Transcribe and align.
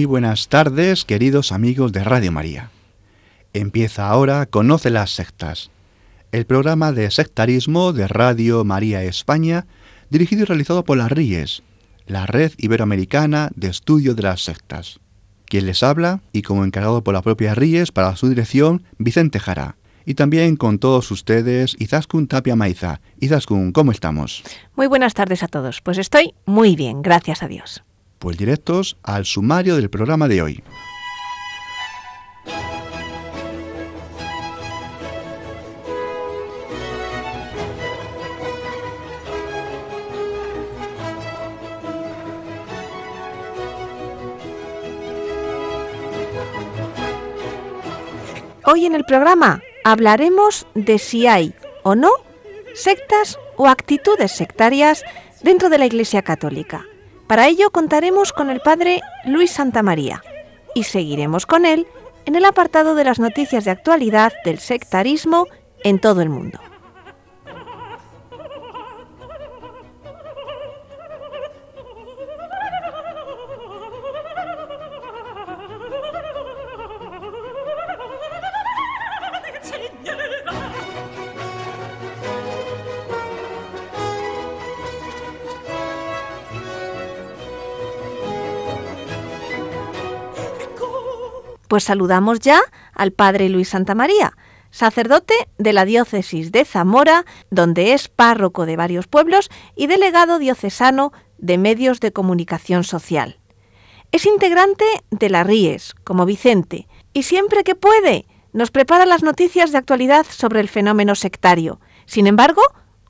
Muy 0.00 0.06
buenas 0.06 0.48
tardes, 0.48 1.04
queridos 1.04 1.52
amigos 1.52 1.92
de 1.92 2.02
Radio 2.02 2.32
María. 2.32 2.70
Empieza 3.52 4.08
ahora 4.08 4.46
Conoce 4.46 4.88
las 4.88 5.10
sectas, 5.10 5.70
el 6.32 6.46
programa 6.46 6.90
de 6.92 7.10
sectarismo 7.10 7.92
de 7.92 8.08
Radio 8.08 8.64
María 8.64 9.04
España, 9.04 9.66
dirigido 10.08 10.40
y 10.40 10.44
realizado 10.46 10.84
por 10.84 10.96
las 10.96 11.12
RIES, 11.12 11.62
la 12.06 12.24
Red 12.24 12.52
Iberoamericana 12.56 13.50
de 13.54 13.68
Estudio 13.68 14.14
de 14.14 14.22
las 14.22 14.42
Sectas. 14.42 15.00
Quien 15.44 15.66
les 15.66 15.82
habla, 15.82 16.22
y 16.32 16.40
como 16.40 16.64
encargado 16.64 17.04
por 17.04 17.12
la 17.12 17.20
propia 17.20 17.54
RIES 17.54 17.92
para 17.92 18.16
su 18.16 18.30
dirección, 18.30 18.84
Vicente 18.96 19.38
Jara. 19.38 19.76
Y 20.06 20.14
también 20.14 20.56
con 20.56 20.78
todos 20.78 21.10
ustedes, 21.10 21.76
Izaskun 21.78 22.26
Tapia 22.26 22.56
Maiza. 22.56 23.02
Izaskun, 23.20 23.72
¿cómo 23.72 23.92
estamos? 23.92 24.44
Muy 24.76 24.86
buenas 24.86 25.12
tardes 25.12 25.42
a 25.42 25.48
todos. 25.48 25.82
Pues 25.82 25.98
estoy 25.98 26.32
muy 26.46 26.74
bien, 26.74 27.02
gracias 27.02 27.42
a 27.42 27.48
Dios. 27.48 27.82
Pues 28.20 28.36
directos 28.36 28.98
al 29.02 29.24
sumario 29.24 29.76
del 29.76 29.88
programa 29.88 30.28
de 30.28 30.42
hoy. 30.42 30.62
Hoy 48.66 48.84
en 48.84 48.94
el 48.94 49.04
programa 49.06 49.62
hablaremos 49.82 50.66
de 50.74 50.98
si 50.98 51.26
hay 51.26 51.54
o 51.84 51.94
no 51.94 52.10
sectas 52.74 53.38
o 53.56 53.66
actitudes 53.66 54.32
sectarias 54.32 55.04
dentro 55.42 55.70
de 55.70 55.78
la 55.78 55.86
Iglesia 55.86 56.20
Católica. 56.20 56.84
Para 57.30 57.46
ello 57.46 57.70
contaremos 57.70 58.32
con 58.32 58.50
el 58.50 58.58
padre 58.58 59.02
Luis 59.24 59.52
Santamaría 59.52 60.20
y 60.74 60.82
seguiremos 60.82 61.46
con 61.46 61.64
él 61.64 61.86
en 62.24 62.34
el 62.34 62.44
apartado 62.44 62.96
de 62.96 63.04
las 63.04 63.20
noticias 63.20 63.64
de 63.64 63.70
actualidad 63.70 64.32
del 64.44 64.58
sectarismo 64.58 65.46
en 65.84 66.00
todo 66.00 66.22
el 66.22 66.28
mundo. 66.28 66.58
Pues 91.70 91.84
saludamos 91.84 92.40
ya 92.40 92.60
al 92.94 93.12
padre 93.12 93.48
Luis 93.48 93.68
Santamaría, 93.68 94.36
sacerdote 94.72 95.34
de 95.56 95.72
la 95.72 95.84
diócesis 95.84 96.50
de 96.50 96.64
Zamora, 96.64 97.24
donde 97.52 97.92
es 97.92 98.08
párroco 98.08 98.66
de 98.66 98.74
varios 98.74 99.06
pueblos 99.06 99.50
y 99.76 99.86
delegado 99.86 100.40
diocesano 100.40 101.12
de 101.38 101.58
medios 101.58 102.00
de 102.00 102.12
comunicación 102.12 102.82
social. 102.82 103.38
Es 104.10 104.26
integrante 104.26 104.84
de 105.12 105.30
la 105.30 105.44
RIES, 105.44 105.94
como 106.02 106.26
Vicente, 106.26 106.88
y 107.12 107.22
siempre 107.22 107.62
que 107.62 107.76
puede 107.76 108.26
nos 108.52 108.72
prepara 108.72 109.06
las 109.06 109.22
noticias 109.22 109.70
de 109.70 109.78
actualidad 109.78 110.26
sobre 110.28 110.58
el 110.58 110.68
fenómeno 110.68 111.14
sectario. 111.14 111.78
Sin 112.04 112.26
embargo, 112.26 112.62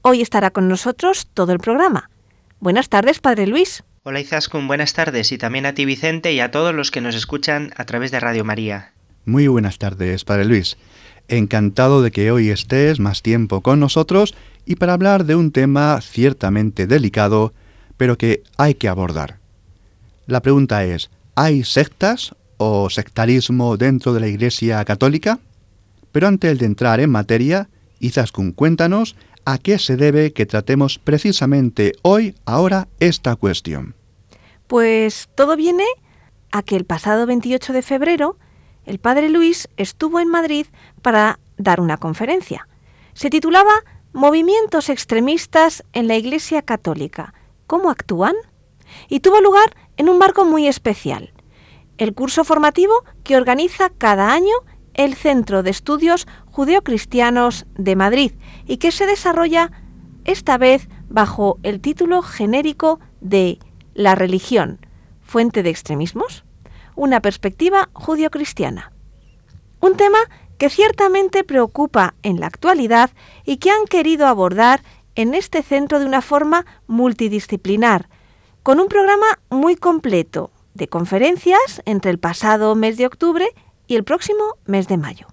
hoy 0.03 0.21
estará 0.21 0.51
con 0.51 0.69
nosotros 0.69 1.29
todo 1.33 1.53
el 1.53 1.61
programa. 1.61 2.11
Buenas 2.59 2.91
tardes, 2.91 3.21
Padre 3.21 3.47
Luis. 3.47 3.85
Hola 4.03 4.21
Izaskun, 4.21 4.67
buenas 4.67 4.95
tardes 4.95 5.31
y 5.31 5.37
también 5.37 5.67
a 5.67 5.75
ti 5.75 5.85
Vicente 5.85 6.33
y 6.33 6.41
a 6.41 6.51
todos 6.51 6.75
los 6.75 6.91
que 6.91 7.03
nos 7.03 7.15
escuchan 7.15 7.75
a 7.77 7.85
través 7.85 8.11
de 8.11 8.19
Radio 8.19 8.47
María. 8.47 8.95
Muy 9.27 9.47
buenas 9.47 9.77
tardes, 9.77 10.25
Padre 10.25 10.47
Luis. 10.47 10.79
Encantado 11.29 12.01
de 12.01 12.11
que 12.11 12.31
hoy 12.31 12.49
estés 12.49 12.99
más 12.99 13.21
tiempo 13.21 13.61
con 13.61 13.79
nosotros 13.79 14.35
y 14.65 14.77
para 14.77 14.95
hablar 14.95 15.27
de 15.27 15.35
un 15.35 15.53
tema 15.53 16.01
ciertamente 16.01 16.87
delicado, 16.87 17.53
pero 17.99 18.17
que 18.17 18.43
hay 18.57 18.73
que 18.73 18.89
abordar. 18.89 19.37
La 20.27 20.41
pregunta 20.41 20.83
es, 20.83 21.11
¿hay 21.35 21.63
sectas 21.63 22.35
o 22.57 22.89
sectarismo 22.89 23.77
dentro 23.77 24.15
de 24.15 24.21
la 24.21 24.29
Iglesia 24.29 24.83
Católica? 24.87 25.41
Pero 26.11 26.27
antes 26.27 26.59
de 26.59 26.65
entrar 26.65 27.01
en 27.01 27.11
materia, 27.11 27.69
Izaskun, 27.99 28.53
cuéntanos 28.53 29.15
a 29.53 29.59
qué 29.59 29.79
se 29.79 29.97
debe 29.97 30.33
que 30.33 30.47
tratemos 30.47 30.99
precisamente 30.99 31.93
hoy, 32.03 32.35
ahora, 32.45 32.89
esta 33.01 33.37
cuestión. 33.37 33.95
Pues 34.67 35.29
todo 35.35 35.57
viene 35.57 35.85
a 36.53 36.63
que 36.63 36.77
el 36.77 36.85
pasado 36.85 37.27
28 37.27 37.73
de 37.73 37.83
febrero 37.83 38.37
el 38.87 38.99
padre 38.99 39.29
Luis 39.29 39.69
estuvo 39.77 40.21
en 40.21 40.29
Madrid 40.29 40.67
para 41.03 41.39
dar 41.59 41.81
una 41.81 41.99
conferencia. 41.99 42.67
Se 43.13 43.31
titulaba 43.31 43.71
Movimientos 44.13 44.89
extremistas 44.89 45.85
en 45.93 46.09
la 46.09 46.17
Iglesia 46.17 46.63
Católica. 46.63 47.35
¿Cómo 47.69 47.91
actúan? 47.91 48.35
Y 49.09 49.21
tuvo 49.21 49.41
lugar 49.41 49.77
en 49.97 50.09
un 50.09 50.19
marco 50.19 50.45
muy 50.45 50.67
especial, 50.67 51.33
el 51.99 52.15
curso 52.15 52.43
formativo 52.43 53.05
que 53.23 53.37
organiza 53.37 53.91
cada 53.91 54.33
año 54.33 54.55
el 55.05 55.15
Centro 55.15 55.63
de 55.63 55.71
Estudios 55.71 56.29
Judeocristianos 56.51 57.65
de 57.75 57.97
Madrid 57.97 58.33
y 58.67 58.77
que 58.77 58.93
se 58.93 59.07
desarrolla 59.07 59.73
esta 60.27 60.59
vez 60.59 60.91
bajo 61.09 61.59
el 61.63 61.81
título 61.81 62.21
genérico 62.21 63.01
de 63.23 63.59
La 63.95 64.15
religión, 64.15 64.85
fuente 65.23 65.63
de 65.63 65.71
extremismos, 65.71 66.45
una 66.97 67.21
perspectiva 67.23 67.89
judio-cristiana. 67.95 68.93
Un 69.81 69.97
tema 69.97 70.19
que 70.59 70.69
ciertamente 70.69 71.45
preocupa 71.45 72.13
en 72.23 72.39
la 72.39 72.49
actualidad 72.49 73.11
y 73.47 73.57
que 73.57 73.71
han 73.71 73.87
querido 73.87 74.27
abordar 74.27 74.83
en 75.15 75.35
este 75.35 75.63
centro 75.63 75.99
de 75.99 76.05
una 76.05 76.21
forma 76.21 76.67
multidisciplinar, 76.87 78.11
con 78.63 78.79
un 78.79 78.89
programa 78.89 79.39
muy 79.49 79.77
completo 79.77 80.51
de 80.75 80.89
conferencias 80.89 81.81
entre 81.87 82.11
el 82.11 82.19
pasado 82.19 82.75
mes 82.75 82.99
de 82.99 83.07
octubre 83.07 83.49
y 83.91 83.97
el 83.97 84.05
próximo 84.05 84.57
mes 84.67 84.87
de 84.87 84.97
mayo. 84.97 85.27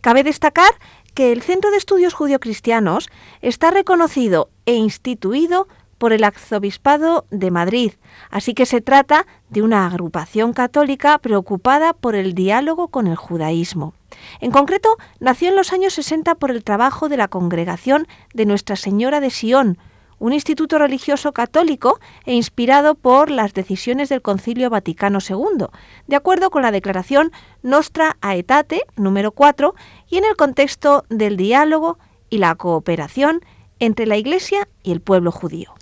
Cabe 0.00 0.22
destacar 0.22 0.70
que 1.12 1.32
el 1.32 1.42
Centro 1.42 1.72
de 1.72 1.76
Estudios 1.76 2.14
Judio-Cristianos 2.14 3.10
está 3.42 3.72
reconocido 3.72 4.48
e 4.64 4.76
instituido 4.76 5.66
por 5.98 6.12
el 6.12 6.22
Arzobispado 6.22 7.26
de 7.30 7.50
Madrid, 7.50 7.92
así 8.30 8.54
que 8.54 8.64
se 8.64 8.80
trata 8.80 9.26
de 9.48 9.62
una 9.62 9.86
agrupación 9.86 10.52
católica 10.52 11.18
preocupada 11.18 11.92
por 11.92 12.14
el 12.14 12.32
diálogo 12.34 12.88
con 12.88 13.08
el 13.08 13.16
judaísmo. 13.16 13.92
En 14.40 14.52
concreto, 14.52 14.96
nació 15.18 15.48
en 15.48 15.56
los 15.56 15.72
años 15.72 15.94
60 15.94 16.36
por 16.36 16.52
el 16.52 16.62
trabajo 16.62 17.08
de 17.08 17.16
la 17.16 17.26
congregación 17.26 18.06
de 18.32 18.46
Nuestra 18.46 18.76
Señora 18.76 19.18
de 19.18 19.30
Sion, 19.30 19.78
un 20.20 20.32
instituto 20.32 20.78
religioso 20.78 21.32
católico 21.32 21.98
e 22.24 22.34
inspirado 22.34 22.94
por 22.94 23.30
las 23.30 23.54
decisiones 23.54 24.08
del 24.10 24.22
Concilio 24.22 24.70
Vaticano 24.70 25.18
II, 25.26 25.66
de 26.06 26.16
acuerdo 26.16 26.50
con 26.50 26.62
la 26.62 26.70
declaración 26.70 27.32
Nostra 27.64 28.16
Aetate 28.20 28.82
número 28.96 29.32
4 29.32 29.74
y 30.08 30.18
en 30.18 30.24
el 30.24 30.36
contexto 30.36 31.04
del 31.08 31.36
diálogo 31.36 31.98
y 32.28 32.38
la 32.38 32.54
cooperación 32.54 33.40
entre 33.80 34.06
la 34.06 34.18
Iglesia 34.18 34.68
y 34.82 34.92
el 34.92 35.00
pueblo 35.00 35.32
judío. 35.32 35.72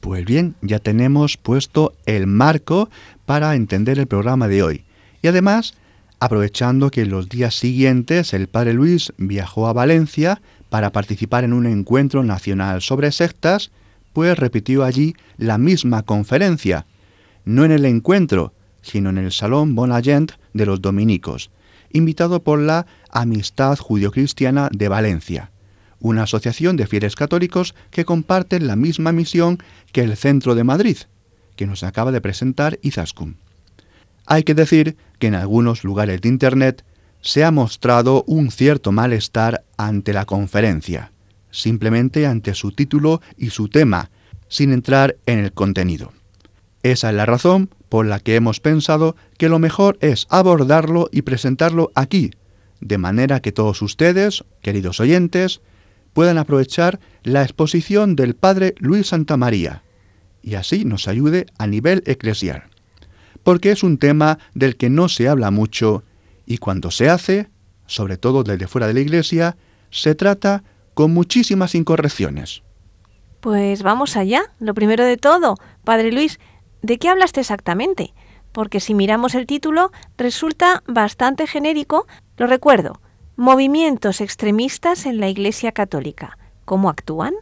Pues 0.00 0.24
bien, 0.24 0.56
ya 0.62 0.80
tenemos 0.80 1.36
puesto 1.36 1.92
el 2.06 2.26
marco 2.26 2.88
para 3.26 3.54
entender 3.54 4.00
el 4.00 4.08
programa 4.08 4.48
de 4.48 4.62
hoy. 4.62 4.84
Y 5.20 5.28
además, 5.28 5.74
aprovechando 6.18 6.90
que 6.90 7.06
los 7.06 7.28
días 7.28 7.54
siguientes 7.54 8.32
el 8.32 8.48
Padre 8.48 8.72
Luis 8.72 9.12
viajó 9.18 9.68
a 9.68 9.72
Valencia 9.72 10.40
para 10.70 10.90
participar 10.90 11.44
en 11.44 11.52
un 11.52 11.66
encuentro 11.66 12.24
nacional 12.24 12.80
sobre 12.80 13.12
sectas, 13.12 13.70
pues 14.12 14.38
repitió 14.38 14.84
allí 14.84 15.14
la 15.36 15.58
misma 15.58 16.02
conferencia, 16.02 16.86
no 17.44 17.64
en 17.64 17.72
el 17.72 17.84
encuentro, 17.84 18.52
sino 18.82 19.10
en 19.10 19.18
el 19.18 19.32
Salón 19.32 19.74
Bonagent 19.74 20.32
de 20.52 20.66
los 20.66 20.80
Dominicos, 20.80 21.50
invitado 21.92 22.42
por 22.42 22.58
la 22.58 22.86
Amistad 23.10 23.78
Judio-Cristiana 23.78 24.68
de 24.72 24.88
Valencia, 24.88 25.50
una 26.00 26.24
asociación 26.24 26.76
de 26.76 26.86
fieles 26.86 27.14
católicos 27.14 27.74
que 27.90 28.04
comparten 28.04 28.66
la 28.66 28.76
misma 28.76 29.12
misión 29.12 29.58
que 29.92 30.02
el 30.02 30.16
Centro 30.16 30.54
de 30.54 30.64
Madrid, 30.64 30.98
que 31.56 31.66
nos 31.66 31.82
acaba 31.82 32.12
de 32.12 32.20
presentar 32.20 32.78
Izaskun. 32.82 33.36
Hay 34.26 34.42
que 34.42 34.54
decir 34.54 34.96
que 35.18 35.28
en 35.28 35.34
algunos 35.34 35.84
lugares 35.84 36.20
de 36.20 36.28
Internet 36.28 36.84
se 37.20 37.44
ha 37.44 37.50
mostrado 37.50 38.24
un 38.26 38.50
cierto 38.50 38.90
malestar 38.90 39.64
ante 39.76 40.12
la 40.12 40.24
conferencia, 40.24 41.11
simplemente 41.52 42.26
ante 42.26 42.54
su 42.54 42.72
título 42.72 43.22
y 43.36 43.50
su 43.50 43.68
tema, 43.68 44.10
sin 44.48 44.72
entrar 44.72 45.16
en 45.26 45.38
el 45.38 45.52
contenido. 45.52 46.12
Esa 46.82 47.10
es 47.10 47.16
la 47.16 47.26
razón 47.26 47.70
por 47.88 48.06
la 48.06 48.18
que 48.18 48.34
hemos 48.34 48.58
pensado 48.58 49.14
que 49.38 49.48
lo 49.48 49.60
mejor 49.60 49.96
es 50.00 50.26
abordarlo 50.30 51.08
y 51.12 51.22
presentarlo 51.22 51.92
aquí, 51.94 52.32
de 52.80 52.98
manera 52.98 53.40
que 53.40 53.52
todos 53.52 53.80
ustedes, 53.82 54.44
queridos 54.62 54.98
oyentes, 54.98 55.60
puedan 56.12 56.38
aprovechar 56.38 56.98
la 57.22 57.42
exposición 57.42 58.16
del 58.16 58.34
Padre 58.34 58.74
Luis 58.78 59.08
Santa 59.08 59.36
María 59.36 59.82
y 60.42 60.54
así 60.54 60.84
nos 60.84 61.06
ayude 61.06 61.46
a 61.58 61.66
nivel 61.66 62.02
eclesial. 62.06 62.64
Porque 63.44 63.70
es 63.70 63.82
un 63.82 63.98
tema 63.98 64.38
del 64.54 64.76
que 64.76 64.90
no 64.90 65.08
se 65.08 65.28
habla 65.28 65.50
mucho 65.50 66.02
y 66.46 66.58
cuando 66.58 66.90
se 66.90 67.08
hace, 67.08 67.48
sobre 67.86 68.16
todo 68.16 68.42
desde 68.42 68.66
fuera 68.66 68.86
de 68.88 68.94
la 68.94 69.00
Iglesia, 69.00 69.56
se 69.90 70.14
trata 70.14 70.64
con 70.94 71.12
muchísimas 71.12 71.74
incorrecciones. 71.74 72.62
Pues 73.40 73.82
vamos 73.82 74.16
allá. 74.16 74.42
Lo 74.60 74.74
primero 74.74 75.04
de 75.04 75.16
todo, 75.16 75.56
Padre 75.84 76.12
Luis, 76.12 76.38
¿de 76.82 76.98
qué 76.98 77.08
hablaste 77.08 77.40
exactamente? 77.40 78.14
Porque 78.52 78.80
si 78.80 78.94
miramos 78.94 79.34
el 79.34 79.46
título, 79.46 79.90
resulta 80.16 80.82
bastante 80.86 81.46
genérico. 81.46 82.06
Lo 82.36 82.46
recuerdo, 82.46 83.00
Movimientos 83.36 84.20
extremistas 84.20 85.06
en 85.06 85.18
la 85.18 85.26
Iglesia 85.28 85.72
Católica. 85.72 86.36
¿Cómo 86.66 86.90
actúan? 86.90 87.32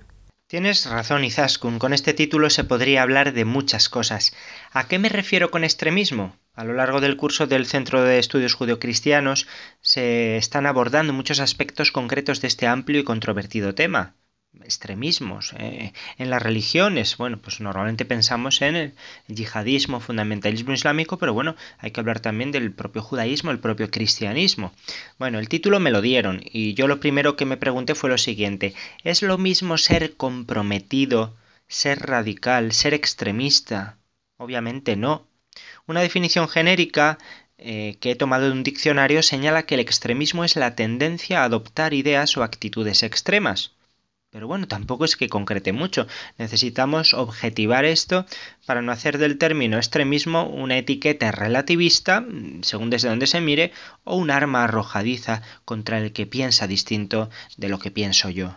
Tienes 0.51 0.85
razón, 0.87 1.23
Izaskun. 1.23 1.79
Con 1.79 1.93
este 1.93 2.13
título 2.13 2.51
se 2.51 2.65
podría 2.65 3.03
hablar 3.03 3.33
de 3.33 3.45
muchas 3.45 3.89
cosas. 3.89 4.35
¿A 4.73 4.89
qué 4.89 4.99
me 4.99 5.09
refiero 5.09 5.53
con 5.53 5.63
extremismo? 5.63 6.37
A 6.55 6.65
lo 6.65 6.75
largo 6.75 7.01
del 7.01 7.17
curso 7.17 7.47
del 7.47 7.67
Centro 7.67 8.03
de 8.03 8.19
Estudios 8.19 8.55
Judeocristianos 8.55 9.47
se 9.81 10.37
están 10.39 10.67
abordando 10.67 11.13
muchos 11.13 11.39
aspectos 11.39 11.93
concretos 11.93 12.41
de 12.41 12.49
este 12.49 12.67
amplio 12.67 12.99
y 12.99 13.05
controvertido 13.05 13.77
tema 13.77 14.17
extremismos 14.65 15.55
eh, 15.59 15.93
en 16.19 16.31
las 16.31 16.43
religiones. 16.43 17.17
Bueno, 17.17 17.39
pues 17.39 17.61
normalmente 17.61 18.05
pensamos 18.05 18.63
en 18.63 18.77
el 18.77 18.95
yihadismo, 19.29 20.01
fundamentalismo 20.01 20.73
islámico, 20.73 21.19
pero 21.19 21.33
bueno, 21.35 21.57
hay 21.79 21.91
que 21.93 22.01
hablar 22.01 22.21
también 22.21 22.53
del 22.53 22.73
propio 22.73 23.03
judaísmo, 23.03 23.51
el 23.51 23.61
propio 23.61 23.91
cristianismo. 23.91 24.73
Bueno, 25.19 25.39
el 25.39 25.49
título 25.49 25.81
me 25.81 25.91
lo 25.91 26.01
dieron 26.01 26.41
y 26.45 26.75
yo 26.75 26.89
lo 26.89 27.01
primero 27.01 27.37
que 27.37 27.45
me 27.45 27.57
pregunté 27.57 27.95
fue 27.95 28.11
lo 28.11 28.19
siguiente, 28.19 28.75
¿es 29.05 29.23
lo 29.23 29.39
mismo 29.39 29.79
ser 29.79 30.17
comprometido, 30.17 31.37
ser 31.69 32.01
radical, 32.01 32.73
ser 32.73 32.95
extremista? 32.95 33.99
Obviamente 34.37 34.97
no. 34.97 35.27
Una 35.87 36.01
definición 36.01 36.49
genérica 36.49 37.19
eh, 37.59 37.97
que 38.01 38.13
he 38.13 38.17
tomado 38.17 38.47
de 38.47 38.53
un 38.53 38.63
diccionario 38.63 39.23
señala 39.23 39.65
que 39.65 39.75
el 39.75 39.81
extremismo 39.81 40.45
es 40.45 40.57
la 40.57 40.75
tendencia 40.75 41.43
a 41.43 41.45
adoptar 41.45 41.93
ideas 41.95 42.37
o 42.37 42.43
actitudes 42.43 43.03
extremas. 43.03 43.73
Pero 44.33 44.47
bueno, 44.47 44.69
tampoco 44.69 45.05
es 45.05 45.17
que 45.17 45.29
concrete 45.29 45.73
mucho. 45.73 46.07
Necesitamos 46.39 47.15
objetivar 47.15 47.85
esto 47.85 48.27
para 48.65 48.81
no 48.81 48.93
hacer 48.93 49.19
del 49.19 49.39
término 49.39 49.77
extremismo 49.77 50.47
una 50.47 50.79
etiqueta 50.79 51.33
relativista, 51.33 52.25
según 52.63 52.91
desde 52.91 53.09
donde 53.09 53.27
se 53.27 53.41
mire, 53.41 53.73
o 54.05 54.15
un 54.15 54.31
arma 54.31 54.63
arrojadiza 54.63 55.43
contra 55.65 55.99
el 55.99 56.13
que 56.13 56.27
piensa 56.27 56.69
distinto 56.69 57.29
de 57.57 57.69
lo 57.69 57.81
que 57.81 57.91
pienso 57.91 58.31
yo. 58.31 58.57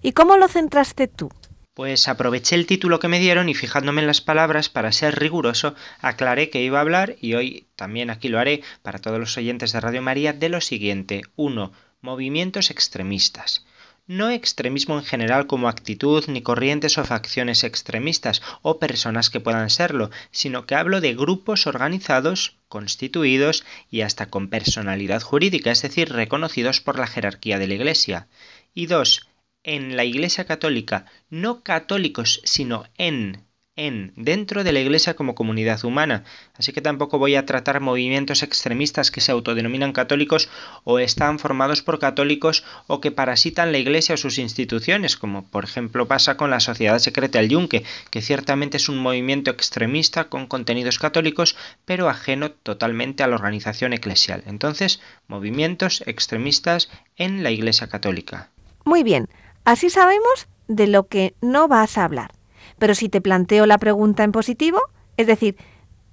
¿Y 0.00 0.12
cómo 0.12 0.38
lo 0.38 0.48
centraste 0.48 1.08
tú? 1.08 1.28
Pues 1.74 2.08
aproveché 2.08 2.54
el 2.54 2.66
título 2.66 2.98
que 2.98 3.08
me 3.08 3.20
dieron 3.20 3.50
y 3.50 3.54
fijándome 3.54 4.00
en 4.00 4.06
las 4.06 4.22
palabras 4.22 4.70
para 4.70 4.92
ser 4.92 5.18
riguroso, 5.18 5.74
aclaré 6.00 6.48
que 6.48 6.62
iba 6.62 6.78
a 6.78 6.82
hablar 6.82 7.16
y 7.20 7.34
hoy 7.34 7.66
también 7.76 8.08
aquí 8.08 8.28
lo 8.28 8.38
haré 8.38 8.62
para 8.80 8.98
todos 8.98 9.18
los 9.18 9.36
oyentes 9.36 9.72
de 9.72 9.80
Radio 9.80 10.00
María 10.00 10.32
de 10.32 10.48
lo 10.48 10.62
siguiente. 10.62 11.22
1. 11.36 11.70
Movimientos 12.00 12.70
extremistas 12.70 13.66
no 14.06 14.30
extremismo 14.30 14.98
en 14.98 15.04
general 15.04 15.46
como 15.46 15.68
actitud 15.68 16.24
ni 16.28 16.42
corrientes 16.42 16.98
o 16.98 17.04
facciones 17.04 17.64
extremistas 17.64 18.42
o 18.62 18.78
personas 18.78 19.30
que 19.30 19.40
puedan 19.40 19.70
serlo, 19.70 20.10
sino 20.30 20.66
que 20.66 20.74
hablo 20.74 21.00
de 21.00 21.14
grupos 21.14 21.66
organizados, 21.66 22.56
constituidos 22.68 23.64
y 23.90 24.00
hasta 24.00 24.26
con 24.26 24.48
personalidad 24.48 25.22
jurídica, 25.22 25.70
es 25.70 25.82
decir, 25.82 26.12
reconocidos 26.12 26.80
por 26.80 26.98
la 26.98 27.06
jerarquía 27.06 27.58
de 27.58 27.68
la 27.68 27.74
Iglesia. 27.74 28.28
Y 28.74 28.86
dos, 28.86 29.28
en 29.62 29.96
la 29.96 30.04
Iglesia 30.04 30.44
católica, 30.44 31.06
no 31.30 31.62
católicos, 31.62 32.40
sino 32.44 32.84
en 32.96 33.44
en, 33.76 34.12
dentro 34.16 34.64
de 34.64 34.72
la 34.72 34.80
Iglesia 34.80 35.14
como 35.14 35.34
comunidad 35.34 35.82
humana. 35.84 36.24
Así 36.56 36.72
que 36.72 36.82
tampoco 36.82 37.18
voy 37.18 37.36
a 37.36 37.46
tratar 37.46 37.80
movimientos 37.80 38.42
extremistas 38.42 39.10
que 39.10 39.22
se 39.22 39.32
autodenominan 39.32 39.92
católicos 39.92 40.50
o 40.84 40.98
están 40.98 41.38
formados 41.38 41.82
por 41.82 41.98
católicos 41.98 42.64
o 42.86 43.00
que 43.00 43.10
parasitan 43.10 43.72
la 43.72 43.78
Iglesia 43.78 44.14
o 44.14 44.18
sus 44.18 44.38
instituciones, 44.38 45.16
como 45.16 45.46
por 45.46 45.64
ejemplo 45.64 46.06
pasa 46.06 46.36
con 46.36 46.50
la 46.50 46.60
Sociedad 46.60 46.98
Secreta 46.98 47.38
del 47.38 47.48
Yunque, 47.48 47.84
que 48.10 48.20
ciertamente 48.20 48.76
es 48.76 48.88
un 48.90 48.98
movimiento 48.98 49.50
extremista 49.50 50.24
con 50.24 50.46
contenidos 50.46 50.98
católicos, 50.98 51.56
pero 51.86 52.10
ajeno 52.10 52.50
totalmente 52.50 53.22
a 53.22 53.26
la 53.26 53.36
organización 53.36 53.94
eclesial. 53.94 54.42
Entonces, 54.46 55.00
movimientos 55.28 56.02
extremistas 56.06 56.90
en 57.16 57.42
la 57.42 57.50
Iglesia 57.50 57.86
católica. 57.86 58.50
Muy 58.84 59.02
bien, 59.02 59.28
así 59.64 59.88
sabemos 59.88 60.48
de 60.68 60.88
lo 60.88 61.06
que 61.06 61.34
no 61.40 61.68
vas 61.68 61.96
a 61.96 62.04
hablar. 62.04 62.41
Pero 62.82 62.96
si 62.96 63.08
te 63.08 63.20
planteo 63.20 63.64
la 63.66 63.78
pregunta 63.78 64.24
en 64.24 64.32
positivo, 64.32 64.80
es 65.16 65.28
decir, 65.28 65.54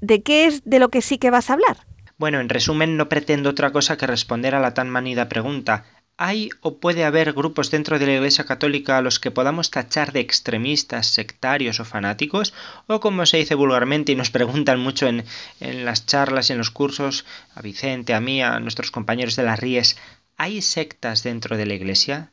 ¿de 0.02 0.22
qué 0.22 0.46
es 0.46 0.64
de 0.66 0.78
lo 0.78 0.90
que 0.90 1.02
sí 1.02 1.18
que 1.18 1.32
vas 1.32 1.50
a 1.50 1.54
hablar? 1.54 1.88
Bueno, 2.20 2.40
en 2.40 2.48
resumen, 2.48 2.96
no 2.96 3.10
pretendo 3.10 3.50
otra 3.50 3.72
cosa 3.72 3.98
que 3.98 4.06
responder 4.06 4.54
a 4.54 4.60
la 4.60 4.76
tan 4.76 4.88
manida 4.88 5.30
pregunta. 5.30 5.86
¿Hay 6.16 6.52
o 6.62 6.80
puede 6.80 7.06
haber 7.06 7.34
grupos 7.34 7.72
dentro 7.72 7.98
de 7.98 8.06
la 8.06 8.14
Iglesia 8.14 8.44
Católica 8.44 9.00
a 9.00 9.02
los 9.02 9.20
que 9.20 9.32
podamos 9.32 9.72
tachar 9.72 10.12
de 10.12 10.20
extremistas, 10.20 11.08
sectarios 11.08 11.80
o 11.80 11.86
fanáticos? 11.86 12.54
O 12.86 13.00
como 13.00 13.26
se 13.26 13.38
dice 13.38 13.56
vulgarmente 13.56 14.12
y 14.12 14.16
nos 14.16 14.30
preguntan 14.38 14.80
mucho 14.80 15.08
en, 15.08 15.26
las 15.60 16.06
charlas 16.06 16.52
y 16.52 16.54
en 16.54 16.60
los 16.60 16.70
cursos, 16.70 17.26
a 17.56 17.64
Vicente, 17.64 18.14
a 18.14 18.22
mí, 18.22 18.44
a 18.44 18.60
nuestros 18.60 18.92
compañeros 18.92 19.36
de 19.36 19.42
las 19.42 19.60
RIES, 19.60 19.98
¿hay 20.38 20.62
sectas 20.62 21.24
dentro 21.24 21.58
de 21.58 21.66
la 21.66 21.74
Iglesia? 21.74 22.32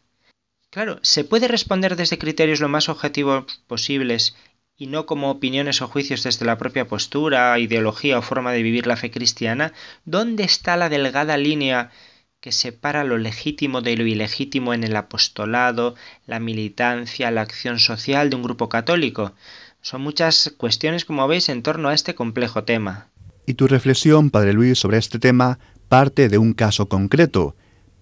Claro, 0.76 0.99
se 1.00 1.25
puede 1.25 1.49
responder 1.49 1.97
desde 1.97 2.18
criterios 2.18 2.61
lo 2.61 2.68
más 2.68 2.90
objetivos 2.90 3.62
posibles 3.66 4.37
y 4.76 4.88
no 4.88 5.06
como 5.06 5.30
opiniones 5.30 5.80
o 5.80 5.88
juicios 5.88 6.23
desde 6.23 6.45
la 6.45 6.59
propia 6.59 6.87
postura, 6.87 7.59
ideología 7.59 8.18
o 8.18 8.21
forma 8.21 8.52
de 8.52 8.62
vivir 8.62 8.87
la 8.87 8.99
fe 8.99 9.11
cristiana, 9.11 9.73
¿dónde 10.04 10.45
está 10.45 10.76
la 10.76 10.90
delgada 10.90 11.38
línea 11.38 11.92
que 12.40 12.52
separa 12.52 13.04
lo 13.04 13.16
legítimo 13.16 13.80
de 13.80 13.97
lo 13.97 14.04
ilegítimo 14.04 14.75
en 14.75 14.85
el 14.85 14.97
apostolado, 14.97 15.95
la 16.26 16.40
militancia, 16.40 17.30
la 17.30 17.40
acción 17.40 17.78
social 17.78 18.28
de 18.28 18.37
un 18.37 18.42
grupo 18.42 18.68
católico? 18.68 19.33
Son 19.80 20.02
muchas 20.02 20.52
cuestiones, 20.59 21.06
como 21.06 21.26
veis, 21.26 21.49
en 21.49 21.62
torno 21.62 21.88
a 21.88 21.95
este 21.95 22.14
complejo 22.14 22.64
tema. 22.64 23.09
Y 23.47 23.54
tu 23.54 23.66
reflexión, 23.66 24.28
Padre 24.28 24.52
Luis, 24.52 24.78
sobre 24.78 24.99
este 24.99 25.18
tema 25.18 25.59
parte 25.88 26.28
de 26.28 26.37
un 26.37 26.52
caso 26.52 26.87
concreto, 26.87 27.56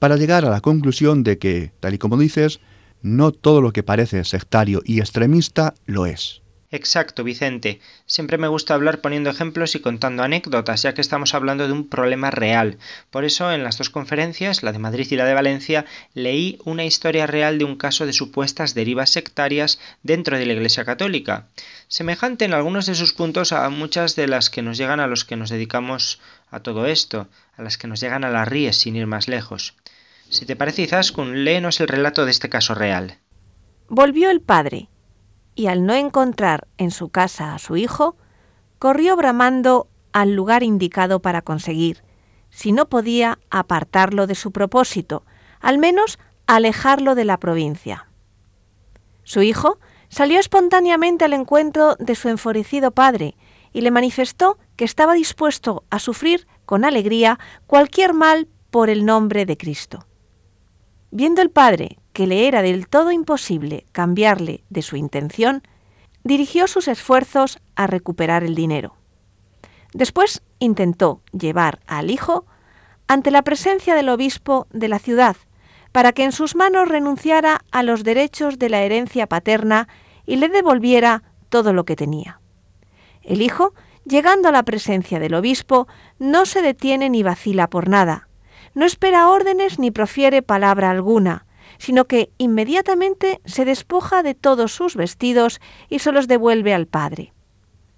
para 0.04 0.18
llegar 0.18 0.44
a 0.44 0.50
la 0.50 0.60
conclusión 0.60 1.24
de 1.24 1.38
que, 1.38 1.72
tal 1.80 1.94
y 1.94 1.98
como 1.98 2.18
dices, 2.18 2.60
no 3.00 3.32
todo 3.32 3.62
lo 3.62 3.72
que 3.72 3.82
parece 3.82 4.22
sectario 4.24 4.82
y 4.84 5.00
extremista 5.00 5.72
lo 5.86 6.04
es. 6.04 6.42
Exacto, 6.70 7.24
Vicente. 7.24 7.80
Siempre 8.04 8.36
me 8.36 8.48
gusta 8.48 8.74
hablar 8.74 9.00
poniendo 9.00 9.30
ejemplos 9.30 9.74
y 9.74 9.80
contando 9.80 10.22
anécdotas, 10.22 10.82
ya 10.82 10.92
que 10.92 11.00
estamos 11.00 11.32
hablando 11.32 11.66
de 11.66 11.72
un 11.72 11.88
problema 11.88 12.30
real. 12.30 12.76
Por 13.10 13.24
eso, 13.24 13.50
en 13.50 13.64
las 13.64 13.78
dos 13.78 13.88
conferencias, 13.88 14.62
la 14.62 14.72
de 14.72 14.78
Madrid 14.78 15.06
y 15.10 15.16
la 15.16 15.24
de 15.24 15.32
Valencia, 15.32 15.86
leí 16.12 16.58
una 16.64 16.84
historia 16.84 17.26
real 17.26 17.58
de 17.58 17.64
un 17.64 17.76
caso 17.76 18.04
de 18.04 18.12
supuestas 18.12 18.74
derivas 18.74 19.08
sectarias 19.08 19.78
dentro 20.02 20.36
de 20.36 20.44
la 20.44 20.52
Iglesia 20.52 20.84
Católica, 20.84 21.46
semejante 21.88 22.44
en 22.44 22.52
algunos 22.52 22.84
de 22.84 22.94
sus 22.94 23.14
puntos 23.14 23.52
a 23.52 23.70
muchas 23.70 24.16
de 24.16 24.28
las 24.28 24.50
que 24.50 24.60
nos 24.60 24.76
llegan 24.76 25.00
a 25.00 25.06
los 25.06 25.24
que 25.24 25.36
nos 25.36 25.48
dedicamos 25.48 26.20
a 26.50 26.60
todo 26.60 26.86
esto, 26.86 27.28
a 27.56 27.62
las 27.62 27.78
que 27.78 27.86
nos 27.86 28.00
llegan 28.00 28.24
a 28.24 28.30
las 28.30 28.48
ríes 28.48 28.76
sin 28.76 28.96
ir 28.96 29.06
más 29.06 29.28
lejos. 29.28 29.74
Si 30.28 30.46
te 30.46 30.56
parece, 30.56 30.82
Izaskun, 30.82 31.44
léenos 31.44 31.80
el 31.80 31.88
relato 31.88 32.24
de 32.24 32.30
este 32.30 32.48
caso 32.48 32.74
real. 32.74 33.18
Volvió 33.88 34.30
el 34.30 34.40
padre, 34.40 34.88
y 35.54 35.66
al 35.66 35.86
no 35.86 35.94
encontrar 35.94 36.66
en 36.78 36.90
su 36.90 37.08
casa 37.10 37.54
a 37.54 37.58
su 37.58 37.76
hijo, 37.76 38.16
corrió 38.78 39.16
bramando 39.16 39.88
al 40.12 40.34
lugar 40.34 40.62
indicado 40.62 41.20
para 41.20 41.42
conseguir, 41.42 42.02
si 42.50 42.72
no 42.72 42.88
podía 42.88 43.38
apartarlo 43.50 44.26
de 44.26 44.34
su 44.34 44.52
propósito, 44.52 45.24
al 45.60 45.78
menos 45.78 46.18
alejarlo 46.46 47.14
de 47.14 47.24
la 47.24 47.38
provincia. 47.38 48.08
Su 49.22 49.42
hijo 49.42 49.78
salió 50.08 50.38
espontáneamente 50.38 51.24
al 51.24 51.32
encuentro 51.32 51.96
de 51.98 52.14
su 52.14 52.28
enfurecido 52.28 52.92
padre 52.92 53.36
y 53.72 53.80
le 53.80 53.90
manifestó 53.90 54.58
que 54.76 54.84
estaba 54.84 55.14
dispuesto 55.14 55.84
a 55.90 55.98
sufrir 55.98 56.46
con 56.64 56.84
alegría 56.84 57.38
cualquier 57.66 58.14
mal 58.14 58.48
por 58.70 58.90
el 58.90 59.04
nombre 59.04 59.46
de 59.46 59.56
Cristo. 59.56 60.06
Viendo 61.16 61.42
el 61.42 61.50
padre 61.50 62.00
que 62.12 62.26
le 62.26 62.48
era 62.48 62.60
del 62.60 62.88
todo 62.88 63.12
imposible 63.12 63.86
cambiarle 63.92 64.64
de 64.68 64.82
su 64.82 64.96
intención, 64.96 65.62
dirigió 66.24 66.66
sus 66.66 66.88
esfuerzos 66.88 67.60
a 67.76 67.86
recuperar 67.86 68.42
el 68.42 68.56
dinero. 68.56 68.96
Después 69.92 70.42
intentó 70.58 71.20
llevar 71.30 71.78
al 71.86 72.10
hijo 72.10 72.46
ante 73.06 73.30
la 73.30 73.42
presencia 73.42 73.94
del 73.94 74.08
obispo 74.08 74.66
de 74.72 74.88
la 74.88 74.98
ciudad, 74.98 75.36
para 75.92 76.10
que 76.10 76.24
en 76.24 76.32
sus 76.32 76.56
manos 76.56 76.88
renunciara 76.88 77.60
a 77.70 77.84
los 77.84 78.02
derechos 78.02 78.58
de 78.58 78.70
la 78.70 78.82
herencia 78.82 79.28
paterna 79.28 79.86
y 80.26 80.34
le 80.34 80.48
devolviera 80.48 81.22
todo 81.48 81.72
lo 81.72 81.84
que 81.84 81.94
tenía. 81.94 82.40
El 83.22 83.40
hijo, 83.40 83.72
llegando 84.04 84.48
a 84.48 84.52
la 84.52 84.64
presencia 84.64 85.20
del 85.20 85.34
obispo, 85.34 85.86
no 86.18 86.44
se 86.44 86.60
detiene 86.60 87.08
ni 87.08 87.22
vacila 87.22 87.70
por 87.70 87.88
nada, 87.88 88.26
no 88.74 88.84
espera 88.84 89.28
órdenes 89.28 89.78
ni 89.78 89.90
profiere 89.90 90.42
palabra 90.42 90.90
alguna, 90.90 91.46
sino 91.78 92.06
que 92.06 92.30
inmediatamente 92.38 93.40
se 93.44 93.64
despoja 93.64 94.22
de 94.22 94.34
todos 94.34 94.72
sus 94.72 94.96
vestidos 94.96 95.60
y 95.88 96.00
se 96.00 96.12
los 96.12 96.28
devuelve 96.28 96.74
al 96.74 96.86
Padre. 96.86 97.32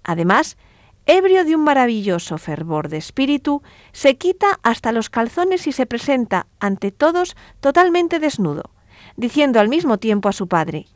Además, 0.03 0.57
ebrio 1.05 1.45
de 1.45 1.55
un 1.55 1.63
maravilloso 1.63 2.37
fervor 2.37 2.89
de 2.89 2.97
espíritu, 2.97 3.61
se 3.91 4.17
quita 4.17 4.59
hasta 4.63 4.91
los 4.91 5.09
calzones 5.09 5.67
y 5.67 5.71
se 5.71 5.85
presenta 5.85 6.47
ante 6.59 6.91
todos 6.91 7.35
totalmente 7.59 8.19
desnudo, 8.19 8.71
diciendo 9.15 9.59
al 9.59 9.69
mismo 9.69 9.97
tiempo 9.97 10.29
a 10.29 10.33
su 10.33 10.47
Padre, 10.47 10.87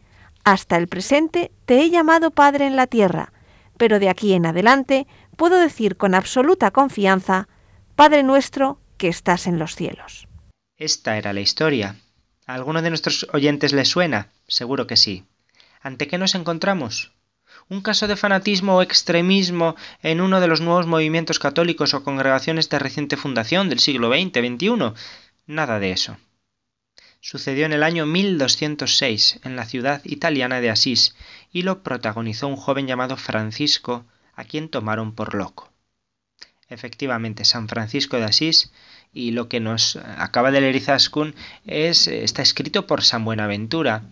Hasta 0.43 0.77
el 0.77 0.87
presente 0.87 1.51
te 1.65 1.81
he 1.81 1.89
llamado 1.89 2.31
Padre 2.31 2.65
en 2.65 2.75
la 2.75 2.87
tierra, 2.87 3.31
pero 3.77 3.99
de 3.99 4.09
aquí 4.09 4.33
en 4.33 4.45
adelante 4.45 5.07
puedo 5.37 5.57
decir 5.57 5.97
con 5.97 6.13
absoluta 6.13 6.71
confianza, 6.71 7.47
Padre 7.95 8.23
nuestro 8.23 8.79
que 9.01 9.07
estás 9.07 9.47
en 9.47 9.57
los 9.57 9.75
cielos. 9.75 10.27
Esta 10.77 11.17
era 11.17 11.33
la 11.33 11.41
historia. 11.41 11.95
¿A 12.45 12.53
alguno 12.53 12.83
de 12.83 12.89
nuestros 12.89 13.25
oyentes 13.33 13.73
le 13.73 13.83
suena? 13.83 14.29
Seguro 14.47 14.85
que 14.85 14.95
sí. 14.95 15.25
¿Ante 15.81 16.07
qué 16.07 16.19
nos 16.19 16.35
encontramos? 16.35 17.11
¿Un 17.67 17.81
caso 17.81 18.07
de 18.07 18.15
fanatismo 18.15 18.75
o 18.75 18.83
extremismo 18.83 19.75
en 20.03 20.21
uno 20.21 20.39
de 20.39 20.47
los 20.47 20.61
nuevos 20.61 20.85
movimientos 20.85 21.39
católicos 21.39 21.95
o 21.95 22.03
congregaciones 22.03 22.69
de 22.69 22.77
reciente 22.77 23.17
fundación 23.17 23.69
del 23.69 23.79
siglo 23.79 24.11
XX-XXI? 24.13 24.93
Nada 25.47 25.79
de 25.79 25.93
eso. 25.93 26.17
Sucedió 27.21 27.65
en 27.65 27.73
el 27.73 27.81
año 27.81 28.05
1206 28.05 29.39
en 29.43 29.55
la 29.55 29.65
ciudad 29.65 30.05
italiana 30.05 30.61
de 30.61 30.69
Asís 30.69 31.15
y 31.51 31.63
lo 31.63 31.81
protagonizó 31.81 32.47
un 32.47 32.55
joven 32.55 32.85
llamado 32.85 33.17
Francisco, 33.17 34.05
a 34.35 34.43
quien 34.43 34.69
tomaron 34.69 35.15
por 35.15 35.33
loco. 35.33 35.71
Efectivamente, 36.71 37.43
San 37.43 37.67
Francisco 37.67 38.15
de 38.15 38.23
Asís 38.23 38.71
y 39.13 39.31
lo 39.31 39.49
que 39.49 39.59
nos 39.59 39.95
acaba 39.95 40.51
de 40.51 40.61
leer 40.61 40.75
Izaskun 40.75 41.35
es, 41.65 42.07
está 42.07 42.41
escrito 42.41 42.87
por 42.87 43.03
San 43.03 43.25
Buenaventura. 43.25 44.03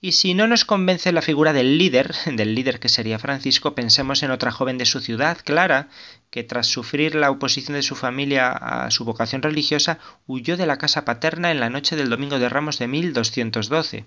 Y 0.00 0.12
si 0.12 0.34
no 0.34 0.46
nos 0.46 0.64
convence 0.64 1.10
la 1.10 1.22
figura 1.22 1.52
del 1.52 1.76
líder, 1.76 2.14
del 2.26 2.54
líder 2.54 2.78
que 2.78 2.88
sería 2.88 3.18
Francisco, 3.18 3.74
pensemos 3.74 4.22
en 4.22 4.30
otra 4.30 4.52
joven 4.52 4.78
de 4.78 4.86
su 4.86 5.00
ciudad, 5.00 5.38
Clara, 5.44 5.88
que 6.30 6.44
tras 6.44 6.66
sufrir 6.66 7.14
la 7.16 7.30
oposición 7.30 7.74
de 7.74 7.82
su 7.82 7.96
familia 7.96 8.50
a 8.50 8.90
su 8.90 9.04
vocación 9.04 9.42
religiosa, 9.42 9.98
huyó 10.26 10.56
de 10.56 10.66
la 10.66 10.78
casa 10.78 11.04
paterna 11.04 11.50
en 11.50 11.58
la 11.58 11.70
noche 11.70 11.96
del 11.96 12.10
Domingo 12.10 12.38
de 12.38 12.48
Ramos 12.48 12.78
de 12.78 12.86
1212. 12.86 14.06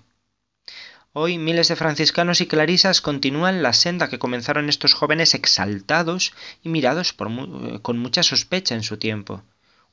Hoy 1.14 1.36
miles 1.36 1.68
de 1.68 1.76
franciscanos 1.76 2.40
y 2.40 2.46
clarisas 2.46 3.02
continúan 3.02 3.62
la 3.62 3.74
senda 3.74 4.08
que 4.08 4.18
comenzaron 4.18 4.70
estos 4.70 4.94
jóvenes 4.94 5.34
exaltados 5.34 6.32
y 6.62 6.70
mirados 6.70 7.12
con 7.12 7.98
mucha 7.98 8.22
sospecha 8.22 8.74
en 8.74 8.82
su 8.82 8.96
tiempo. 8.96 9.42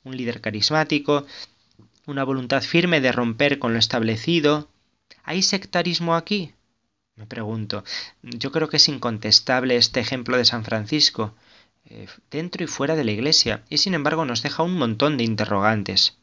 Un 0.03 0.15
líder 0.15 0.41
carismático, 0.41 1.25
una 2.06 2.24
voluntad 2.24 2.62
firme 2.62 3.01
de 3.01 3.12
romper 3.12 3.60
con 3.60 3.74
lo 3.74 3.79
establecido. 3.79 4.70
¿Hay 5.24 5.41
sectarismo 5.41 6.15
aquí? 6.15 6.53
Me 7.15 7.25
pregunto. 7.25 7.84
Yo 8.22 8.51
creo 8.51 8.70
que 8.70 8.77
es 8.77 8.88
incontestable 8.88 9.75
este 9.75 10.00
ejemplo 10.00 10.38
de 10.38 10.46
San 10.46 10.63
Francisco, 10.63 11.36
eh, 11.86 12.08
dentro 12.32 12.63
y 12.63 12.68
fuera 12.68 12.96
de 12.96 13.03
la 13.03 13.12
Iglesia, 13.12 13.63
y 13.70 13.79
sin 13.79 13.94
embargo 13.94 14.24
nos 14.25 14.41
deja 14.41 14.63
un 14.63 14.77
montón 14.77 15.18
de 15.18 15.25
interrogantes. 15.25 16.18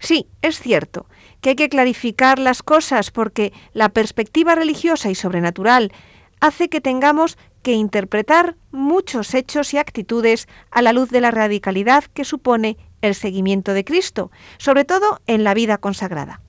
Sí, 0.00 0.26
es 0.42 0.58
cierto 0.58 1.06
que 1.40 1.50
hay 1.50 1.56
que 1.56 1.68
clarificar 1.68 2.38
las 2.38 2.62
cosas 2.62 3.10
porque 3.10 3.52
la 3.72 3.90
perspectiva 3.90 4.54
religiosa 4.54 5.10
y 5.10 5.14
sobrenatural 5.14 5.92
hace 6.40 6.68
que 6.68 6.80
tengamos 6.80 7.38
que 7.62 7.72
interpretar 7.72 8.56
muchos 8.72 9.34
hechos 9.34 9.74
y 9.74 9.78
actitudes 9.78 10.48
a 10.70 10.82
la 10.82 10.92
luz 10.92 11.10
de 11.10 11.20
la 11.20 11.30
radicalidad 11.30 12.04
que 12.04 12.24
supone 12.24 12.78
el 13.02 13.14
seguimiento 13.14 13.74
de 13.74 13.84
Cristo, 13.84 14.30
sobre 14.58 14.84
todo 14.84 15.20
en 15.26 15.44
la 15.44 15.54
vida 15.54 15.78
consagrada. 15.78 16.40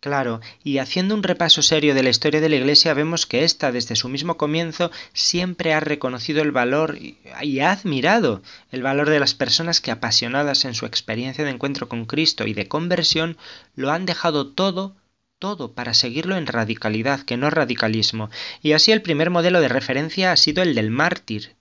Claro, 0.00 0.40
y 0.62 0.78
haciendo 0.78 1.14
un 1.14 1.22
repaso 1.22 1.60
serio 1.60 1.94
de 1.94 2.02
la 2.02 2.08
historia 2.08 2.40
de 2.40 2.48
la 2.48 2.56
Iglesia 2.56 2.94
vemos 2.94 3.26
que 3.26 3.44
ésta 3.44 3.72
desde 3.72 3.96
su 3.96 4.08
mismo 4.08 4.36
comienzo 4.36 4.90
siempre 5.12 5.74
ha 5.74 5.80
reconocido 5.80 6.40
el 6.42 6.52
valor 6.52 6.96
y 6.98 7.60
ha 7.60 7.72
admirado 7.72 8.42
el 8.70 8.82
valor 8.82 9.10
de 9.10 9.20
las 9.20 9.34
personas 9.34 9.80
que 9.80 9.90
apasionadas 9.90 10.64
en 10.64 10.74
su 10.74 10.86
experiencia 10.86 11.44
de 11.44 11.50
encuentro 11.50 11.88
con 11.88 12.06
Cristo 12.06 12.46
y 12.46 12.54
de 12.54 12.68
conversión 12.68 13.36
lo 13.74 13.90
han 13.90 14.06
dejado 14.06 14.48
todo 14.48 14.96
todo 15.38 15.72
para 15.72 15.94
seguirlo 15.94 16.36
en 16.36 16.46
radicalidad, 16.46 17.20
que 17.20 17.36
no 17.36 17.48
radicalismo, 17.48 18.28
y 18.60 18.72
así 18.72 18.90
el 18.90 19.02
primer 19.02 19.30
modelo 19.30 19.60
de 19.60 19.68
referencia 19.68 20.32
ha 20.32 20.36
sido 20.36 20.62
el 20.62 20.74
del 20.74 20.90
mártir, 20.90 21.54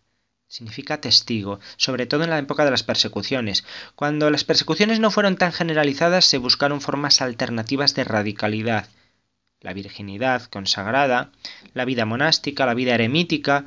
significa 0.48 1.02
testigo, 1.02 1.60
sobre 1.76 2.06
todo 2.06 2.24
en 2.24 2.30
la 2.30 2.40
época 2.40 2.66
de 2.66 2.72
las 2.72 2.84
persecuciones. 2.84 3.66
Cuando 3.96 4.30
las 4.30 4.44
persecuciones 4.44 5.00
no 5.00 5.12
fueron 5.12 5.38
tan 5.38 5.52
generalizadas, 5.52 6.26
se 6.26 6.38
buscaron 6.38 6.82
formas 6.82 7.22
alternativas 7.22 7.96
de 7.96 8.04
radicalidad. 8.04 8.88
La 9.60 9.74
virginidad 9.74 10.44
consagrada, 10.44 11.32
la 11.74 11.86
vida 11.86 12.06
monástica, 12.06 12.66
la 12.66 12.76
vida 12.76 12.94
eremítica, 12.94 13.66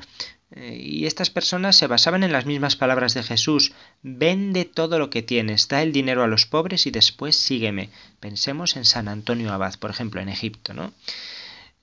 eh, 0.53 0.77
y 0.81 1.07
estas 1.07 1.31
personas 1.31 1.77
se 1.77 1.87
basaban 1.87 2.25
en 2.25 2.33
las 2.33 2.47
mismas 2.47 2.77
palabras 2.77 3.15
de 3.15 3.23
Jesús, 3.23 3.73
vende 4.03 4.65
todo 4.65 4.99
lo 4.99 5.11
que 5.11 5.23
tienes, 5.23 5.69
da 5.69 5.83
el 5.83 5.93
dinero 5.93 6.25
a 6.25 6.27
los 6.27 6.47
pobres 6.47 6.87
y 6.87 6.91
después 6.91 7.37
sígueme. 7.37 7.91
Pensemos 8.19 8.77
en 8.77 8.85
San 8.85 9.09
Antonio 9.09 9.53
Abad, 9.53 9.75
por 9.79 9.91
ejemplo, 9.91 10.21
en 10.21 10.29
Egipto, 10.29 10.75
¿no? 10.75 10.93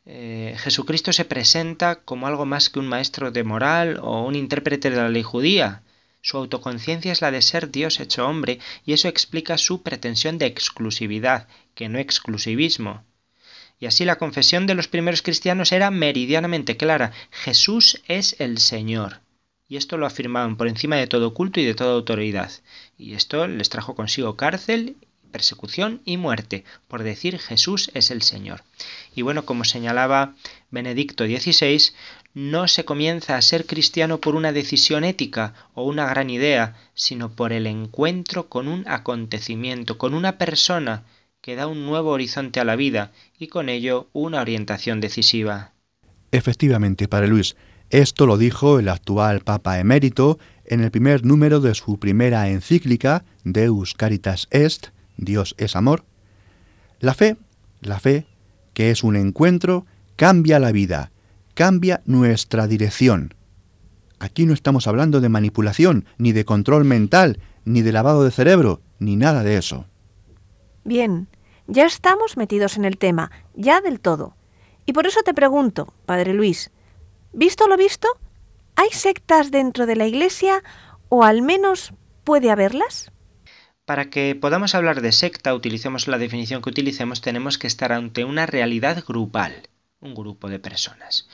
Eh, 0.09 0.55
Jesucristo 0.59 1.11
se 1.11 1.25
presenta 1.25 1.97
como 1.97 2.27
algo 2.27 2.45
más 2.45 2.69
que 2.69 2.79
un 2.79 2.87
maestro 2.87 3.29
de 3.31 3.43
moral 3.43 3.99
o 4.01 4.23
un 4.23 4.35
intérprete 4.35 4.89
de 4.89 4.95
la 4.95 5.09
ley 5.09 5.21
judía. 5.21 5.83
Su 6.21 6.37
autoconciencia 6.37 7.11
es 7.11 7.21
la 7.21 7.29
de 7.29 7.41
ser 7.41 7.71
Dios 7.71 7.99
hecho 7.99 8.25
hombre 8.25 8.59
y 8.85 8.93
eso 8.93 9.09
explica 9.09 9.57
su 9.57 9.83
pretensión 9.83 10.37
de 10.37 10.45
exclusividad, 10.45 11.49
que 11.75 11.89
no 11.89 11.99
exclusivismo. 11.99 13.03
Y 13.79 13.85
así 13.85 14.05
la 14.05 14.17
confesión 14.17 14.65
de 14.65 14.75
los 14.75 14.87
primeros 14.87 15.21
cristianos 15.21 15.73
era 15.73 15.91
meridianamente 15.91 16.77
clara. 16.77 17.11
Jesús 17.29 18.01
es 18.07 18.37
el 18.39 18.59
Señor. 18.59 19.19
Y 19.67 19.75
esto 19.75 19.97
lo 19.97 20.05
afirmaban 20.05 20.55
por 20.55 20.69
encima 20.69 20.95
de 20.95 21.07
todo 21.07 21.33
culto 21.33 21.59
y 21.59 21.65
de 21.65 21.75
toda 21.75 21.93
autoridad. 21.93 22.49
Y 22.97 23.13
esto 23.13 23.45
les 23.45 23.67
trajo 23.67 23.93
consigo 23.93 24.37
cárcel 24.37 24.95
persecución 25.27 26.01
y 26.05 26.17
muerte 26.17 26.63
por 26.87 27.03
decir 27.03 27.39
Jesús 27.39 27.91
es 27.93 28.11
el 28.11 28.21
Señor. 28.21 28.63
Y 29.15 29.21
bueno, 29.21 29.45
como 29.45 29.63
señalaba 29.63 30.35
Benedicto 30.71 31.25
XVI, 31.25 31.93
no 32.33 32.67
se 32.67 32.85
comienza 32.85 33.35
a 33.35 33.41
ser 33.41 33.65
cristiano 33.65 34.19
por 34.19 34.35
una 34.35 34.51
decisión 34.51 35.03
ética 35.03 35.53
o 35.73 35.83
una 35.83 36.05
gran 36.07 36.29
idea, 36.29 36.75
sino 36.93 37.29
por 37.29 37.51
el 37.51 37.65
encuentro 37.67 38.47
con 38.47 38.67
un 38.67 38.87
acontecimiento, 38.87 39.97
con 39.97 40.13
una 40.13 40.37
persona 40.37 41.03
que 41.41 41.55
da 41.55 41.67
un 41.67 41.85
nuevo 41.85 42.11
horizonte 42.11 42.59
a 42.59 42.65
la 42.65 42.75
vida 42.75 43.11
y 43.39 43.47
con 43.47 43.69
ello 43.69 44.07
una 44.13 44.41
orientación 44.41 45.01
decisiva. 45.01 45.71
Efectivamente, 46.31 47.07
Padre 47.07 47.29
Luis, 47.29 47.55
esto 47.89 48.25
lo 48.25 48.37
dijo 48.37 48.79
el 48.79 48.89
actual 48.89 49.39
Papa 49.39 49.79
emérito 49.79 50.39
en 50.65 50.81
el 50.83 50.91
primer 50.91 51.25
número 51.25 51.61
de 51.61 51.73
su 51.73 51.97
primera 51.99 52.49
encíclica, 52.49 53.23
Deus 53.45 53.93
Caritas 53.93 54.47
Est, 54.51 54.87
Dios 55.17 55.55
es 55.57 55.75
amor, 55.75 56.05
la 56.99 57.13
fe, 57.13 57.37
la 57.81 57.99
fe, 57.99 58.25
que 58.73 58.91
es 58.91 59.03
un 59.03 59.15
encuentro, 59.15 59.85
cambia 60.15 60.59
la 60.59 60.71
vida, 60.71 61.11
cambia 61.53 62.01
nuestra 62.05 62.67
dirección. 62.67 63.33
Aquí 64.19 64.45
no 64.45 64.53
estamos 64.53 64.87
hablando 64.87 65.21
de 65.21 65.29
manipulación, 65.29 66.05
ni 66.17 66.31
de 66.31 66.45
control 66.45 66.85
mental, 66.85 67.39
ni 67.65 67.81
de 67.81 67.91
lavado 67.91 68.23
de 68.23 68.31
cerebro, 68.31 68.81
ni 68.99 69.15
nada 69.15 69.43
de 69.43 69.57
eso. 69.57 69.85
Bien, 70.83 71.27
ya 71.67 71.85
estamos 71.85 72.37
metidos 72.37 72.77
en 72.77 72.85
el 72.85 72.97
tema, 72.97 73.31
ya 73.53 73.81
del 73.81 73.99
todo. 73.99 74.35
Y 74.85 74.93
por 74.93 75.05
eso 75.05 75.21
te 75.21 75.33
pregunto, 75.33 75.93
Padre 76.05 76.33
Luis, 76.33 76.71
¿visto 77.33 77.67
lo 77.67 77.77
visto? 77.77 78.07
¿Hay 78.75 78.89
sectas 78.91 79.51
dentro 79.51 79.85
de 79.85 79.95
la 79.95 80.07
Iglesia 80.07 80.63
o 81.09 81.23
al 81.23 81.41
menos 81.41 81.93
puede 82.23 82.49
haberlas? 82.49 83.11
Para 83.87 84.09
que 84.09 84.35
podamos 84.35 84.75
hablar 84.75 84.99
de 84.99 85.13
secta, 85.13 85.55
utilicemos 85.55 86.09
la 86.09 86.17
definición 86.17 86.61
que 86.61 86.69
utilicemos, 86.69 87.21
tenemos 87.21 87.57
que 87.57 87.67
estar 87.67 87.93
ante 87.93 88.25
una 88.25 88.45
realidad 88.45 89.01
grupal, 89.07 89.69
un 90.01 90.13
grupo 90.13 90.49
de 90.49 90.59
personas. 90.59 91.29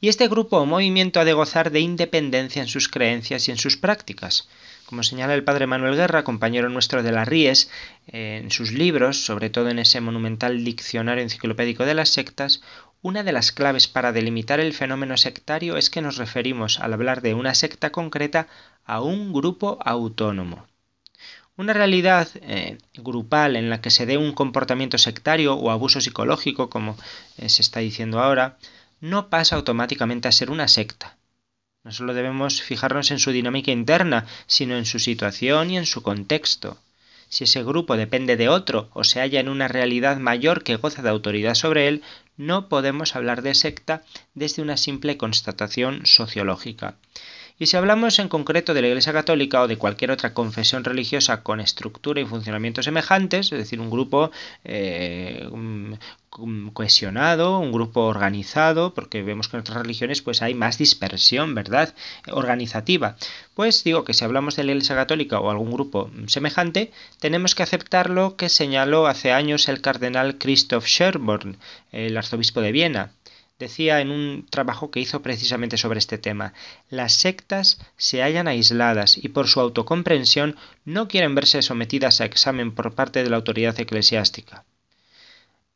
Y 0.00 0.08
este 0.08 0.26
grupo 0.26 0.56
o 0.56 0.66
movimiento 0.66 1.20
ha 1.20 1.24
de 1.24 1.32
gozar 1.32 1.70
de 1.70 1.78
independencia 1.78 2.60
en 2.60 2.66
sus 2.66 2.88
creencias 2.88 3.46
y 3.46 3.52
en 3.52 3.56
sus 3.56 3.76
prácticas. 3.76 4.48
Como 4.84 5.04
señala 5.04 5.34
el 5.34 5.44
padre 5.44 5.68
Manuel 5.68 5.94
Guerra, 5.94 6.24
compañero 6.24 6.68
nuestro 6.70 7.04
de 7.04 7.12
las 7.12 7.28
Ries, 7.28 7.70
en 8.08 8.50
sus 8.50 8.72
libros, 8.72 9.24
sobre 9.24 9.48
todo 9.48 9.68
en 9.68 9.78
ese 9.78 10.00
monumental 10.00 10.64
diccionario 10.64 11.22
enciclopédico 11.22 11.86
de 11.86 11.94
las 11.94 12.08
sectas, 12.08 12.62
una 13.00 13.22
de 13.22 13.30
las 13.30 13.52
claves 13.52 13.86
para 13.86 14.10
delimitar 14.10 14.58
el 14.58 14.72
fenómeno 14.72 15.16
sectario 15.16 15.76
es 15.76 15.88
que 15.88 16.02
nos 16.02 16.16
referimos, 16.16 16.80
al 16.80 16.94
hablar 16.94 17.22
de 17.22 17.34
una 17.34 17.54
secta 17.54 17.90
concreta, 17.92 18.48
a 18.84 19.00
un 19.00 19.32
grupo 19.32 19.78
autónomo. 19.84 20.66
Una 21.56 21.74
realidad 21.74 22.28
eh, 22.40 22.78
grupal 22.94 23.56
en 23.56 23.68
la 23.68 23.82
que 23.82 23.90
se 23.90 24.06
dé 24.06 24.16
un 24.16 24.32
comportamiento 24.32 24.96
sectario 24.96 25.54
o 25.54 25.70
abuso 25.70 26.00
psicológico, 26.00 26.70
como 26.70 26.96
eh, 27.36 27.50
se 27.50 27.60
está 27.60 27.80
diciendo 27.80 28.20
ahora, 28.20 28.56
no 29.00 29.28
pasa 29.28 29.56
automáticamente 29.56 30.28
a 30.28 30.32
ser 30.32 30.50
una 30.50 30.66
secta. 30.66 31.18
No 31.84 31.92
solo 31.92 32.14
debemos 32.14 32.62
fijarnos 32.62 33.10
en 33.10 33.18
su 33.18 33.32
dinámica 33.32 33.70
interna, 33.70 34.26
sino 34.46 34.76
en 34.76 34.86
su 34.86 34.98
situación 34.98 35.70
y 35.70 35.76
en 35.76 35.84
su 35.84 36.02
contexto. 36.02 36.78
Si 37.28 37.44
ese 37.44 37.64
grupo 37.64 37.96
depende 37.96 38.36
de 38.36 38.48
otro 38.48 38.88
o 38.92 39.04
se 39.04 39.20
halla 39.20 39.40
en 39.40 39.48
una 39.48 39.66
realidad 39.66 40.18
mayor 40.18 40.62
que 40.62 40.76
goza 40.76 41.02
de 41.02 41.08
autoridad 41.10 41.54
sobre 41.54 41.88
él, 41.88 42.02
no 42.36 42.68
podemos 42.68 43.16
hablar 43.16 43.42
de 43.42 43.54
secta 43.54 44.04
desde 44.34 44.62
una 44.62 44.76
simple 44.76 45.16
constatación 45.16 46.06
sociológica. 46.06 46.96
Y 47.62 47.66
si 47.66 47.76
hablamos 47.76 48.18
en 48.18 48.28
concreto 48.28 48.74
de 48.74 48.82
la 48.82 48.88
Iglesia 48.88 49.12
Católica 49.12 49.62
o 49.62 49.68
de 49.68 49.76
cualquier 49.76 50.10
otra 50.10 50.34
confesión 50.34 50.82
religiosa 50.82 51.44
con 51.44 51.60
estructura 51.60 52.20
y 52.20 52.24
funcionamiento 52.24 52.82
semejantes, 52.82 53.52
es 53.52 53.56
decir, 53.56 53.78
un 53.78 53.88
grupo 53.88 54.32
eh, 54.64 55.48
cohesionado, 56.72 57.60
un 57.60 57.70
grupo 57.70 58.00
organizado, 58.00 58.94
porque 58.94 59.22
vemos 59.22 59.46
que 59.46 59.58
en 59.58 59.60
otras 59.60 59.78
religiones 59.78 60.22
pues 60.22 60.42
hay 60.42 60.54
más 60.54 60.76
dispersión, 60.76 61.54
¿verdad? 61.54 61.94
Organizativa. 62.32 63.14
Pues 63.54 63.84
digo 63.84 64.02
que 64.02 64.12
si 64.12 64.24
hablamos 64.24 64.56
de 64.56 64.64
la 64.64 64.72
Iglesia 64.72 64.96
Católica 64.96 65.38
o 65.38 65.48
algún 65.48 65.70
grupo 65.70 66.10
semejante, 66.26 66.90
tenemos 67.20 67.54
que 67.54 67.62
aceptar 67.62 68.10
lo 68.10 68.34
que 68.34 68.48
señaló 68.48 69.06
hace 69.06 69.30
años 69.30 69.68
el 69.68 69.80
cardenal 69.80 70.36
Christoph 70.36 70.86
Sherborn, 70.86 71.58
el 71.92 72.16
arzobispo 72.16 72.60
de 72.60 72.72
Viena 72.72 73.12
decía 73.62 74.00
en 74.00 74.10
un 74.10 74.46
trabajo 74.50 74.90
que 74.90 75.00
hizo 75.00 75.22
precisamente 75.22 75.76
sobre 75.76 76.00
este 76.00 76.18
tema, 76.18 76.52
las 76.90 77.14
sectas 77.14 77.78
se 77.96 78.20
hallan 78.20 78.48
aisladas 78.48 79.16
y 79.16 79.28
por 79.28 79.46
su 79.46 79.60
autocomprensión 79.60 80.56
no 80.84 81.06
quieren 81.06 81.34
verse 81.34 81.62
sometidas 81.62 82.20
a 82.20 82.24
examen 82.24 82.72
por 82.74 82.94
parte 82.94 83.22
de 83.22 83.30
la 83.30 83.36
autoridad 83.36 83.78
eclesiástica. 83.78 84.64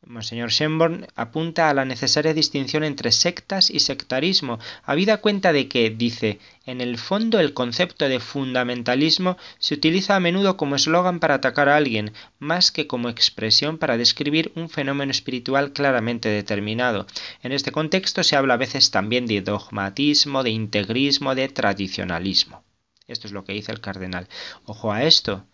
Monseñor 0.09 0.51
Shenborn 0.51 1.05
apunta 1.15 1.69
a 1.69 1.73
la 1.73 1.83
necesaria 1.83 2.33
distinción 2.33 2.85
entre 2.85 3.11
sectas 3.11 3.69
y 3.69 3.81
sectarismo, 3.81 4.57
habida 4.83 5.17
cuenta 5.17 5.51
de 5.51 5.67
que, 5.67 5.89
dice, 5.89 6.39
en 6.65 6.79
el 6.79 6.97
fondo 6.97 7.39
el 7.39 7.53
concepto 7.53 8.07
de 8.07 8.21
fundamentalismo 8.21 9.37
se 9.59 9.73
utiliza 9.73 10.15
a 10.15 10.21
menudo 10.21 10.55
como 10.55 10.77
eslogan 10.77 11.19
para 11.19 11.35
atacar 11.35 11.67
a 11.67 11.75
alguien, 11.75 12.13
más 12.39 12.71
que 12.71 12.87
como 12.87 13.09
expresión 13.09 13.77
para 13.77 13.97
describir 13.97 14.53
un 14.55 14.69
fenómeno 14.69 15.11
espiritual 15.11 15.73
claramente 15.73 16.29
determinado. 16.29 17.05
En 17.43 17.51
este 17.51 17.73
contexto 17.73 18.23
se 18.23 18.37
habla 18.37 18.53
a 18.53 18.57
veces 18.65 18.91
también 18.91 19.25
de 19.25 19.41
dogmatismo, 19.41 20.43
de 20.43 20.51
integrismo, 20.51 21.35
de 21.35 21.49
tradicionalismo. 21.49 22.63
Esto 23.07 23.27
es 23.27 23.33
lo 23.33 23.43
que 23.43 23.53
dice 23.53 23.73
el 23.73 23.81
cardenal. 23.81 24.27
Ojo 24.65 24.91
a 24.91 25.03
esto. 25.03 25.45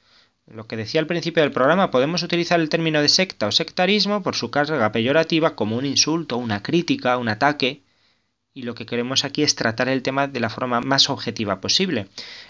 Lo 0.46 0.68
que 0.68 0.76
decía 0.76 1.00
al 1.00 1.08
principio 1.08 1.42
del 1.42 1.52
programa, 1.52 1.90
podemos 1.90 2.22
utilizar 2.22 2.60
el 2.60 2.70
término 2.70 3.02
de 3.02 3.10
secta 3.10 3.48
o 3.48 3.52
sectarismo 3.52 4.22
por 4.24 4.36
su 4.36 4.52
carga 4.52 4.92
peyorativa 4.92 5.56
como 5.56 5.78
un 5.78 5.86
insulto, 5.86 6.38
una 6.38 6.62
crítica, 6.62 7.18
un 7.18 7.30
ataque, 7.30 7.84
y 8.54 8.64
lo 8.64 8.76
que 8.76 8.86
queremos 8.86 9.26
aquí 9.26 9.42
es 9.42 9.56
tratar 9.56 9.90
el 9.90 10.04
tema 10.04 10.28
de 10.28 10.40
la 10.40 10.50
forma 10.50 10.82
más 10.82 11.10
objetiva 11.10 11.60
posible. 11.60 12.08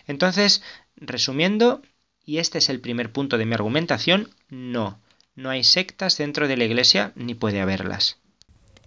Entonces, 0.08 0.64
resumiendo, 0.96 1.82
y 2.26 2.40
este 2.40 2.58
es 2.58 2.70
el 2.70 2.82
primer 2.82 3.12
punto 3.12 3.38
de 3.38 3.46
mi 3.46 3.54
argumentación, 3.54 4.30
no, 4.50 5.00
no 5.36 5.50
hay 5.50 5.64
sectas 5.64 6.18
dentro 6.18 6.48
de 6.48 6.58
la 6.58 6.66
Iglesia 6.66 7.14
ni 7.16 7.36
puede 7.36 7.62
haberlas. 7.62 8.20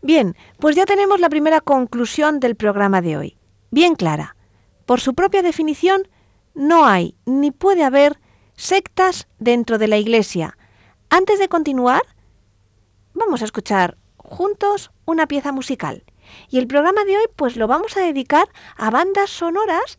Bien, 0.03 0.37
pues 0.59 0.77
ya 0.77 0.85
tenemos 0.85 1.21
la 1.21 1.31
primera 1.31 1.61
conclusión 1.61 2.39
del 2.39 2.55
programa 2.55 3.01
de 3.01 3.17
hoy, 3.17 3.37
bien 3.71 3.95
clara. 3.95 4.37
Por 4.85 5.01
su 5.01 5.15
propia 5.15 5.43
definición, 5.43 6.09
no 6.55 6.87
hay 6.87 7.15
ni 7.25 7.51
puede 7.51 7.83
haber 7.83 8.19
sectas 8.57 9.29
dentro 9.39 9.79
de 9.79 9.89
la 9.89 9.99
Iglesia. 9.99 10.57
Antes 11.11 11.39
de 11.39 11.49
continuar, 11.49 12.03
vamos 13.15 13.43
a 13.43 13.45
escuchar 13.45 13.97
juntos 14.17 14.91
una 15.05 15.27
pieza 15.27 15.53
musical. 15.53 16.05
Y 16.49 16.59
el 16.59 16.67
programa 16.67 17.05
de 17.05 17.17
hoy 17.17 17.25
pues 17.37 17.57
lo 17.57 17.69
vamos 17.69 17.97
a 17.97 18.01
dedicar 18.01 18.49
a 18.77 18.91
bandas 18.91 19.31
sonoras 19.31 19.99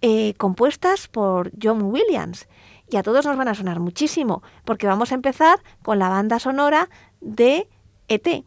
eh, 0.00 0.34
compuestas 0.34 1.08
por 1.08 1.50
John 1.60 1.82
Williams. 1.82 2.46
Y 2.88 2.96
a 2.96 3.02
todos 3.02 3.24
nos 3.24 3.36
van 3.36 3.48
a 3.48 3.54
sonar 3.54 3.80
muchísimo, 3.80 4.42
porque 4.64 4.86
vamos 4.86 5.10
a 5.10 5.14
empezar 5.14 5.58
con 5.82 5.98
la 5.98 6.10
banda 6.10 6.38
sonora 6.38 6.90
de 7.20 7.68
ET. 8.08 8.44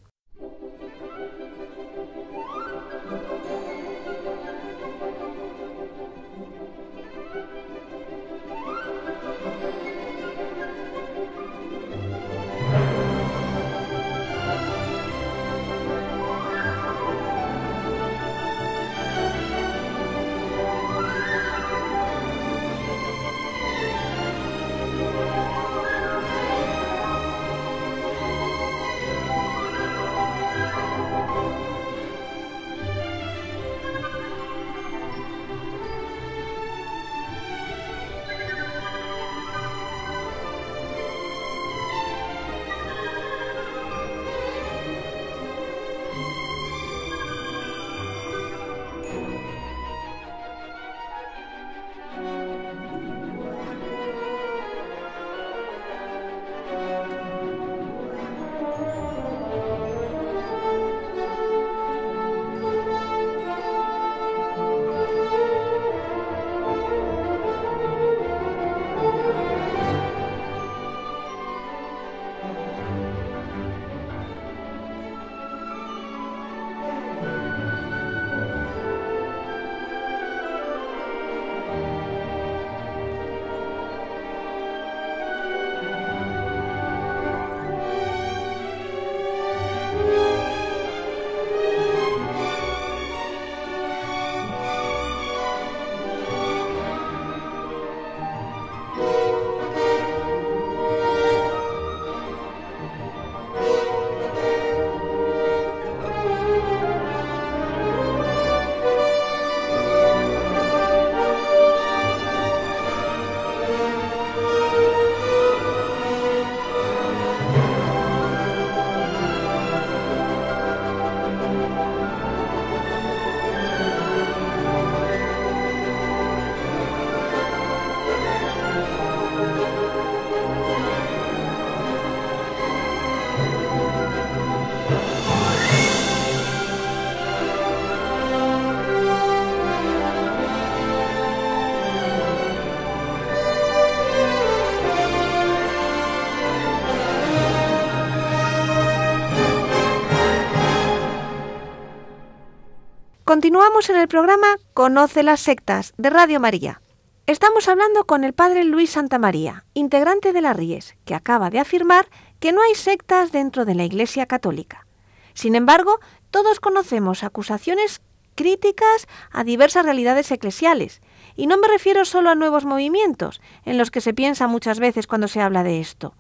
Continuamos 153.28 153.90
en 153.90 153.98
el 153.98 154.08
programa 154.08 154.48
Conoce 154.74 155.22
las 155.22 155.42
sectas 155.42 155.94
de 155.98 156.10
Radio 156.10 156.40
María. 156.40 156.82
Estamos 157.26 157.68
hablando 157.68 158.06
con 158.06 158.24
el 158.24 158.32
padre 158.32 158.64
Luis 158.64 158.92
Santamaría, 158.92 159.66
integrante 159.74 160.32
de 160.32 160.40
la 160.40 160.54
Ries, 160.54 160.96
que 161.04 161.14
acaba 161.14 161.50
de 161.50 161.60
afirmar 161.60 162.08
que 162.40 162.54
no 162.54 162.62
hay 162.62 162.74
sectas 162.74 163.34
dentro 163.34 163.66
de 163.66 163.76
la 163.76 163.84
Iglesia 163.84 164.28
Católica. 164.28 164.88
Sin 165.34 165.56
embargo, 165.56 166.00
todos 166.32 166.62
conocemos 166.62 167.26
acusaciones 167.26 168.00
críticas 168.36 169.10
a 169.30 169.44
diversas 169.44 169.84
realidades 169.84 170.32
eclesiales, 170.32 171.02
y 171.36 171.48
no 171.48 171.58
me 171.58 171.68
refiero 171.68 172.06
solo 172.06 172.30
a 172.30 172.36
nuevos 172.36 172.64
movimientos, 172.64 173.42
en 173.66 173.78
los 173.78 173.92
que 173.92 174.00
se 174.00 174.14
piensa 174.14 174.48
muchas 174.48 174.80
veces 174.80 175.06
cuando 175.06 175.28
se 175.28 175.42
habla 175.42 175.64
de 175.64 175.82
esto. 175.82 176.16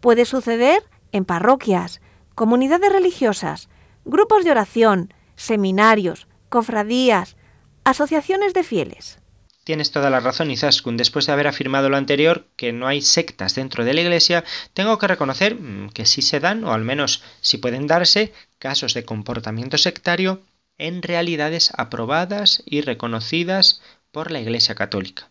Puede 0.00 0.24
suceder 0.24 0.82
en 1.12 1.24
parroquias, 1.24 2.00
comunidades 2.34 2.92
religiosas, 2.92 3.68
grupos 4.04 4.42
de 4.42 4.50
oración, 4.50 5.14
seminarios, 5.36 6.26
cofradías, 6.50 7.36
asociaciones 7.84 8.52
de 8.52 8.62
fieles. 8.62 9.18
Tienes 9.64 9.92
toda 9.92 10.10
la 10.10 10.20
razón, 10.20 10.50
Izaskun. 10.50 10.96
Después 10.96 11.26
de 11.26 11.32
haber 11.32 11.46
afirmado 11.46 11.88
lo 11.88 11.96
anterior, 11.96 12.46
que 12.56 12.72
no 12.72 12.86
hay 12.88 13.02
sectas 13.02 13.54
dentro 13.54 13.84
de 13.84 13.94
la 13.94 14.00
Iglesia, 14.00 14.44
tengo 14.74 14.98
que 14.98 15.06
reconocer 15.06 15.54
mm, 15.54 15.90
que 15.90 16.06
sí 16.06 16.22
se 16.22 16.40
dan, 16.40 16.64
o 16.64 16.72
al 16.72 16.82
menos 16.82 17.22
sí 17.40 17.58
pueden 17.58 17.86
darse, 17.86 18.32
casos 18.58 18.94
de 18.94 19.04
comportamiento 19.04 19.78
sectario 19.78 20.42
en 20.76 21.02
realidades 21.02 21.72
aprobadas 21.76 22.62
y 22.66 22.80
reconocidas 22.80 23.80
por 24.10 24.30
la 24.30 24.40
Iglesia 24.40 24.74
Católica. 24.74 25.30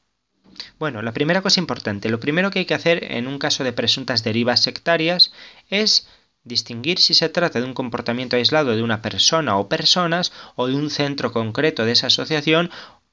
Bueno, 0.77 1.01
la 1.01 1.12
primera 1.12 1.41
cosa 1.41 1.60
importante, 1.60 2.10
lo 2.10 2.19
primero 2.19 2.51
que 2.51 2.60
hay 2.60 2.65
que 2.65 2.73
hacer 2.73 3.12
en 3.12 3.27
un 3.27 3.39
caso 3.39 3.63
de 3.63 3.73
presuntas 3.73 4.23
derivas 4.23 4.62
sectarias 4.62 5.32
es 5.69 6.08
distinguir 6.43 6.99
si 6.99 7.13
se 7.13 7.30
trata 7.30 7.60
de 7.60 7.65
un 7.65 7.73
comportamiento 7.73 8.36
aislado 8.36 8.75
de 8.75 8.84
una 8.84 9.02
persona 9.02 9.58
o 9.58 9.67
personas 9.67 10.32
o 10.56 10.67
de 10.67 10.75
un 10.75 10.89
centro 10.89 11.32
concreto 11.32 11.86
de 11.86 11.91
esa 11.91 12.08
asociación 12.08 12.71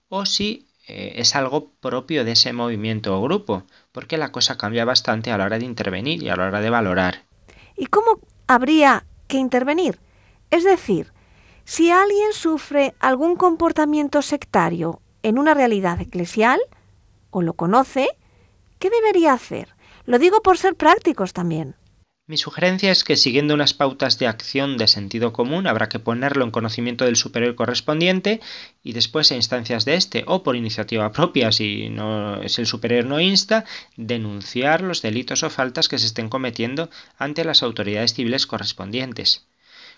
o 0.09 0.27
si 0.27 0.67
eh, 0.89 1.15
es 1.17 1.35
algo 1.35 1.71
propio 1.81 2.25
de 2.25 2.33
ese 2.33 2.53
movimiento 2.53 3.19
o 3.19 3.23
grupo, 3.23 3.65
porque 3.93 4.17
la 4.17 4.31
cosa 4.31 4.57
cambia 4.57 4.85
bastante 4.85 5.33
a 5.33 5.39
la 5.39 5.45
hora 5.45 5.59
de 5.59 5.65
intervenir 5.65 6.23
y 6.23 6.29
a 6.29 6.37
la 6.37 6.47
hora 6.47 6.61
de 6.61 6.71
valorar. 6.71 7.25
¿Y 7.77 7.87
cómo 7.87 8.21
habría 8.47 9.05
que 9.27 9.39
intervenir? 9.39 9.99
Es 10.51 10.65
decir, 10.65 11.12
si 11.65 11.91
alguien 11.91 12.33
sufre 12.33 12.95
algún 13.01 13.35
comportamiento 13.35 14.23
sectario 14.23 15.01
en 15.25 15.39
una 15.39 15.55
realidad 15.55 16.01
eclesial, 16.01 16.61
o 17.31 17.43
lo 17.43 17.55
conoce, 17.55 18.09
¿qué 18.79 18.89
debería 18.89 19.33
hacer? 19.33 19.75
Lo 20.05 20.21
digo 20.21 20.41
por 20.43 20.57
ser 20.57 20.77
prácticos 20.77 21.33
también. 21.33 21.75
Mi 22.29 22.37
sugerencia 22.37 22.91
es 22.91 23.05
que 23.05 23.17
siguiendo 23.17 23.55
unas 23.55 23.73
pautas 23.73 24.19
de 24.19 24.27
acción 24.27 24.79
de 24.79 24.89
sentido 24.89 25.33
común 25.33 25.69
habrá 25.69 25.89
que 25.89 26.01
ponerlo 26.01 26.45
en 26.45 26.51
conocimiento 26.51 27.05
del 27.05 27.15
superior 27.15 27.55
correspondiente 27.55 28.41
y 28.83 28.95
después 28.95 29.31
a 29.31 29.37
instancias 29.37 29.85
de 29.85 29.95
este 29.95 30.25
o 30.27 30.43
por 30.43 30.57
iniciativa 30.57 31.12
propia 31.12 31.53
si, 31.53 31.89
si 32.47 32.61
el 32.61 32.67
superior 32.67 33.05
no 33.05 33.21
insta 33.21 33.65
denunciar 33.97 34.83
los 34.83 35.03
delitos 35.03 35.45
o 35.45 35.51
faltas 35.51 35.89
que 35.89 35.99
se 35.99 36.07
estén 36.07 36.29
cometiendo 36.29 36.91
ante 37.17 37.45
las 37.45 37.62
autoridades 37.62 38.15
civiles 38.15 38.49
correspondientes. 38.49 39.47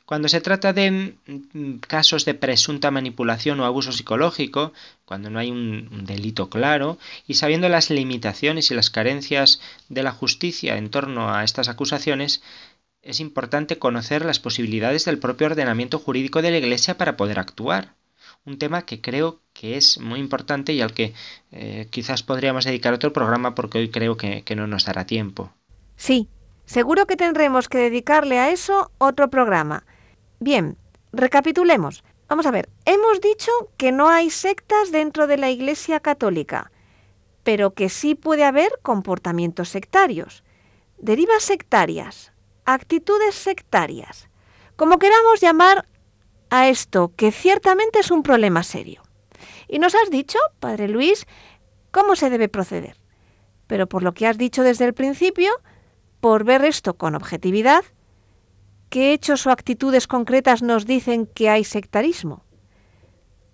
Cuando 0.09 0.31
se 0.31 0.41
trata 0.41 0.73
de 0.73 1.19
mm, 1.27 1.81
casos 1.87 2.25
de 2.25 2.33
presunta 2.33 2.91
manipulación 2.91 3.61
o 3.61 3.67
abuso 3.67 3.93
psicológico, 3.93 4.73
cuando 5.05 5.29
no 5.29 5.39
hay 5.39 5.51
un, 5.51 6.07
delito 6.07 6.49
claro, 6.49 6.97
y 7.27 7.35
sabiendo 7.35 7.69
las 7.69 7.91
limitaciones 7.91 8.71
y 8.71 8.75
las 8.75 8.89
carencias 8.89 9.61
de 9.91 10.03
la 10.03 10.13
justicia 10.13 10.79
en 10.79 10.89
torno 10.89 11.35
a 11.35 11.45
estas 11.45 11.69
acusaciones, 11.69 12.41
es 13.03 13.21
importante 13.21 13.79
conocer 13.79 14.25
las 14.25 14.39
posibilidades 14.39 15.05
del 15.05 15.19
propio 15.19 15.49
ordenamiento 15.49 15.99
jurídico 15.99 16.41
de 16.41 16.53
la 16.53 16.57
Iglesia 16.57 16.97
para 16.97 17.19
poder 17.19 17.39
actuar. 17.39 17.93
Un 18.47 18.57
tema 18.57 18.87
que 18.87 19.03
creo 19.03 19.41
que 19.53 19.77
es 19.77 19.99
muy 20.01 20.21
importante 20.21 20.73
y 20.73 20.81
al 20.81 20.95
que 20.95 21.13
eh, 21.53 21.87
quizás 21.91 22.23
podríamos 22.23 22.65
dedicar 22.65 22.95
otro 22.95 23.13
programa 23.13 23.55
porque 23.55 23.77
hoy 23.77 23.91
creo 23.91 24.17
que 24.17 24.57
no 24.57 24.67
nos 24.67 24.87
dará 24.87 25.05
tiempo. 25.05 25.53
Sí, 25.97 26.31
seguro 26.65 27.05
que 27.05 27.17
tendremos 27.17 27.69
que 27.69 27.77
dedicarle 27.77 28.39
a 28.39 28.51
eso 28.51 28.91
otro 28.97 29.29
programa. 29.29 29.85
Bien, 30.41 30.77
recapitulemos. 31.13 32.05
Vamos 32.29 32.47
a 32.47 32.51
ver, 32.51 32.69
hemos 32.85 33.21
dicho 33.21 33.51
que 33.77 33.91
no 33.91 34.09
hay 34.09 34.31
sectas 34.31 34.93
dentro 34.93 35.27
de 35.27 35.39
la 35.39 35.51
Iglesia 35.51 35.99
Católica, 36.01 36.71
pero 37.43 37.73
que 37.73 37.89
sí 37.89 38.15
puede 38.15 38.45
haber 38.45 38.71
comportamientos 38.83 39.71
sectarios, 39.71 40.45
derivas 40.99 41.43
sectarias, 41.43 42.33
actitudes 42.67 43.35
sectarias, 43.35 44.29
como 44.77 44.99
queramos 44.99 45.41
llamar 45.41 45.89
a 46.51 46.69
esto, 46.69 47.13
que 47.17 47.33
ciertamente 47.33 47.99
es 48.01 48.11
un 48.11 48.23
problema 48.23 48.63
serio. 48.63 49.03
Y 49.67 49.79
nos 49.79 49.95
has 49.95 50.11
dicho, 50.11 50.39
Padre 50.61 50.89
Luis, 50.89 51.27
cómo 51.91 52.15
se 52.15 52.31
debe 52.31 52.49
proceder. 52.49 52.97
Pero 53.67 53.89
por 53.89 54.03
lo 54.03 54.15
que 54.15 54.27
has 54.27 54.39
dicho 54.39 54.63
desde 54.63 54.85
el 54.85 54.95
principio, 54.95 55.51
por 56.21 56.45
ver 56.45 56.65
esto 56.65 56.95
con 56.95 57.15
objetividad, 57.15 57.85
¿Qué 58.89 59.13
hechos 59.13 59.47
o 59.47 59.51
actitudes 59.51 60.07
concretas 60.07 60.63
nos 60.63 60.87
dicen 60.87 61.27
que 61.27 61.51
hay 61.51 61.65
sectarismo? 61.65 62.45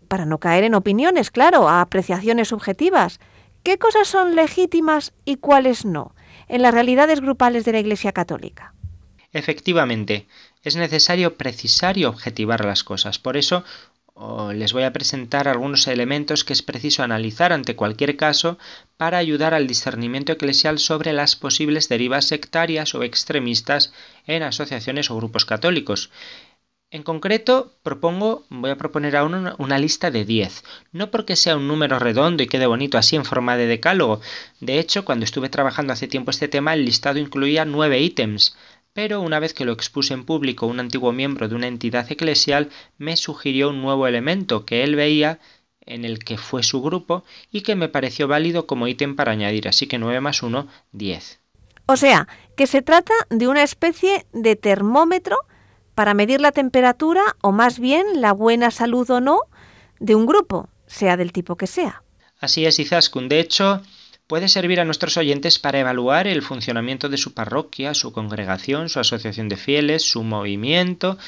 Para 0.06 0.26
no 0.26 0.38
caer 0.38 0.64
en 0.64 0.74
opiniones, 0.74 1.30
claro, 1.30 1.68
a 1.68 1.80
apreciaciones 1.80 2.48
subjetivas. 2.48 3.18
¿Qué 3.64 3.78
cosas 3.78 4.06
son 4.06 4.36
legítimas 4.36 5.12
y 5.24 5.36
cuáles 5.36 5.84
no 5.84 6.14
en 6.46 6.62
las 6.62 6.74
realidades 6.74 7.20
grupales 7.20 7.64
de 7.64 7.72
la 7.72 7.80
Iglesia 7.80 8.12
Católica? 8.12 8.74
Efectivamente, 9.32 10.28
es 10.62 10.76
necesario 10.76 11.36
precisar 11.36 11.98
y 11.98 12.04
objetivar 12.04 12.64
las 12.64 12.84
cosas. 12.84 13.18
Por 13.18 13.36
eso 13.36 13.64
les 14.54 14.72
voy 14.72 14.84
a 14.84 14.92
presentar 14.92 15.48
algunos 15.48 15.88
elementos 15.88 16.44
que 16.44 16.52
es 16.52 16.62
preciso 16.62 17.02
analizar 17.02 17.52
ante 17.52 17.74
cualquier 17.74 18.16
caso 18.16 18.58
para 18.96 19.18
ayudar 19.18 19.54
al 19.54 19.66
discernimiento 19.66 20.32
eclesial 20.32 20.78
sobre 20.78 21.12
las 21.12 21.34
posibles 21.34 21.88
derivas 21.88 22.26
sectarias 22.26 22.94
o 22.94 23.02
extremistas 23.02 23.92
en 24.26 24.44
asociaciones 24.44 25.10
o 25.10 25.16
grupos 25.16 25.44
católicos. 25.44 26.10
En 26.90 27.02
concreto, 27.02 27.72
propongo, 27.82 28.44
voy 28.50 28.70
a 28.70 28.78
proponer 28.78 29.16
a 29.16 29.24
una, 29.24 29.56
una 29.58 29.78
lista 29.80 30.12
de 30.12 30.24
10, 30.24 30.62
no 30.92 31.10
porque 31.10 31.34
sea 31.34 31.56
un 31.56 31.66
número 31.66 31.98
redondo 31.98 32.44
y 32.44 32.46
quede 32.46 32.66
bonito 32.66 32.98
así 32.98 33.16
en 33.16 33.24
forma 33.24 33.56
de 33.56 33.66
decálogo. 33.66 34.20
De 34.60 34.78
hecho, 34.78 35.04
cuando 35.04 35.24
estuve 35.24 35.48
trabajando 35.48 35.92
hace 35.92 36.06
tiempo 36.06 36.30
este 36.30 36.46
tema, 36.46 36.72
el 36.72 36.84
listado 36.84 37.18
incluía 37.18 37.64
nueve 37.64 38.00
ítems, 38.00 38.56
pero 38.94 39.20
una 39.20 39.40
vez 39.40 39.52
que 39.52 39.66
lo 39.66 39.72
expuse 39.72 40.14
en 40.14 40.24
público 40.24 40.66
un 40.66 40.80
antiguo 40.80 41.12
miembro 41.12 41.48
de 41.48 41.54
una 41.54 41.66
entidad 41.66 42.10
eclesial 42.10 42.70
me 42.96 43.16
sugirió 43.16 43.68
un 43.68 43.82
nuevo 43.82 44.06
elemento 44.06 44.64
que 44.64 44.82
él 44.84 44.96
veía 44.96 45.40
en 45.80 46.06
el 46.06 46.20
que 46.20 46.38
fue 46.38 46.62
su 46.62 46.80
grupo 46.80 47.24
y 47.50 47.60
que 47.60 47.74
me 47.74 47.88
pareció 47.88 48.26
válido 48.28 48.66
como 48.66 48.88
ítem 48.88 49.16
para 49.16 49.32
añadir, 49.32 49.68
así 49.68 49.86
que 49.86 49.98
9 49.98 50.20
más 50.20 50.42
1, 50.42 50.66
10. 50.92 51.40
O 51.86 51.96
sea, 51.96 52.28
que 52.56 52.66
se 52.66 52.80
trata 52.80 53.12
de 53.28 53.48
una 53.48 53.62
especie 53.62 54.24
de 54.32 54.56
termómetro 54.56 55.36
para 55.94 56.14
medir 56.14 56.40
la 56.40 56.52
temperatura 56.52 57.22
o 57.42 57.52
más 57.52 57.78
bien 57.78 58.22
la 58.22 58.32
buena 58.32 58.70
salud 58.70 59.10
o 59.10 59.20
no 59.20 59.40
de 60.00 60.14
un 60.14 60.24
grupo, 60.24 60.68
sea 60.86 61.16
del 61.16 61.32
tipo 61.32 61.56
que 61.56 61.66
sea. 61.66 62.02
Así 62.40 62.64
es, 62.64 62.78
Izaskun. 62.78 63.28
De 63.28 63.40
hecho, 63.40 63.82
puede 64.26 64.48
servir 64.48 64.80
a 64.80 64.84
nuestros 64.84 65.16
oyentes 65.16 65.58
para 65.58 65.80
evaluar 65.80 66.26
el 66.26 66.42
funcionamiento 66.42 67.08
de 67.08 67.18
su 67.18 67.34
parroquia, 67.34 67.94
su 67.94 68.12
congregación, 68.12 68.88
su 68.88 69.00
asociación 69.00 69.48
de 69.48 69.56
fieles, 69.56 70.02
su 70.02 70.22
movimiento, 70.22 71.18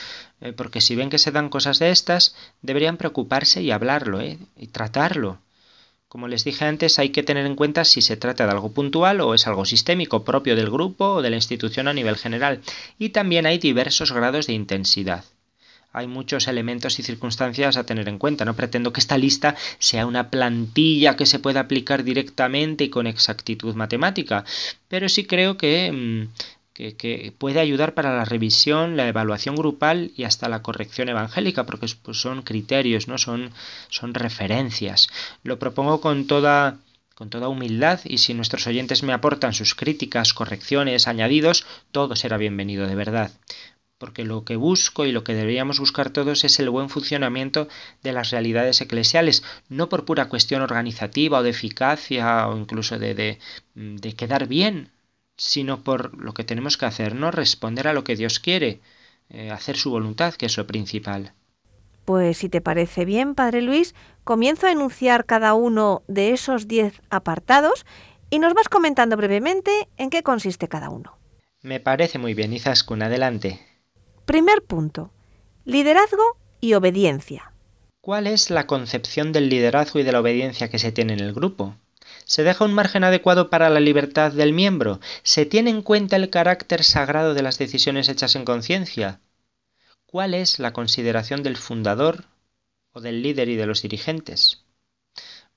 eh, 0.40 0.52
porque 0.52 0.80
si 0.80 0.96
ven 0.96 1.10
que 1.10 1.18
se 1.18 1.32
dan 1.32 1.48
cosas 1.48 1.78
de 1.78 1.90
estas, 1.90 2.34
deberían 2.62 2.96
preocuparse 2.96 3.62
y 3.62 3.70
hablarlo, 3.70 4.20
¿eh? 4.20 4.38
y 4.56 4.68
tratarlo. 4.68 5.38
Como 6.08 6.28
les 6.28 6.44
dije 6.44 6.64
antes, 6.64 6.98
hay 6.98 7.10
que 7.10 7.22
tener 7.22 7.44
en 7.46 7.56
cuenta 7.56 7.84
si 7.84 8.00
se 8.00 8.16
trata 8.16 8.46
de 8.46 8.52
algo 8.52 8.72
puntual 8.72 9.20
o 9.20 9.34
es 9.34 9.46
algo 9.46 9.64
sistémico 9.64 10.24
propio 10.24 10.56
del 10.56 10.70
grupo 10.70 11.16
o 11.16 11.22
de 11.22 11.30
la 11.30 11.36
institución 11.36 11.88
a 11.88 11.92
nivel 11.92 12.16
general. 12.16 12.62
Y 12.98 13.10
también 13.10 13.44
hay 13.44 13.58
diversos 13.58 14.12
grados 14.12 14.46
de 14.46 14.54
intensidad 14.54 15.24
hay 15.96 16.06
muchos 16.06 16.46
elementos 16.46 16.98
y 16.98 17.02
circunstancias 17.02 17.78
a 17.78 17.84
tener 17.84 18.06
en 18.10 18.18
cuenta. 18.18 18.44
No 18.44 18.54
pretendo 18.54 18.92
que 18.92 19.00
esta 19.00 19.16
lista 19.16 19.56
sea 19.78 20.04
una 20.04 20.28
plantilla 20.28 21.16
que 21.16 21.24
se 21.24 21.38
pueda 21.38 21.60
aplicar 21.60 22.04
directamente 22.04 22.84
y 22.84 22.90
con 22.90 23.06
exactitud 23.06 23.74
matemática, 23.74 24.44
pero 24.88 25.08
sí 25.08 25.24
creo 25.24 25.56
que, 25.56 25.90
mm, 25.90 26.28
que, 26.74 27.32
puede 27.38 27.60
ayudar 27.60 27.94
para 27.94 28.14
la 28.14 28.26
revisión, 28.26 28.98
la 28.98 29.08
evaluación 29.08 29.56
grupal 29.56 30.12
y 30.14 30.24
hasta 30.24 30.50
la 30.50 30.60
corrección 30.60 31.08
evangélica, 31.08 31.64
porque 31.64 31.86
pues, 32.02 32.20
son 32.20 32.42
criterios, 32.42 33.08
no 33.08 33.16
son, 33.16 33.50
son 33.88 34.12
referencias. 34.12 35.08
Lo 35.44 35.58
propongo 35.58 36.02
con 36.02 36.26
toda 36.26 36.76
con 37.14 37.30
toda 37.30 37.48
humildad 37.48 38.00
y 38.04 38.18
si 38.18 38.34
nuestros 38.34 38.66
oyentes 38.66 39.02
me 39.02 39.14
aportan 39.14 39.54
sus 39.54 39.74
críticas, 39.74 40.34
correcciones, 40.34 41.08
añadidos, 41.08 41.64
todo 41.90 42.14
será 42.14 42.36
bienvenido 42.36 42.86
de 42.86 42.94
verdad 42.94 43.30
porque 43.98 44.24
lo 44.24 44.44
que 44.44 44.56
busco 44.56 45.06
y 45.06 45.12
lo 45.12 45.24
que 45.24 45.34
deberíamos 45.34 45.80
buscar 45.80 46.10
todos 46.10 46.44
es 46.44 46.58
el 46.60 46.70
buen 46.70 46.88
funcionamiento 46.88 47.68
de 48.02 48.12
las 48.12 48.30
realidades 48.30 48.80
eclesiales, 48.80 49.42
no 49.68 49.88
por 49.88 50.04
pura 50.04 50.28
cuestión 50.28 50.62
organizativa 50.62 51.38
o 51.38 51.42
de 51.42 51.50
eficacia 51.50 52.48
o 52.48 52.56
incluso 52.56 52.98
de, 52.98 53.38
de, 53.74 54.12
quedar 54.14 54.46
bien, 54.48 54.90
sino 55.36 55.82
por 55.82 56.16
lo 56.18 56.34
que 56.34 56.44
tenemos 56.44 56.76
que 56.76 56.86
hacer, 56.86 57.14
no 57.14 57.30
responder 57.30 57.88
a 57.88 57.92
lo 57.92 58.04
que 58.04 58.16
Dios 58.16 58.38
quiere, 58.38 58.80
eh, 59.30 59.50
hacer 59.50 59.76
su 59.76 59.90
voluntad, 59.90 60.34
que 60.34 60.46
es 60.46 60.56
lo 60.56 60.66
principal. 60.66 61.32
Pues 62.04 62.38
si 62.38 62.48
te 62.48 62.60
parece 62.60 63.04
bien, 63.04 63.34
Padre 63.34 63.62
Luis, 63.62 63.94
comienzo 64.24 64.66
a 64.66 64.72
enunciar 64.72 65.24
cada 65.24 65.54
uno 65.54 66.02
de 66.06 66.32
esos 66.32 66.68
diez 66.68 67.00
apartados 67.10 67.84
y 68.30 68.38
nos 68.38 68.54
vas 68.54 68.68
comentando 68.68 69.16
brevemente 69.16 69.88
en 69.96 70.10
qué 70.10 70.22
consiste 70.22 70.68
cada 70.68 70.90
uno. 70.90 71.18
Me 71.62 71.80
parece 71.80 72.18
muy 72.18 72.34
bien, 72.34 72.52
Izaskun, 72.52 73.02
adelante. 73.02 73.75
Primer 74.26 74.60
punto. 74.62 75.12
Liderazgo 75.64 76.36
y 76.60 76.74
obediencia. 76.74 77.52
¿Cuál 78.00 78.26
es 78.26 78.50
la 78.50 78.66
concepción 78.66 79.30
del 79.30 79.48
liderazgo 79.48 80.00
y 80.00 80.02
de 80.02 80.10
la 80.10 80.18
obediencia 80.18 80.68
que 80.68 80.80
se 80.80 80.90
tiene 80.90 81.12
en 81.12 81.20
el 81.20 81.32
grupo? 81.32 81.76
¿Se 82.24 82.42
deja 82.42 82.64
un 82.64 82.74
margen 82.74 83.04
adecuado 83.04 83.50
para 83.50 83.70
la 83.70 83.78
libertad 83.78 84.32
del 84.32 84.52
miembro? 84.52 84.98
¿Se 85.22 85.46
tiene 85.46 85.70
en 85.70 85.80
cuenta 85.80 86.16
el 86.16 86.28
carácter 86.28 86.82
sagrado 86.82 87.34
de 87.34 87.42
las 87.42 87.56
decisiones 87.56 88.08
hechas 88.08 88.34
en 88.34 88.44
conciencia? 88.44 89.20
¿Cuál 90.06 90.34
es 90.34 90.58
la 90.58 90.72
consideración 90.72 91.44
del 91.44 91.56
fundador 91.56 92.24
o 92.90 93.00
del 93.00 93.22
líder 93.22 93.48
y 93.48 93.54
de 93.54 93.66
los 93.66 93.80
dirigentes? 93.82 94.64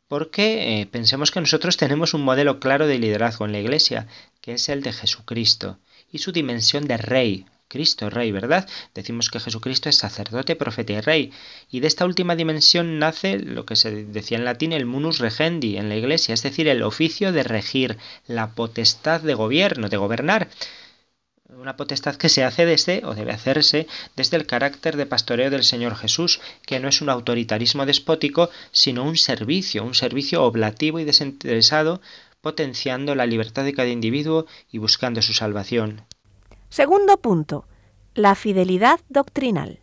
Porque 0.08 0.82
eh, 0.82 0.86
pensemos 0.86 1.32
que 1.32 1.42
nosotros 1.42 1.76
tenemos 1.76 2.14
un 2.14 2.22
modelo 2.22 2.60
claro 2.60 2.86
de 2.86 3.00
liderazgo 3.00 3.46
en 3.46 3.52
la 3.52 3.60
Iglesia, 3.60 4.06
que 4.42 4.54
es 4.54 4.70
el 4.70 4.84
de 4.84 4.94
Jesucristo, 4.94 5.80
y 6.12 6.20
su 6.20 6.32
dimensión 6.32 6.88
de 6.88 6.98
rey, 6.98 7.46
Cristo 7.70 8.10
Rey, 8.10 8.34
¿verdad? 8.34 8.68
Decimos 8.94 9.30
que 9.30 9.40
Jesucristo 9.40 9.88
es 9.88 9.96
sacerdote, 9.96 10.58
profeta 10.58 10.94
y 10.94 11.00
rey. 11.00 11.32
Y 11.72 11.80
de 11.80 11.88
esta 11.88 12.04
última 12.04 12.36
dimensión 12.36 13.00
nace 13.00 13.40
lo 13.40 13.66
que 13.66 13.78
se 13.78 14.06
decía 14.06 14.38
en 14.38 14.44
latín 14.44 14.74
el 14.74 14.86
munus 14.86 15.20
regendi 15.20 15.78
en 15.78 15.88
la 15.88 15.96
Iglesia, 15.96 16.34
es 16.34 16.44
decir, 16.44 16.68
el 16.68 16.84
oficio 16.84 17.32
de 17.32 17.44
regir, 17.44 17.98
la 18.28 18.52
potestad 18.56 19.22
de 19.22 19.36
gobierno, 19.36 19.88
de 19.88 19.98
gobernar 19.98 20.50
una 21.58 21.76
potestad 21.76 22.16
que 22.16 22.30
se 22.30 22.44
hace 22.44 22.66
desde, 22.66 23.02
o 23.06 23.16
debe 23.16 23.32
hacerse, 23.32 23.88
desde 24.16 24.38
el 24.38 24.46
carácter 24.46 24.98
de 24.98 25.06
pastoreo 25.06 25.50
del 25.50 25.64
Señor 25.64 25.96
Jesús, 25.96 26.40
que 26.66 26.80
no 26.80 26.88
es 26.88 27.02
un 27.02 27.10
autoritarismo 27.10 27.86
despótico, 27.86 28.50
sino 28.72 29.04
un 29.04 29.18
servicio, 29.18 29.84
un 29.84 29.96
servicio 29.96 30.44
oblativo 30.44 31.00
y 31.00 31.06
desinteresado, 31.06 32.02
potenciando 32.42 33.16
la 33.16 33.26
libertad 33.26 33.66
de 33.66 33.74
cada 33.74 33.90
individuo 33.90 34.46
y 34.72 34.78
buscando 34.78 35.22
su 35.22 35.34
salvación. 35.34 36.04
Segundo 36.70 37.18
punto, 37.18 37.66
la 38.14 38.36
fidelidad 38.36 39.00
doctrinal. 39.10 39.80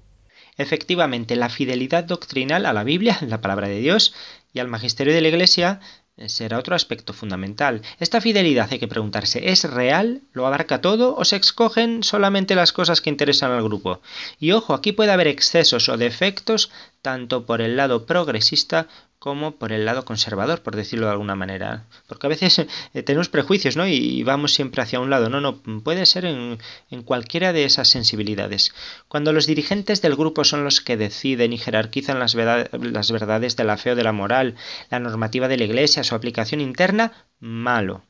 Efectivamente, 0.56 1.36
la 1.36 1.48
fidelidad 1.48 2.04
doctrinal 2.04 2.64
a 2.64 2.72
la 2.72 2.84
Biblia, 2.84 3.18
la 3.26 3.40
palabra 3.40 3.68
de 3.68 3.80
Dios, 3.80 4.14
y 4.52 4.60
al 4.60 4.68
magisterio 4.68 5.12
de 5.12 5.20
la 5.20 5.28
Iglesia 5.28 5.80
será 6.26 6.58
otro 6.58 6.74
aspecto 6.74 7.12
fundamental. 7.12 7.82
Esta 7.98 8.20
fidelidad 8.20 8.68
hay 8.70 8.78
que 8.78 8.88
preguntarse, 8.88 9.50
¿es 9.50 9.64
real? 9.64 10.22
¿Lo 10.32 10.46
abarca 10.46 10.80
todo? 10.80 11.14
¿O 11.14 11.24
se 11.24 11.36
escogen 11.36 12.02
solamente 12.02 12.54
las 12.54 12.72
cosas 12.72 13.00
que 13.00 13.10
interesan 13.10 13.52
al 13.52 13.62
grupo? 13.62 14.00
Y 14.38 14.52
ojo, 14.52 14.72
aquí 14.72 14.92
puede 14.92 15.12
haber 15.12 15.26
excesos 15.26 15.88
o 15.90 15.98
defectos 15.98 16.70
tanto 17.02 17.44
por 17.44 17.60
el 17.60 17.76
lado 17.76 18.06
progresista 18.06 18.88
como 19.18 19.56
por 19.56 19.72
el 19.72 19.84
lado 19.84 20.04
conservador, 20.04 20.62
por 20.62 20.76
decirlo 20.76 21.06
de 21.06 21.12
alguna 21.12 21.34
manera. 21.34 21.86
Porque 22.06 22.26
a 22.26 22.30
veces 22.30 22.58
eh, 22.58 23.02
tenemos 23.02 23.28
prejuicios, 23.28 23.76
¿no? 23.76 23.86
Y, 23.86 24.22
vamos 24.22 24.54
siempre 24.54 24.82
hacia 24.82 25.00
un 25.00 25.10
lado. 25.10 25.28
No, 25.30 25.40
no, 25.40 25.62
puede 25.82 26.06
ser 26.06 26.24
en, 26.26 26.58
en, 26.90 27.02
cualquiera 27.02 27.52
de 27.52 27.64
esas 27.64 27.88
sensibilidades. 27.88 28.74
Cuando 29.08 29.32
los 29.32 29.46
dirigentes 29.46 30.02
del 30.02 30.16
grupo 30.16 30.44
son 30.44 30.64
los 30.64 30.80
que 30.80 30.96
deciden 30.96 31.52
y 31.52 31.58
jerarquizan 31.58 32.18
las, 32.18 32.34
las 32.34 33.10
verdades 33.10 33.56
de 33.56 33.64
la 33.64 33.76
fe 33.76 33.92
o 33.92 33.96
de 33.96 34.04
la 34.04 34.12
moral, 34.12 34.54
la 34.90 35.00
normativa 35.00 35.48
de 35.48 35.56
la 35.56 35.64
iglesia, 35.64 36.04
su 36.04 36.14
aplicación 36.14 36.60
interna, 36.60 37.12
malo. 37.40 38.02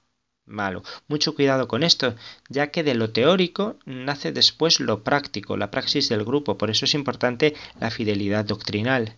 Malo. 0.44 0.84
Mucho 1.08 1.34
cuidado 1.34 1.66
con 1.66 1.82
esto, 1.82 2.14
ya 2.48 2.68
que 2.68 2.84
de 2.84 2.94
lo 2.94 3.10
teórico 3.10 3.78
nace 3.84 4.30
después 4.30 4.78
lo 4.78 5.02
práctico, 5.02 5.56
la 5.56 5.72
praxis 5.72 6.08
del 6.08 6.24
grupo. 6.24 6.56
Por 6.56 6.70
eso 6.70 6.84
es 6.84 6.94
importante 6.94 7.54
la 7.80 7.90
fidelidad 7.90 8.44
doctrinal. 8.44 9.16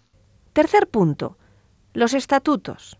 Tercer 0.54 0.86
punto 0.88 1.36
los 1.98 2.14
estatutos. 2.14 2.96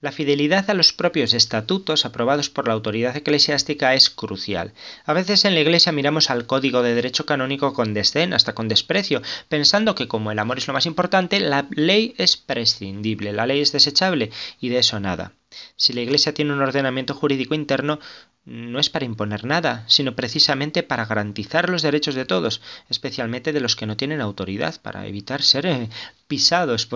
La 0.00 0.10
fidelidad 0.10 0.70
a 0.70 0.74
los 0.74 0.94
propios 0.94 1.34
estatutos 1.34 2.06
aprobados 2.06 2.48
por 2.48 2.66
la 2.66 2.72
autoridad 2.72 3.14
eclesiástica 3.14 3.94
es 3.94 4.08
crucial. 4.08 4.72
A 5.04 5.12
veces 5.12 5.44
en 5.44 5.54
la 5.54 5.60
Iglesia 5.60 5.92
miramos 5.92 6.30
al 6.30 6.46
código 6.46 6.82
de 6.82 6.94
derecho 6.94 7.26
canónico 7.26 7.74
con 7.74 7.92
desdén, 7.92 8.32
hasta 8.32 8.54
con 8.54 8.68
desprecio, 8.68 9.20
pensando 9.48 9.94
que 9.94 10.08
como 10.08 10.30
el 10.30 10.38
amor 10.38 10.56
es 10.56 10.66
lo 10.66 10.72
más 10.72 10.86
importante, 10.86 11.40
la 11.40 11.66
ley 11.70 12.14
es 12.16 12.38
prescindible, 12.38 13.34
la 13.34 13.46
ley 13.46 13.60
es 13.60 13.72
desechable, 13.72 14.30
y 14.60 14.70
de 14.70 14.78
eso 14.78 14.98
nada. 14.98 15.32
Si 15.76 15.92
la 15.92 16.00
Iglesia 16.00 16.32
tiene 16.32 16.52
un 16.52 16.62
ordenamiento 16.62 17.12
jurídico 17.12 17.54
interno, 17.54 17.98
no 18.46 18.78
es 18.78 18.88
para 18.88 19.04
imponer 19.04 19.44
nada, 19.44 19.84
sino 19.88 20.16
precisamente 20.16 20.82
para 20.82 21.04
garantizar 21.04 21.68
los 21.68 21.82
derechos 21.82 22.14
de 22.14 22.24
todos, 22.24 22.62
especialmente 22.88 23.52
de 23.52 23.60
los 23.60 23.76
que 23.76 23.84
no 23.84 23.96
tienen 23.98 24.22
autoridad, 24.22 24.80
para 24.80 25.06
evitar 25.06 25.42
ser 25.42 25.66
eh, 25.66 25.90
pisados 26.28 26.86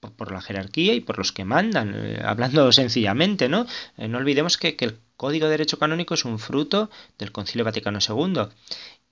por, 0.00 0.32
la 0.32 0.40
jerarquía 0.40 0.94
y 0.94 1.00
por 1.00 1.18
los 1.18 1.32
que 1.32 1.44
mandan, 1.44 1.94
eh, 1.94 2.20
hablando 2.24 2.72
sencillamente, 2.80 3.48
¿no? 3.48 3.66
Eh, 3.96 4.08
no 4.08 4.18
olvidemos 4.18 4.56
que, 4.56 4.76
que, 4.76 4.86
el 4.86 4.98
Código 5.16 5.46
de 5.46 5.52
Derecho 5.52 5.78
Canónico 5.78 6.14
es 6.14 6.24
un 6.24 6.38
fruto 6.38 6.90
del 7.18 7.32
Concilio 7.32 7.64
Vaticano 7.64 7.98
II. 8.06 8.48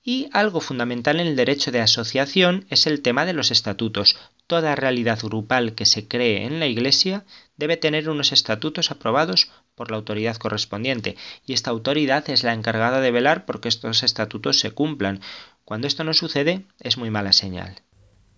Y 0.03 0.31
algo 0.33 0.63
fundamental 0.63 1.21
en 1.21 1.27
el 1.27 1.37
derecho 1.37 1.71
de 1.71 1.83
asociación 1.83 2.65
es 2.71 2.87
el 2.87 3.03
tema 3.03 3.27
de 3.27 3.35
los 3.35 3.51
estatutos. 3.51 4.17
Toda 4.47 4.75
realidad 4.75 5.19
grupal 5.23 5.75
que 5.75 5.85
se 5.85 6.09
cree 6.09 6.47
en 6.47 6.61
la 6.61 6.67
Iglesia 6.67 7.27
debe 7.59 7.77
tener 7.77 8.09
unos 8.09 8.33
estatutos 8.33 8.91
aprobados 8.91 9.51
por 9.75 9.91
la 9.91 9.99
autoridad 9.99 10.37
correspondiente, 10.37 11.17
y 11.45 11.53
esta 11.53 11.71
autoridad 11.71 12.31
es 12.31 12.43
la 12.43 12.55
encargada 12.55 13.03
de 13.03 13.11
velar 13.11 13.45
porque 13.45 13.69
estos 13.69 14.03
estatutos 14.03 14.59
se 14.59 14.71
cumplan. 14.71 15.21
Cuando 15.67 15.87
esto 15.87 16.05
no 16.05 16.15
sucede, 16.15 16.65
es 16.81 16.97
muy 16.97 17.11
mala 17.11 17.35
señal. 17.35 17.83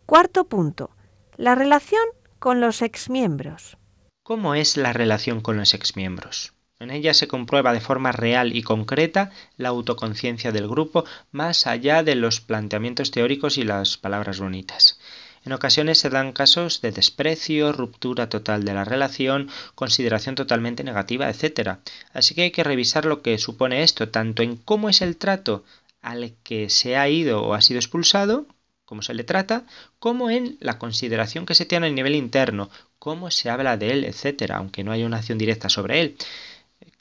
Cuarto 0.07 0.49
punto. 0.49 0.91
La 1.37 1.55
relación 1.55 2.03
con 2.41 2.61
los 2.61 2.81
exmiembros. 2.81 3.77
¿Cómo 4.23 4.55
es 4.55 4.79
la 4.79 4.95
relación 4.95 5.43
con 5.43 5.59
los 5.59 5.75
exmiembros? 5.75 6.55
En 6.79 6.91
ella 6.91 7.13
se 7.13 7.29
comprueba 7.29 7.75
de 7.75 7.83
forma 7.83 8.13
real 8.13 8.57
y 8.57 8.63
concreta 8.63 9.31
la 9.59 9.69
autoconciencia 9.69 10.51
del 10.51 10.67
grupo 10.67 11.05
más 11.31 11.67
allá 11.67 12.03
de 12.03 12.15
los 12.15 12.41
planteamientos 12.41 13.11
teóricos 13.11 13.59
y 13.59 13.65
las 13.65 13.99
palabras 13.99 14.41
bonitas. 14.41 14.99
En 15.45 15.53
ocasiones 15.53 15.99
se 15.99 16.09
dan 16.09 16.33
casos 16.33 16.81
de 16.81 16.93
desprecio, 16.93 17.73
ruptura 17.73 18.31
total 18.31 18.65
de 18.65 18.73
la 18.73 18.85
relación, 18.85 19.51
consideración 19.75 20.35
totalmente 20.35 20.83
negativa, 20.83 21.29
etc. 21.29 21.77
Así 22.15 22.35
que 22.35 22.43
hay 22.43 22.51
que 22.53 22.65
revisar 22.65 23.05
lo 23.05 23.21
que 23.21 23.37
supone 23.37 23.83
esto, 23.83 24.09
tanto 24.09 24.43
en 24.43 24.57
cómo 24.57 24.89
es 24.89 25.03
el 25.03 25.19
trato 25.19 25.63
al 26.01 26.33
que 26.43 26.71
se 26.71 26.97
ha 26.97 27.07
ido 27.11 27.43
o 27.43 27.53
ha 27.53 27.61
sido 27.61 27.79
expulsado, 27.79 28.47
cómo 28.91 29.03
se 29.03 29.15
le 29.15 29.23
trata, 29.23 29.63
como 30.01 30.31
en 30.31 30.57
la 30.59 30.77
consideración 30.77 31.47
que 31.47 31.55
se 31.55 31.65
tiene 31.65 31.87
a 31.87 31.91
nivel 31.91 32.17
interno, 32.17 32.71
cómo 32.99 33.31
se 33.31 33.49
habla 33.49 33.77
de 33.77 33.93
él, 33.93 34.05
etcétera, 34.05 34.57
aunque 34.57 34.83
no 34.83 34.91
haya 34.91 35.07
una 35.07 35.19
acción 35.19 35.39
directa 35.39 35.69
sobre 35.69 36.01
él. 36.01 36.17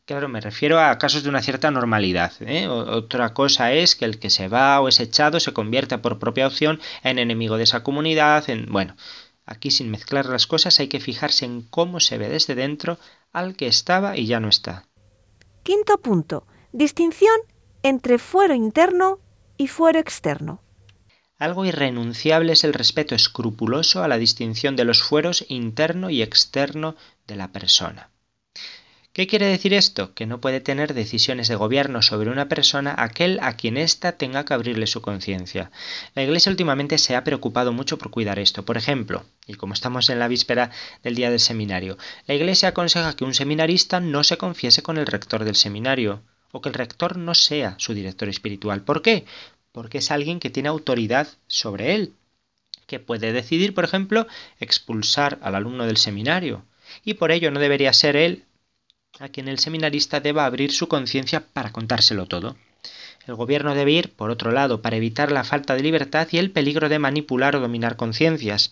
Claro, 0.06 0.30
me 0.30 0.40
refiero 0.40 0.80
a 0.80 0.96
casos 1.00 1.24
de 1.24 1.30
una 1.30 1.42
cierta 1.42 1.72
normalidad. 1.72 2.32
¿eh? 2.42 2.68
Otra 2.68 3.34
cosa 3.34 3.74
es 3.74 3.96
que 3.96 4.06
el 4.06 4.20
que 4.20 4.30
se 4.30 4.48
va 4.48 4.80
o 4.80 4.88
es 4.88 5.00
echado 5.00 5.40
se 5.40 5.52
convierta 5.52 6.00
por 6.00 6.20
propia 6.20 6.46
opción 6.46 6.80
en 7.02 7.18
enemigo 7.18 7.58
de 7.58 7.64
esa 7.64 7.82
comunidad. 7.82 8.48
En... 8.52 8.68
Bueno, 8.68 8.96
aquí 9.48 9.72
sin 9.72 9.90
mezclar 9.90 10.28
las 10.28 10.46
cosas 10.46 10.80
hay 10.80 10.90
que 10.90 11.00
fijarse 11.00 11.46
en 11.46 11.64
cómo 11.64 12.00
se 12.00 12.20
ve 12.20 12.30
desde 12.30 12.54
dentro 12.54 13.00
al 13.34 13.56
que 13.56 13.66
estaba 13.66 14.16
y 14.16 14.28
ya 14.28 14.40
no 14.40 14.50
está. 14.50 14.86
Quinto 15.64 15.98
punto. 15.98 16.46
Distinción 16.72 17.40
entre 17.82 18.20
fuero 18.20 18.54
interno 18.54 19.18
y 19.58 19.66
fuero 19.70 19.98
externo. 19.98 20.62
Algo 21.40 21.66
irrenunciable 21.66 22.52
es 22.52 22.66
el 22.66 22.74
respeto 22.74 23.16
escrupuloso 23.16 24.04
a 24.04 24.10
la 24.10 24.18
distinción 24.18 24.76
de 24.76 24.84
los 24.84 25.02
fueros 25.02 25.46
interno 25.48 26.10
y 26.10 26.22
externo 26.22 26.98
de 27.28 27.38
la 27.38 27.54
persona. 27.54 28.10
¿Qué 29.14 29.26
quiere 29.26 29.48
decir 29.48 29.74
esto? 29.74 30.14
Que 30.14 30.26
no 30.26 30.40
puede 30.40 30.60
tener 30.60 30.94
decisiones 30.94 31.48
de 31.48 31.56
gobierno 31.56 32.02
sobre 32.02 32.30
una 32.30 32.48
persona 32.48 32.94
aquel 32.98 33.40
a 33.42 33.54
quien 33.54 33.78
ésta 33.78 34.18
tenga 34.18 34.46
que 34.46 34.54
abrirle 34.54 34.86
su 34.86 35.02
conciencia. 35.02 35.72
La 36.14 36.24
Iglesia 36.24 36.52
últimamente 36.52 36.98
se 36.98 37.16
ha 37.16 37.24
preocupado 37.24 37.74
mucho 37.74 37.98
por 37.98 38.12
cuidar 38.12 38.38
esto. 38.38 38.66
Por 38.66 38.78
ejemplo, 38.78 39.26
y 39.48 39.56
como 39.56 39.74
estamos 39.74 40.10
en 40.10 40.20
la 40.20 40.28
víspera 40.28 40.72
del 41.04 41.16
día 41.16 41.32
del 41.32 41.40
seminario, 41.40 41.98
la 42.28 42.36
Iglesia 42.36 42.70
aconseja 42.70 43.16
que 43.16 43.24
un 43.24 43.34
seminarista 43.34 44.00
no 44.00 44.24
se 44.24 44.38
confiese 44.38 44.84
con 44.84 44.98
el 44.98 45.08
rector 45.08 45.44
del 45.44 45.56
seminario, 45.56 46.22
o 46.52 46.62
que 46.62 46.70
el 46.70 46.76
rector 46.76 47.18
no 47.18 47.34
sea 47.34 47.76
su 47.78 47.94
director 47.94 48.30
espiritual. 48.30 48.84
¿Por 48.84 49.02
qué? 49.02 49.26
Porque 49.72 50.00
es 50.00 50.12
alguien 50.12 50.40
que 50.40 50.50
tiene 50.50 50.70
autoridad 50.70 51.28
sobre 51.48 51.96
él, 51.96 52.14
que 52.88 53.00
puede 53.00 53.34
decidir, 53.34 53.74
por 53.74 53.84
ejemplo, 53.84 54.28
expulsar 54.60 55.38
al 55.42 55.56
alumno 55.56 55.86
del 55.86 55.98
seminario, 55.98 56.64
y 57.04 57.16
por 57.16 57.32
ello 57.32 57.52
no 57.52 57.60
debería 57.60 57.94
ser 57.94 58.16
él 58.16 58.46
a 59.20 59.30
quien 59.30 59.48
el 59.48 59.60
seminarista 59.60 60.20
deba 60.20 60.46
abrir 60.46 60.72
su 60.72 60.88
conciencia 60.88 61.46
para 61.54 61.72
contárselo 61.72 62.26
todo. 62.26 62.56
El 63.28 63.36
gobierno 63.36 63.76
debe 63.76 63.92
ir, 63.92 64.14
por 64.14 64.32
otro 64.32 64.52
lado, 64.52 64.82
para 64.82 64.96
evitar 64.96 65.32
la 65.32 65.44
falta 65.44 65.76
de 65.76 65.84
libertad 65.84 66.28
y 66.32 66.38
el 66.38 66.52
peligro 66.52 66.90
de 66.90 67.00
manipular 67.00 67.56
o 67.56 67.60
dominar 67.60 67.96
conciencias. 67.96 68.72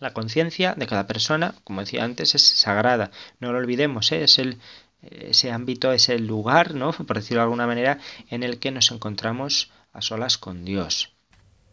La 0.00 0.12
conciencia 0.12 0.74
de 0.74 0.86
cada 0.86 1.06
persona, 1.06 1.54
como 1.64 1.80
decía 1.80 2.04
antes, 2.04 2.34
es 2.34 2.42
sagrada. 2.42 3.10
No 3.40 3.52
lo 3.52 3.58
olvidemos, 3.58 4.10
¿eh? 4.12 4.24
es 4.24 4.38
el, 4.38 4.58
ese 5.02 5.50
ámbito, 5.50 5.92
es 5.92 6.08
el 6.08 6.26
lugar, 6.26 6.74
¿no? 6.74 6.92
por 7.06 7.16
decirlo 7.16 7.40
de 7.40 7.44
alguna 7.44 7.66
manera, 7.66 7.98
en 8.30 8.42
el 8.42 8.58
que 8.58 8.70
nos 8.70 8.90
encontramos 8.90 9.70
a 9.94 10.02
solas 10.02 10.36
con 10.36 10.64
Dios. 10.64 11.14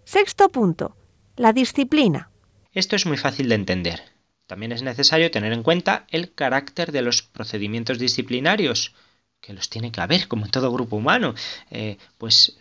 Sexto 0.05 0.47
punto. 0.49 0.95
La 1.35 1.51
disciplina. 1.51 2.29
Esto 2.71 2.95
es 2.95 3.05
muy 3.05 3.17
fácil 3.17 3.49
de 3.49 3.55
entender. 3.55 4.01
También 4.47 4.71
es 4.71 4.83
necesario 4.83 5.31
tener 5.31 5.53
en 5.53 5.63
cuenta 5.63 6.05
el 6.09 6.33
carácter 6.33 6.91
de 6.91 7.01
los 7.01 7.21
procedimientos 7.21 7.99
disciplinarios, 7.99 8.93
que 9.41 9.53
los 9.53 9.69
tiene 9.69 9.91
que 9.91 10.01
haber, 10.01 10.27
como 10.27 10.45
en 10.45 10.51
todo 10.51 10.71
grupo 10.71 10.97
humano. 10.97 11.33
Eh, 11.71 11.97
pues 12.17 12.57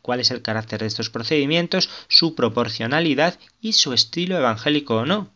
cuál 0.00 0.20
es 0.20 0.30
el 0.30 0.42
carácter 0.42 0.80
de 0.80 0.86
estos 0.86 1.10
procedimientos, 1.10 1.90
su 2.08 2.34
proporcionalidad 2.34 3.38
y 3.60 3.72
su 3.72 3.92
estilo 3.92 4.36
evangélico 4.36 4.96
o 4.96 5.06
no. 5.06 5.32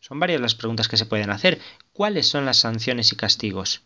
Son 0.00 0.18
varias 0.18 0.40
las 0.40 0.54
preguntas 0.54 0.88
que 0.88 0.96
se 0.96 1.06
pueden 1.06 1.30
hacer. 1.30 1.60
¿Cuáles 1.92 2.26
son 2.26 2.44
las 2.44 2.58
sanciones 2.58 3.12
y 3.12 3.16
castigos? 3.16 3.82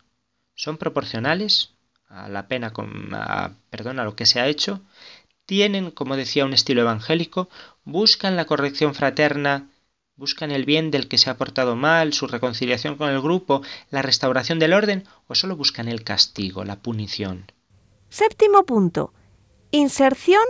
¿Son 0.54 0.78
proporcionales 0.78 1.77
a 2.08 2.28
la 2.28 2.48
pena, 2.48 2.72
con, 2.72 3.10
perdón, 3.70 3.98
a 3.98 4.04
lo 4.04 4.16
que 4.16 4.26
se 4.26 4.40
ha 4.40 4.48
hecho? 4.48 4.80
¿Tienen, 5.46 5.90
como 5.90 6.16
decía, 6.16 6.44
un 6.44 6.52
estilo 6.52 6.82
evangélico? 6.82 7.48
¿Buscan 7.84 8.36
la 8.36 8.44
corrección 8.44 8.94
fraterna 8.94 9.68
¿Buscan 10.18 10.50
el 10.50 10.64
bien 10.64 10.90
del 10.90 11.06
que 11.06 11.16
se 11.16 11.30
ha 11.30 11.36
portado 11.36 11.76
mal, 11.76 12.12
su 12.12 12.26
reconciliación 12.26 12.96
con 12.96 13.08
el 13.08 13.20
grupo, 13.20 13.62
la 13.90 14.02
restauración 14.02 14.58
del 14.58 14.72
orden 14.72 15.04
o 15.28 15.36
solo 15.36 15.54
buscan 15.54 15.86
el 15.86 16.02
castigo, 16.02 16.64
la 16.64 16.74
punición? 16.74 17.52
Séptimo 18.08 18.66
punto. 18.66 19.12
Inserción 19.70 20.42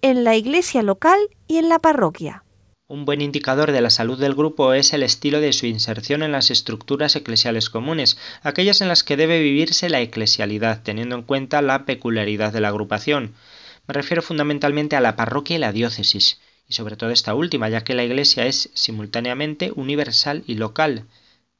en 0.00 0.24
la 0.24 0.34
iglesia 0.34 0.82
local 0.82 1.18
y 1.46 1.58
en 1.58 1.68
la 1.68 1.78
parroquia. 1.78 2.44
Un 2.92 3.06
buen 3.06 3.22
indicador 3.22 3.72
de 3.72 3.80
la 3.80 3.88
salud 3.88 4.20
del 4.20 4.34
grupo 4.34 4.74
es 4.74 4.92
el 4.92 5.02
estilo 5.02 5.40
de 5.40 5.54
su 5.54 5.64
inserción 5.64 6.22
en 6.22 6.30
las 6.30 6.50
estructuras 6.50 7.16
eclesiales 7.16 7.70
comunes, 7.70 8.18
aquellas 8.42 8.82
en 8.82 8.88
las 8.88 9.02
que 9.02 9.16
debe 9.16 9.40
vivirse 9.40 9.88
la 9.88 10.02
eclesialidad, 10.02 10.82
teniendo 10.82 11.16
en 11.16 11.22
cuenta 11.22 11.62
la 11.62 11.86
peculiaridad 11.86 12.52
de 12.52 12.60
la 12.60 12.68
agrupación. 12.68 13.32
Me 13.88 13.94
refiero 13.94 14.20
fundamentalmente 14.20 14.94
a 14.94 15.00
la 15.00 15.16
parroquia 15.16 15.56
y 15.56 15.58
la 15.58 15.72
diócesis 15.72 16.38
y 16.68 16.74
sobre 16.74 16.96
todo 16.96 17.08
esta 17.08 17.34
última, 17.34 17.70
ya 17.70 17.82
que 17.82 17.94
la 17.94 18.04
Iglesia 18.04 18.44
es 18.44 18.68
simultáneamente 18.74 19.72
universal 19.74 20.44
y 20.46 20.56
local. 20.56 21.06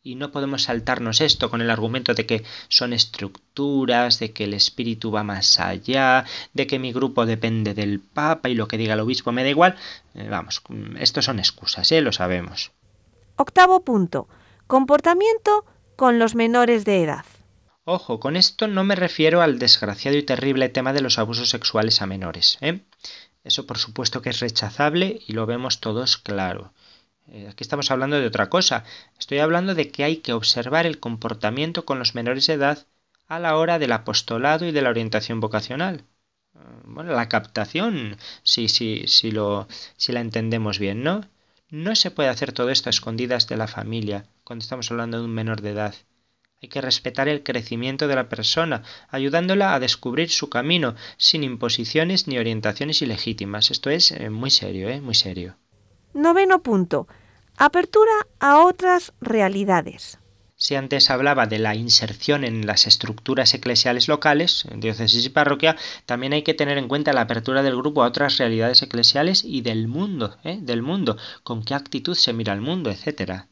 Y 0.04 0.16
no 0.16 0.32
podemos 0.32 0.64
saltarnos 0.64 1.20
esto 1.20 1.48
con 1.48 1.60
el 1.60 1.70
argumento 1.70 2.14
de 2.14 2.26
que 2.26 2.44
son 2.68 2.92
estructuras, 2.92 4.18
de 4.18 4.32
que 4.32 4.44
el 4.44 4.54
espíritu 4.54 5.12
va 5.12 5.22
más 5.22 5.60
allá, 5.60 6.24
de 6.52 6.66
que 6.66 6.80
mi 6.80 6.92
grupo 6.92 7.24
depende 7.24 7.72
del 7.72 8.00
Papa 8.00 8.48
y 8.48 8.54
lo 8.54 8.66
que 8.66 8.78
diga 8.78 8.94
el 8.94 9.00
obispo 9.00 9.30
me 9.30 9.44
da 9.44 9.50
igual. 9.50 9.76
Eh, 10.14 10.28
vamos, 10.28 10.62
esto 10.98 11.22
son 11.22 11.38
excusas, 11.38 11.92
¿eh? 11.92 12.00
lo 12.00 12.12
sabemos. 12.12 12.72
Octavo 13.36 13.84
punto. 13.84 14.28
Comportamiento 14.66 15.64
con 15.94 16.18
los 16.18 16.34
menores 16.34 16.84
de 16.84 17.04
edad. 17.04 17.24
Ojo, 17.84 18.20
con 18.20 18.36
esto 18.36 18.68
no 18.68 18.84
me 18.84 18.96
refiero 18.96 19.42
al 19.42 19.58
desgraciado 19.58 20.16
y 20.16 20.22
terrible 20.22 20.68
tema 20.68 20.92
de 20.92 21.00
los 21.00 21.18
abusos 21.18 21.50
sexuales 21.50 22.02
a 22.02 22.06
menores. 22.06 22.58
¿eh? 22.60 22.80
Eso 23.44 23.66
por 23.66 23.78
supuesto 23.78 24.22
que 24.22 24.30
es 24.30 24.40
rechazable 24.40 25.20
y 25.26 25.32
lo 25.32 25.46
vemos 25.46 25.80
todos 25.80 26.16
claro. 26.16 26.72
Eh, 27.28 27.48
aquí 27.48 27.62
estamos 27.62 27.90
hablando 27.90 28.20
de 28.20 28.26
otra 28.26 28.48
cosa. 28.48 28.84
Estoy 29.18 29.38
hablando 29.38 29.74
de 29.74 29.90
que 29.90 30.04
hay 30.04 30.18
que 30.18 30.32
observar 30.32 30.86
el 30.86 31.00
comportamiento 31.00 31.84
con 31.84 31.98
los 31.98 32.14
menores 32.14 32.46
de 32.46 32.54
edad 32.54 32.86
a 33.28 33.38
la 33.38 33.56
hora 33.56 33.78
del 33.78 33.92
apostolado 33.92 34.66
y 34.66 34.72
de 34.72 34.82
la 34.82 34.90
orientación 34.90 35.40
vocacional. 35.40 36.04
Eh, 36.54 36.58
bueno, 36.84 37.12
la 37.12 37.28
captación, 37.28 38.16
si, 38.42 38.68
sí, 38.68 39.04
sí, 39.06 39.30
lo, 39.30 39.68
si 39.96 40.12
la 40.12 40.20
entendemos 40.20 40.78
bien, 40.78 41.02
¿no? 41.02 41.22
No 41.70 41.94
se 41.96 42.10
puede 42.10 42.28
hacer 42.28 42.52
todo 42.52 42.70
esto 42.70 42.88
a 42.88 42.90
escondidas 42.90 43.48
de 43.48 43.56
la 43.56 43.66
familia 43.66 44.26
cuando 44.44 44.62
estamos 44.62 44.90
hablando 44.90 45.18
de 45.18 45.24
un 45.24 45.34
menor 45.34 45.62
de 45.62 45.70
edad. 45.70 45.94
Hay 46.62 46.68
que 46.68 46.80
respetar 46.80 47.28
el 47.28 47.42
crecimiento 47.42 48.06
de 48.06 48.14
la 48.14 48.28
persona, 48.28 48.84
ayudándola 49.08 49.74
a 49.74 49.80
descubrir 49.80 50.30
su 50.30 50.48
camino, 50.48 50.94
sin 51.16 51.42
imposiciones 51.42 52.28
ni 52.28 52.38
orientaciones 52.38 53.02
ilegítimas. 53.02 53.70
Esto 53.70 53.90
es 53.90 54.12
eh, 54.12 54.30
muy 54.30 54.50
serio, 54.50 54.88
¿eh? 54.88 55.00
Muy 55.00 55.14
serio. 55.14 55.56
Noveno 56.14 56.62
punto. 56.62 57.08
Apertura 57.56 58.12
a 58.38 58.64
otras 58.64 59.12
realidades. 59.20 60.18
Si 60.56 60.76
antes 60.76 61.10
hablaba 61.10 61.46
de 61.46 61.58
la 61.58 61.74
inserción 61.74 62.44
en 62.44 62.66
las 62.66 62.86
estructuras 62.86 63.52
eclesiales 63.52 64.06
locales, 64.06 64.64
en 64.70 64.80
diócesis 64.80 65.26
y 65.26 65.30
parroquia, 65.30 65.76
también 66.06 66.34
hay 66.34 66.42
que 66.42 66.54
tener 66.54 66.78
en 66.78 66.86
cuenta 66.86 67.12
la 67.12 67.22
apertura 67.22 67.62
del 67.62 67.76
grupo 67.76 68.02
a 68.02 68.06
otras 68.06 68.38
realidades 68.38 68.80
eclesiales 68.82 69.42
y 69.42 69.62
del 69.62 69.88
mundo, 69.88 70.36
¿eh? 70.44 70.58
del 70.62 70.82
mundo, 70.82 71.16
con 71.42 71.64
qué 71.64 71.74
actitud 71.74 72.14
se 72.14 72.32
mira 72.32 72.52
al 72.52 72.60
mundo, 72.60 72.90
etc. 72.90 73.46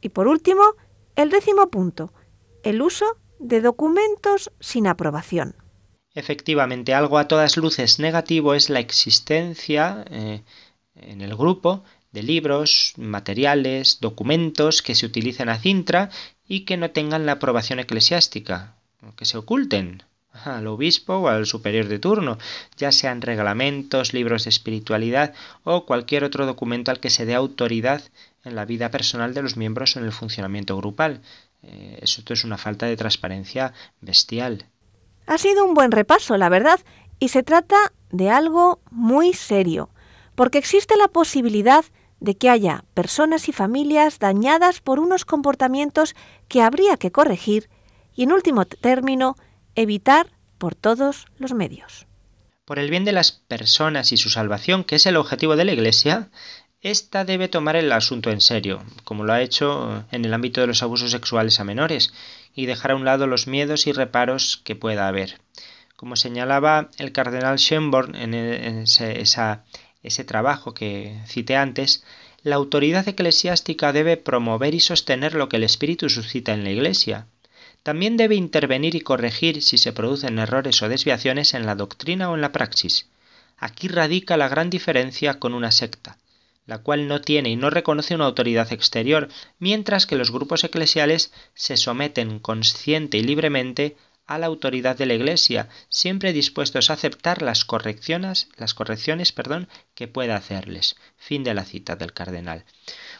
Y 0.00 0.08
por 0.08 0.26
último, 0.26 0.62
el 1.14 1.30
décimo 1.30 1.70
punto, 1.70 2.12
el 2.64 2.82
uso 2.82 3.06
de 3.38 3.60
documentos 3.60 4.50
sin 4.58 4.86
aprobación. 4.86 5.54
Efectivamente, 6.14 6.94
algo 6.94 7.18
a 7.18 7.28
todas 7.28 7.56
luces 7.56 8.00
negativo 8.00 8.54
es 8.54 8.68
la 8.70 8.80
existencia 8.80 10.04
eh, 10.10 10.42
en 10.94 11.20
el 11.20 11.36
grupo 11.36 11.84
de 12.12 12.22
libros, 12.22 12.94
materiales, 12.96 14.00
documentos 14.00 14.82
que 14.82 14.94
se 14.94 15.06
utilicen 15.06 15.48
a 15.48 15.58
cintra 15.58 16.10
y 16.46 16.64
que 16.64 16.76
no 16.76 16.90
tengan 16.90 17.26
la 17.26 17.32
aprobación 17.32 17.78
eclesiástica, 17.78 18.76
que 19.16 19.24
se 19.24 19.38
oculten 19.38 20.02
al 20.44 20.66
obispo 20.66 21.14
o 21.14 21.28
al 21.28 21.46
superior 21.46 21.88
de 21.88 21.98
turno, 21.98 22.38
ya 22.76 22.92
sean 22.92 23.20
reglamentos, 23.20 24.12
libros 24.12 24.44
de 24.44 24.50
espiritualidad 24.50 25.34
o 25.64 25.84
cualquier 25.84 26.24
otro 26.24 26.46
documento 26.46 26.90
al 26.90 27.00
que 27.00 27.10
se 27.10 27.26
dé 27.26 27.34
autoridad 27.34 28.02
en 28.44 28.54
la 28.54 28.64
vida 28.64 28.90
personal 28.90 29.34
de 29.34 29.42
los 29.42 29.56
miembros 29.56 29.96
en 29.96 30.04
el 30.04 30.12
funcionamiento 30.12 30.76
grupal. 30.76 31.22
Eh, 31.62 31.98
esto 32.02 32.32
es 32.32 32.44
una 32.44 32.56
falta 32.56 32.86
de 32.86 32.96
transparencia 32.96 33.72
bestial. 34.00 34.66
Ha 35.26 35.38
sido 35.38 35.64
un 35.64 35.74
buen 35.74 35.90
repaso, 35.90 36.36
la 36.38 36.48
verdad, 36.48 36.80
y 37.18 37.28
se 37.28 37.42
trata 37.42 37.92
de 38.10 38.30
algo 38.30 38.80
muy 38.90 39.34
serio, 39.34 39.90
porque 40.34 40.58
existe 40.58 40.96
la 40.96 41.08
posibilidad 41.08 41.84
de 42.20 42.36
que 42.36 42.50
haya 42.50 42.84
personas 42.94 43.48
y 43.48 43.52
familias 43.52 44.18
dañadas 44.18 44.80
por 44.80 44.98
unos 44.98 45.24
comportamientos 45.24 46.14
que 46.48 46.62
habría 46.62 46.96
que 46.96 47.12
corregir 47.12 47.68
y, 48.14 48.24
en 48.24 48.32
último 48.32 48.64
término, 48.64 49.36
evitar 49.74 50.26
por 50.58 50.74
todos 50.74 51.26
los 51.38 51.54
medios. 51.54 52.06
Por 52.64 52.78
el 52.78 52.90
bien 52.90 53.04
de 53.04 53.12
las 53.12 53.32
personas 53.32 54.12
y 54.12 54.16
su 54.16 54.28
salvación, 54.28 54.84
que 54.84 54.96
es 54.96 55.06
el 55.06 55.16
objetivo 55.16 55.56
de 55.56 55.64
la 55.64 55.72
Iglesia, 55.72 56.30
esta 56.80 57.24
debe 57.24 57.48
tomar 57.48 57.76
el 57.76 57.90
asunto 57.90 58.30
en 58.30 58.40
serio, 58.40 58.82
como 59.04 59.24
lo 59.24 59.32
ha 59.32 59.40
hecho 59.40 60.04
en 60.12 60.24
el 60.24 60.34
ámbito 60.34 60.60
de 60.60 60.68
los 60.68 60.82
abusos 60.82 61.10
sexuales 61.10 61.58
a 61.58 61.64
menores, 61.64 62.12
y 62.54 62.66
dejar 62.66 62.92
a 62.92 62.96
un 62.96 63.04
lado 63.04 63.26
los 63.26 63.46
miedos 63.46 63.86
y 63.86 63.92
reparos 63.92 64.60
que 64.62 64.76
pueda 64.76 65.08
haber. 65.08 65.40
Como 65.96 66.14
señalaba 66.14 66.90
el 66.98 67.10
cardenal 67.10 67.58
Schönborn 67.58 68.14
en, 68.14 68.34
e, 68.34 68.82
ese, 68.82 69.20
ese 70.02 70.24
trabajo 70.24 70.74
que 70.74 71.18
cité 71.26 71.56
antes, 71.56 72.04
la 72.42 72.56
autoridad 72.56 73.08
eclesiástica 73.08 73.92
debe 73.92 74.16
promover 74.16 74.74
y 74.74 74.80
sostener 74.80 75.34
lo 75.34 75.48
que 75.48 75.56
el 75.56 75.64
Espíritu 75.64 76.08
suscita 76.08 76.54
en 76.54 76.64
la 76.64 76.70
Iglesia. 76.70 77.26
También 77.82 78.16
debe 78.16 78.34
intervenir 78.34 78.94
y 78.94 79.00
corregir 79.00 79.62
si 79.62 79.78
se 79.78 79.92
producen 79.92 80.38
errores 80.38 80.80
o 80.82 80.88
desviaciones 80.88 81.54
en 81.54 81.66
la 81.66 81.74
doctrina 81.74 82.30
o 82.30 82.34
en 82.34 82.40
la 82.40 82.52
praxis. 82.52 83.06
Aquí 83.56 83.88
radica 83.88 84.36
la 84.36 84.48
gran 84.48 84.70
diferencia 84.70 85.38
con 85.38 85.54
una 85.54 85.70
secta 85.70 86.18
la 86.68 86.78
cual 86.78 87.08
no 87.08 87.22
tiene 87.22 87.48
y 87.48 87.56
no 87.56 87.70
reconoce 87.70 88.14
una 88.14 88.26
autoridad 88.26 88.70
exterior, 88.74 89.30
mientras 89.58 90.06
que 90.06 90.16
los 90.16 90.30
grupos 90.30 90.62
eclesiales 90.64 91.32
se 91.54 91.78
someten 91.78 92.38
consciente 92.38 93.16
y 93.16 93.22
libremente 93.22 93.96
a 94.28 94.38
la 94.38 94.46
autoridad 94.46 94.96
de 94.96 95.06
la 95.06 95.14
Iglesia, 95.14 95.68
siempre 95.88 96.32
dispuestos 96.32 96.90
a 96.90 96.92
aceptar 96.92 97.42
las 97.42 97.64
correcciones, 97.64 98.48
las 98.56 98.74
correcciones, 98.74 99.32
perdón, 99.32 99.68
que 99.94 100.06
pueda 100.06 100.36
hacerles. 100.36 100.96
Fin 101.16 101.42
de 101.42 101.54
la 101.54 101.64
cita 101.64 101.96
del 101.96 102.12
cardenal. 102.12 102.64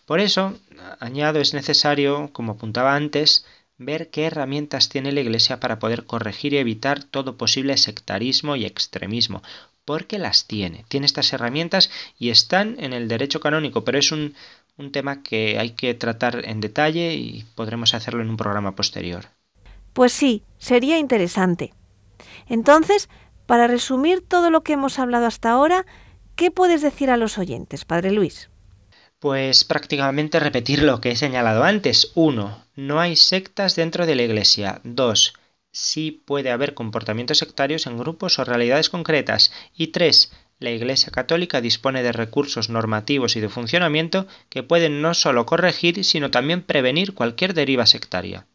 Por 0.07 0.21
eso, 0.21 0.57
añado, 1.01 1.41
es 1.41 1.55
necesario, 1.55 2.31
como 2.33 2.53
apuntaba 2.53 2.95
antes, 2.95 3.47
ver 3.79 4.11
qué 4.11 4.27
herramientas 4.27 4.89
tiene 4.91 5.13
la 5.13 5.21
Iglesia 5.21 5.61
para 5.61 5.79
poder 5.79 6.05
corregir 6.05 6.53
y 6.53 6.59
evitar 6.59 7.03
todo 7.03 7.39
posible 7.39 7.77
sectarismo 7.79 8.55
y 8.55 8.67
extremismo, 8.67 9.43
porque 9.85 10.19
las 10.19 10.47
tiene. 10.47 10.85
Tiene 10.89 11.07
estas 11.07 11.33
herramientas 11.33 11.91
y 12.19 12.29
están 12.29 12.77
en 12.79 12.93
el 12.93 13.09
derecho 13.09 13.41
canónico, 13.41 13.85
pero 13.85 13.99
es 13.99 14.13
un, 14.13 14.35
un 14.77 14.93
tema 14.93 15.23
que 15.23 15.59
hay 15.59 15.71
que 15.71 15.95
tratar 15.95 16.45
en 16.45 16.61
detalle 16.61 17.15
y 17.15 17.45
podremos 17.55 17.95
hacerlo 17.95 18.23
en 18.23 18.29
un 18.29 18.37
programa 18.37 18.77
posterior. 18.77 19.38
Pues 19.99 20.13
sí, 20.13 20.45
sería 20.59 20.97
interesante. 20.97 21.75
Entonces, 22.49 23.09
para 23.47 23.67
resumir 23.67 24.21
todo 24.21 24.49
lo 24.49 24.63
que 24.63 24.75
hemos 24.75 25.01
hablado 25.01 25.27
hasta 25.27 25.51
ahora, 25.51 25.87
¿qué 26.37 26.53
puedes 26.53 26.83
decir 26.83 27.11
a 27.11 27.17
los 27.17 27.37
oyentes, 27.37 27.85
Padre 27.85 28.13
Luis? 28.13 28.49
Pues 29.19 29.65
prácticamente 29.65 30.39
repetir 30.39 30.85
lo 30.85 31.01
que 31.01 31.11
he 31.11 31.17
señalado 31.17 31.65
antes. 31.65 32.13
1. 32.15 32.65
No 32.77 33.01
hay 33.01 33.17
sectas 33.17 33.75
dentro 33.75 34.07
de 34.07 34.15
la 34.15 34.23
Iglesia. 34.23 34.81
2 34.85 35.33
sí 35.73 36.23
puede 36.25 36.53
haber 36.53 36.75
comportamientos 36.75 37.39
sectarios 37.39 37.89
en 37.89 37.99
grupos 37.99 38.39
o 38.39 38.45
realidades 38.45 38.91
concretas. 38.91 39.51
Y 39.77 39.89
tres, 39.89 40.31
la 40.61 40.71
Iglesia 40.71 41.11
Católica 41.11 41.61
dispone 41.61 42.05
de 42.05 42.13
recursos 42.13 42.71
normativos 42.71 43.35
y 43.35 43.41
de 43.41 43.49
funcionamiento 43.49 44.29
que 44.49 44.63
pueden 44.63 45.03
no 45.03 45.15
solo 45.15 45.45
corregir, 45.45 46.05
sino 46.05 46.31
también 46.31 46.63
prevenir 46.63 47.15
cualquier 47.15 47.53
deriva 47.53 47.85
sectaria. 47.85 48.47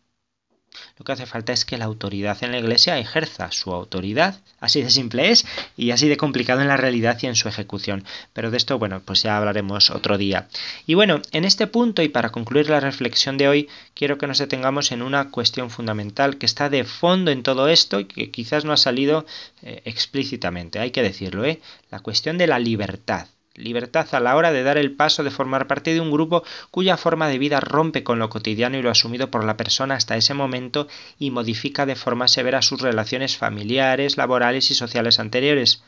Lo 0.98 1.06
que 1.06 1.12
hace 1.12 1.26
falta 1.26 1.54
es 1.54 1.66
que 1.66 1.78
la 1.78 1.86
autoridad 1.86 2.38
en 2.44 2.52
la 2.52 2.60
Iglesia 2.60 3.00
ejerza 3.00 3.52
su 3.52 3.74
autoridad. 3.74 4.40
Así 4.60 4.84
de 4.84 4.92
simple 4.92 5.32
es 5.32 5.46
y 5.76 5.90
así 5.90 6.08
de 6.08 6.18
complicado 6.18 6.62
en 6.62 6.68
la 6.68 6.78
realidad 6.78 7.18
y 7.22 7.26
en 7.26 7.36
su 7.36 7.48
ejecución. 7.48 8.06
Pero 8.32 8.52
de 8.52 8.58
esto, 8.58 8.78
bueno, 8.78 9.02
pues 9.04 9.24
ya 9.24 9.36
hablaremos 9.36 9.90
otro 9.90 10.20
día. 10.20 10.48
Y 10.86 10.94
bueno, 10.94 11.22
en 11.32 11.46
este 11.46 11.66
punto 11.66 12.04
y 12.04 12.10
para 12.10 12.32
concluir 12.32 12.70
la 12.70 12.80
reflexión 12.80 13.38
de 13.38 13.48
hoy, 13.48 13.70
quiero 13.96 14.20
que 14.20 14.28
nos 14.28 14.38
detengamos 14.38 14.92
en 14.92 15.02
una 15.02 15.32
cuestión 15.32 15.72
fundamental 15.72 16.38
que 16.38 16.46
está 16.46 16.70
de 16.70 16.84
fondo 16.84 17.32
en 17.32 17.42
todo 17.42 17.70
esto 17.70 18.00
y 18.00 18.06
que 18.06 18.30
quizás 18.30 18.64
no 18.64 18.72
ha 18.72 18.78
salido 18.78 19.26
eh, 19.64 19.82
explícitamente, 19.86 20.80
hay 20.80 20.92
que 20.92 21.02
decirlo, 21.02 21.44
¿eh? 21.44 21.60
La 21.90 22.02
cuestión 22.02 22.38
de 22.38 22.48
la 22.48 22.60
libertad 22.60 23.28
libertad 23.56 24.08
a 24.14 24.20
la 24.20 24.36
hora 24.36 24.52
de 24.52 24.64
dar 24.64 24.78
el 24.78 24.96
paso 24.96 25.24
de 25.24 25.32
formar 25.32 25.68
parte 25.68 25.94
de 25.94 26.02
un 26.02 26.12
grupo 26.12 26.44
cuya 26.72 26.98
forma 26.98 27.28
de 27.28 27.38
vida 27.38 27.60
rompe 27.60 28.04
con 28.04 28.20
lo 28.20 28.30
cotidiano 28.30 28.78
y 28.78 28.82
lo 28.82 28.90
asumido 28.90 29.30
por 29.30 29.44
la 29.44 29.58
persona 29.58 29.96
hasta 29.96 30.18
ese 30.18 30.34
momento 30.34 30.88
y 31.20 31.32
modifica 31.32 31.86
de 31.86 31.96
forma 31.96 32.28
severa 32.28 32.62
sus 32.62 32.82
relaciones 32.82 33.38
familiares, 33.38 34.18
laborales 34.18 34.72
y 34.72 34.76
sociales 34.76 35.20
anteriores, 35.20 35.84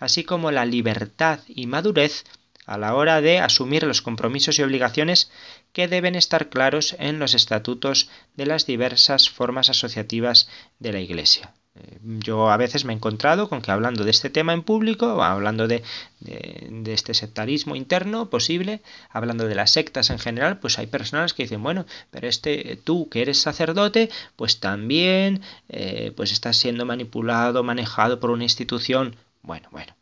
así 0.00 0.24
como 0.24 0.50
la 0.50 0.64
libertad 0.64 1.40
y 1.46 1.66
madurez 1.66 2.24
a 2.66 2.78
la 2.78 2.94
hora 2.94 3.20
de 3.20 3.38
asumir 3.38 3.84
los 3.84 4.02
compromisos 4.02 4.58
y 4.58 4.62
obligaciones 4.62 5.30
que 5.72 5.86
deben 5.86 6.14
estar 6.14 6.48
claros 6.48 6.96
en 6.98 7.18
los 7.18 7.34
estatutos 7.34 8.08
de 8.36 8.46
las 8.46 8.66
diversas 8.66 9.28
formas 9.28 9.68
asociativas 9.68 10.48
de 10.78 10.92
la 10.92 11.00
Iglesia. 11.00 11.52
Eh, 11.76 11.98
yo 12.02 12.50
a 12.50 12.56
veces 12.56 12.84
me 12.84 12.92
he 12.92 12.96
encontrado 12.96 13.48
con 13.48 13.60
que 13.60 13.72
hablando 13.72 14.04
de 14.04 14.10
este 14.10 14.30
tema 14.30 14.52
en 14.52 14.62
público, 14.62 15.22
hablando 15.24 15.66
de, 15.66 15.82
de, 16.20 16.92
este 16.92 17.14
sectarismo 17.14 17.74
interno 17.74 18.30
posible, 18.30 18.80
hablando 19.10 19.48
de 19.48 19.56
las 19.56 19.72
sectas 19.72 20.10
en 20.10 20.20
general, 20.20 20.60
pues 20.60 20.78
hay 20.78 20.86
personas 20.86 21.34
que 21.34 21.42
dicen, 21.44 21.62
bueno, 21.62 21.84
pero 22.12 22.28
este 22.28 22.78
tú 22.84 23.08
que 23.08 23.22
eres 23.22 23.40
sacerdote, 23.40 24.08
pues 24.36 24.60
también 24.60 25.42
eh, 25.68 26.12
pues 26.16 26.30
estás 26.30 26.56
siendo 26.56 26.86
manipulado, 26.86 27.64
manejado 27.64 28.20
por 28.20 28.30
una 28.30 28.44
institución. 28.44 29.16
Bueno, 29.42 29.68
bueno. 29.72 29.94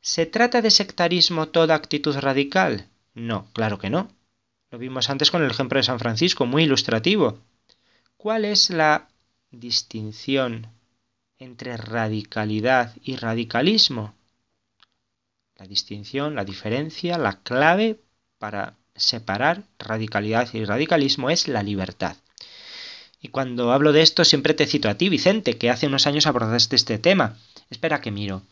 ¿Se 0.00 0.24
trata 0.24 0.62
de 0.62 0.70
sectarismo 0.70 1.48
toda 1.48 1.74
actitud 1.74 2.16
radical? 2.16 2.88
No, 3.14 3.46
claro 3.52 3.78
que 3.78 3.90
no. 3.90 4.08
Lo 4.70 4.78
vimos 4.78 5.10
antes 5.10 5.30
con 5.30 5.42
el 5.42 5.50
ejemplo 5.50 5.78
de 5.78 5.82
San 5.82 5.98
Francisco, 5.98 6.46
muy 6.46 6.62
ilustrativo. 6.62 7.38
¿Cuál 8.16 8.46
es 8.46 8.70
la 8.70 9.08
distinción 9.50 10.66
entre 11.38 11.76
radicalidad 11.76 12.94
y 13.02 13.16
radicalismo. 13.16 14.14
La 15.56 15.66
distinción, 15.66 16.34
la 16.34 16.44
diferencia, 16.44 17.18
la 17.18 17.40
clave 17.42 18.00
para 18.38 18.76
separar 18.94 19.64
radicalidad 19.78 20.48
y 20.52 20.64
radicalismo 20.64 21.30
es 21.30 21.48
la 21.48 21.62
libertad. 21.62 22.16
Y 23.20 23.28
cuando 23.28 23.72
hablo 23.72 23.92
de 23.92 24.02
esto 24.02 24.24
siempre 24.24 24.54
te 24.54 24.66
cito 24.66 24.88
a 24.88 24.94
ti, 24.94 25.08
Vicente, 25.08 25.58
que 25.58 25.70
hace 25.70 25.86
unos 25.86 26.06
años 26.06 26.26
abordaste 26.26 26.76
este 26.76 26.98
tema. 26.98 27.36
Espera 27.70 28.00
que 28.00 28.10
miro. 28.10 28.42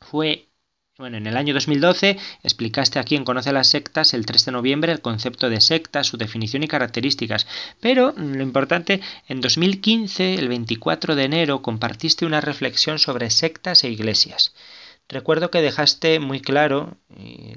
Fue 0.00 0.48
bueno, 0.98 1.16
en 1.16 1.26
el 1.26 1.36
año 1.38 1.54
2012 1.54 2.18
explicaste 2.42 2.98
aquí 2.98 3.16
en 3.16 3.24
Conoce 3.24 3.50
las 3.52 3.68
sectas 3.68 4.12
el 4.12 4.26
3 4.26 4.44
de 4.44 4.52
noviembre 4.52 4.92
el 4.92 5.00
concepto 5.00 5.48
de 5.48 5.60
secta, 5.60 6.04
su 6.04 6.18
definición 6.18 6.62
y 6.62 6.68
características. 6.68 7.46
Pero 7.80 8.12
mm, 8.16 8.34
lo 8.34 8.42
importante, 8.42 9.00
en 9.26 9.40
2015, 9.40 10.34
el 10.34 10.48
24 10.48 11.16
de 11.16 11.24
enero, 11.24 11.62
compartiste 11.62 12.26
una 12.26 12.40
reflexión 12.40 12.98
sobre 12.98 13.30
sectas 13.30 13.84
e 13.84 13.90
iglesias. 13.90 14.54
Recuerdo 15.08 15.50
que 15.50 15.62
dejaste 15.62 16.20
muy 16.20 16.40
claro, 16.40 16.96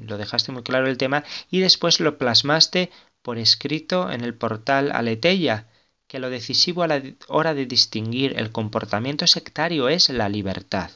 lo 0.01 0.17
dejaste 0.17 0.51
muy 0.51 0.63
claro 0.63 0.87
el 0.87 0.97
tema, 0.97 1.23
y 1.51 1.59
después 1.59 1.99
lo 1.99 2.17
plasmaste 2.17 2.89
por 3.21 3.37
escrito 3.37 4.11
en 4.11 4.21
el 4.21 4.33
portal 4.33 4.91
Aleteia, 4.93 5.67
que 6.07 6.19
lo 6.19 6.29
decisivo 6.29 6.83
a 6.83 6.87
la 6.87 7.01
hora 7.27 7.53
de 7.53 7.65
distinguir 7.65 8.33
el 8.37 8.51
comportamiento 8.51 9.27
sectario 9.27 9.89
es 9.89 10.09
la 10.09 10.29
libertad. 10.29 10.89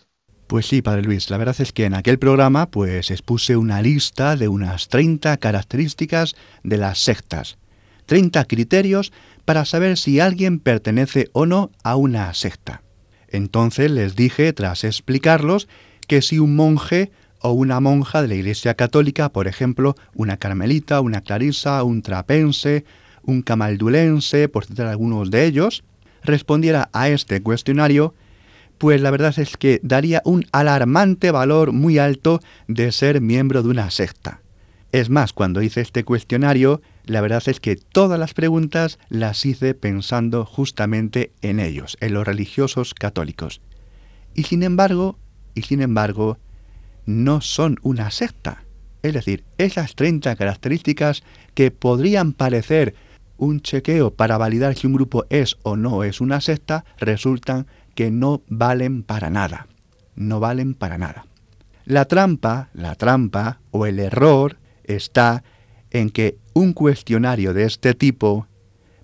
Pues 0.50 0.66
sí, 0.66 0.82
Padre 0.82 1.04
Luis, 1.04 1.30
la 1.30 1.38
verdad 1.38 1.56
es 1.60 1.72
que 1.72 1.86
en 1.86 1.94
aquel 1.94 2.18
programa 2.18 2.72
pues 2.72 3.12
expuse 3.12 3.56
una 3.56 3.84
lista 3.84 4.36
de 4.36 4.48
unas 4.48 4.88
30 4.88 5.38
características 5.38 6.36
de 6.64 6.78
las 6.78 6.98
sectas, 6.98 7.60
30 8.08 8.46
criterios 8.46 9.14
para 9.46 9.64
saber 9.64 9.96
si 9.96 10.20
alguien 10.20 10.58
pertenece 10.58 11.30
o 11.34 11.46
no 11.46 11.70
a 11.84 11.96
una 11.98 12.34
secta. 12.34 12.82
Entonces 13.28 13.92
les 13.92 14.16
dije, 14.16 14.52
tras 14.52 14.84
explicarlos, 14.86 15.68
que 16.08 16.24
si 16.24 16.40
un 16.40 16.56
monje 16.56 17.12
o 17.42 17.52
una 17.52 17.80
monja 17.80 18.24
de 18.24 18.30
la 18.30 18.34
Iglesia 18.34 18.74
Católica, 18.74 19.30
por 19.30 19.48
ejemplo, 19.48 19.96
una 20.16 20.38
carmelita, 20.38 21.00
una 21.02 21.22
clarisa, 21.22 21.84
un 21.84 22.02
trapense, 22.02 22.86
un 23.22 23.44
camaldulense, 23.44 24.50
por 24.50 24.66
citar 24.66 24.88
algunos 24.88 25.30
de 25.30 25.46
ellos, 25.46 25.84
respondiera 26.24 26.90
a 26.92 27.08
este 27.10 27.40
cuestionario, 27.44 28.16
pues 28.80 29.02
la 29.02 29.12
verdad 29.12 29.38
es 29.38 29.58
que 29.58 29.80
daría 29.84 30.22
un 30.26 30.46
alarmante 30.52 31.32
valor 31.32 31.74
muy 31.74 32.00
alto 32.00 32.40
de 32.68 32.92
ser 32.92 33.22
miembro 33.22 33.62
de 33.62 33.70
una 33.70 33.92
secta. 33.92 34.42
Es 34.92 35.10
más, 35.12 35.34
cuando 35.34 35.62
hice 35.62 35.82
este 35.82 36.04
cuestionario, 36.04 36.82
la 37.06 37.22
verdad 37.22 37.44
es 37.46 37.60
que 37.60 37.76
todas 37.76 38.18
las 38.18 38.34
preguntas 38.34 38.98
las 39.10 39.46
hice 39.46 39.76
pensando 39.76 40.46
justamente 40.46 41.32
en 41.42 41.60
ellos, 41.60 41.98
en 42.00 42.14
los 42.16 42.26
religiosos 42.26 42.96
católicos. 42.96 43.62
Y 44.34 44.44
sin 44.44 44.64
embargo, 44.64 45.20
y 45.54 45.64
sin 45.64 45.82
embargo, 45.82 46.40
no 47.06 47.42
son 47.42 47.78
una 47.84 48.10
secta. 48.12 48.64
Es 49.04 49.14
decir, 49.14 49.44
esas 49.58 49.94
30 49.96 50.36
características 50.36 51.22
que 51.54 51.70
podrían 51.70 52.34
parecer 52.34 52.96
un 53.38 53.62
chequeo 53.62 54.12
para 54.12 54.38
validar 54.38 54.76
si 54.76 54.88
un 54.88 54.94
grupo 54.94 55.26
es 55.30 55.58
o 55.64 55.76
no 55.76 56.04
es 56.04 56.22
una 56.22 56.42
secta, 56.42 56.86
resultan 56.98 57.68
que 57.96 58.12
no 58.12 58.42
valen 58.48 59.04
para 59.04 59.30
nada. 59.30 59.68
No 60.16 60.40
valen 60.40 60.74
para 60.74 60.98
nada. 60.98 61.26
La 61.86 62.06
trampa, 62.06 62.70
la 62.74 62.96
trampa 62.96 63.60
o 63.72 63.86
el 63.86 64.00
error 64.00 64.58
está 64.84 65.44
en 65.92 66.10
que 66.10 66.38
un 66.54 66.74
cuestionario 66.74 67.54
de 67.54 67.64
este 67.64 67.94
tipo, 67.94 68.48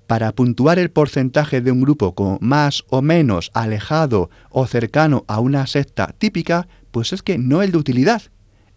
para 0.08 0.32
puntuar 0.34 0.78
el 0.78 0.92
porcentaje 0.92 1.62
de 1.62 1.72
un 1.72 1.82
grupo 1.82 2.14
como 2.14 2.38
más 2.42 2.84
o 2.90 3.02
menos 3.02 3.50
alejado 3.54 4.30
o 4.50 4.68
cercano 4.68 5.26
a 5.28 5.40
una 5.40 5.66
secta 5.68 6.14
típica, 6.18 6.68
pues 6.92 7.12
es 7.12 7.24
que 7.24 7.38
no 7.38 7.62
es 7.62 7.72
de 7.72 7.78
utilidad, 7.78 8.22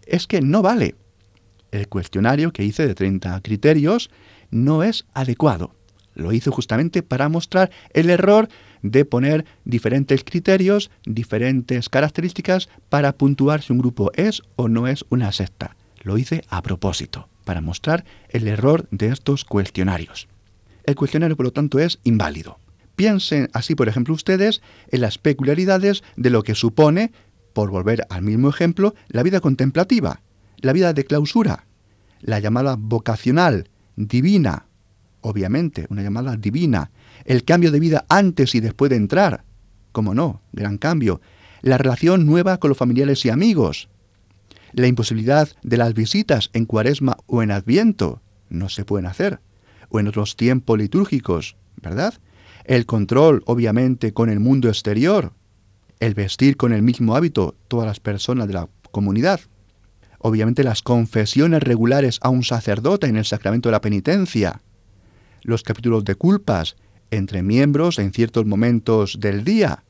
es 0.05 0.27
que 0.27 0.41
no 0.41 0.61
vale. 0.61 0.95
El 1.71 1.87
cuestionario 1.87 2.51
que 2.51 2.63
hice 2.63 2.87
de 2.87 2.95
30 2.95 3.39
criterios 3.41 4.09
no 4.49 4.81
es 4.83 5.05
adecuado. 5.13 5.75
Lo 6.15 6.33
hice 6.33 6.49
justamente 6.49 7.03
para 7.03 7.29
mostrar 7.29 7.69
el 7.93 8.09
error 8.09 8.49
de 8.81 9.05
poner 9.05 9.45
diferentes 9.65 10.23
criterios, 10.23 10.91
diferentes 11.05 11.89
características 11.89 12.69
para 12.89 13.13
puntuar 13.13 13.61
si 13.61 13.73
un 13.73 13.79
grupo 13.79 14.11
es 14.15 14.41
o 14.55 14.67
no 14.67 14.87
es 14.87 15.05
una 15.09 15.31
secta. 15.31 15.75
Lo 16.01 16.17
hice 16.17 16.43
a 16.49 16.61
propósito, 16.61 17.27
para 17.43 17.61
mostrar 17.61 18.05
el 18.29 18.47
error 18.47 18.87
de 18.91 19.07
estos 19.07 19.45
cuestionarios. 19.45 20.27
El 20.85 20.95
cuestionario, 20.95 21.35
por 21.35 21.45
lo 21.45 21.51
tanto, 21.51 21.79
es 21.79 21.99
inválido. 22.03 22.59
Piensen 22.95 23.49
así, 23.53 23.75
por 23.75 23.87
ejemplo, 23.87 24.13
ustedes 24.13 24.61
en 24.91 25.01
las 25.01 25.17
peculiaridades 25.17 26.03
de 26.15 26.29
lo 26.29 26.43
que 26.43 26.55
supone, 26.55 27.11
por 27.53 27.71
volver 27.71 28.05
al 28.09 28.23
mismo 28.23 28.49
ejemplo, 28.49 28.95
la 29.07 29.23
vida 29.23 29.39
contemplativa, 29.39 30.21
la 30.57 30.73
vida 30.73 30.93
de 30.93 31.05
clausura, 31.05 31.65
la 32.21 32.39
llamada 32.39 32.75
vocacional, 32.77 33.69
divina, 33.95 34.65
obviamente, 35.21 35.85
una 35.89 36.01
llamada 36.01 36.35
divina, 36.37 36.91
el 37.25 37.43
cambio 37.43 37.71
de 37.71 37.79
vida 37.79 38.05
antes 38.09 38.55
y 38.55 38.59
después 38.59 38.89
de 38.89 38.95
entrar, 38.95 39.43
como 39.91 40.13
no, 40.13 40.41
gran 40.51 40.77
cambio, 40.77 41.21
la 41.61 41.77
relación 41.77 42.25
nueva 42.25 42.57
con 42.57 42.69
los 42.69 42.77
familiares 42.77 43.25
y 43.25 43.29
amigos, 43.29 43.89
la 44.73 44.87
imposibilidad 44.87 45.49
de 45.63 45.77
las 45.77 45.93
visitas 45.93 46.49
en 46.53 46.65
cuaresma 46.65 47.17
o 47.25 47.43
en 47.43 47.51
adviento, 47.51 48.21
no 48.49 48.69
se 48.69 48.85
pueden 48.85 49.07
hacer, 49.07 49.39
o 49.89 49.99
en 49.99 50.07
otros 50.07 50.35
tiempos 50.35 50.77
litúrgicos, 50.77 51.55
¿verdad? 51.81 52.13
El 52.65 52.85
control, 52.85 53.43
obviamente, 53.45 54.13
con 54.13 54.29
el 54.29 54.39
mundo 54.39 54.69
exterior, 54.69 55.33
el 55.99 56.13
vestir 56.13 56.55
con 56.55 56.71
el 56.71 56.81
mismo 56.81 57.15
hábito 57.15 57.55
todas 57.67 57.87
las 57.87 57.99
personas 57.99 58.47
de 58.47 58.53
la 58.53 58.69
comunidad, 58.91 59.41
obviamente 60.19 60.63
las 60.63 60.81
confesiones 60.81 61.63
regulares 61.63 62.19
a 62.21 62.29
un 62.29 62.43
sacerdote 62.43 63.07
en 63.07 63.17
el 63.17 63.25
sacramento 63.25 63.69
de 63.69 63.73
la 63.73 63.81
penitencia, 63.81 64.61
los 65.41 65.63
capítulos 65.63 66.05
de 66.05 66.15
culpas 66.15 66.75
entre 67.11 67.43
miembros 67.43 67.99
en 67.99 68.13
ciertos 68.13 68.45
momentos 68.45 69.19
del 69.19 69.43
día, 69.43 69.83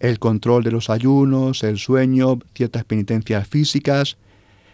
el 0.00 0.18
control 0.18 0.64
de 0.64 0.70
los 0.70 0.90
ayunos, 0.90 1.62
el 1.62 1.78
sueño, 1.78 2.38
ciertas 2.54 2.84
penitencias 2.84 3.48
físicas, 3.48 4.16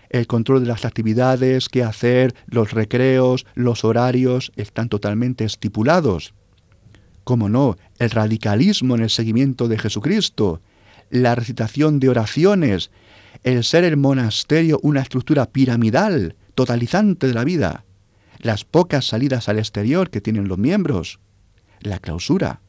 el 0.08 0.26
control 0.26 0.62
de 0.62 0.68
las 0.68 0.84
actividades, 0.84 1.68
qué 1.68 1.84
hacer, 1.84 2.34
los 2.46 2.72
recreos, 2.72 3.46
los 3.54 3.84
horarios, 3.84 4.52
están 4.56 4.88
totalmente 4.88 5.44
estipulados. 5.44 6.34
¿Cómo 7.22 7.48
no? 7.48 7.76
El 7.98 8.10
radicalismo 8.10 8.96
en 8.96 9.02
el 9.02 9.10
seguimiento 9.10 9.68
de 9.68 9.78
Jesucristo, 9.78 10.60
la 11.10 11.36
recitación 11.36 12.00
de 12.00 12.08
oraciones, 12.08 12.90
el 13.44 13.62
ser 13.62 13.84
el 13.84 13.96
monasterio 13.96 14.80
una 14.82 15.00
estructura 15.00 15.46
piramidal, 15.46 16.34
totalizante 16.54 17.28
de 17.28 17.34
la 17.34 17.44
vida, 17.44 17.84
las 18.38 18.64
pocas 18.64 19.06
salidas 19.06 19.48
al 19.48 19.58
exterior 19.58 20.10
que 20.10 20.20
tienen 20.20 20.48
los 20.48 20.58
miembros, 20.58 21.20
la 21.80 21.98
clausura, 21.98 22.60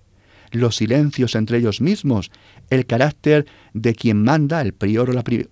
los 0.52 0.76
silencios 0.76 1.36
entre 1.36 1.58
ellos 1.58 1.82
mismos, 1.82 2.32
el 2.70 2.86
carácter 2.86 3.46
de 3.74 3.96
quien 3.96 4.24
manda, 4.24 4.62
el 4.62 4.74
prior 4.74 5.10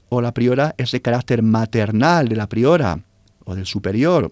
o 0.09 0.21
la, 0.21 0.33
priora, 0.33 0.75
ese 0.77 1.01
carácter 1.01 1.41
maternal 1.41 2.27
de 2.27 2.35
la 2.35 2.49
priora 2.49 3.03
o 3.45 3.55
del 3.55 3.65
superior, 3.65 4.31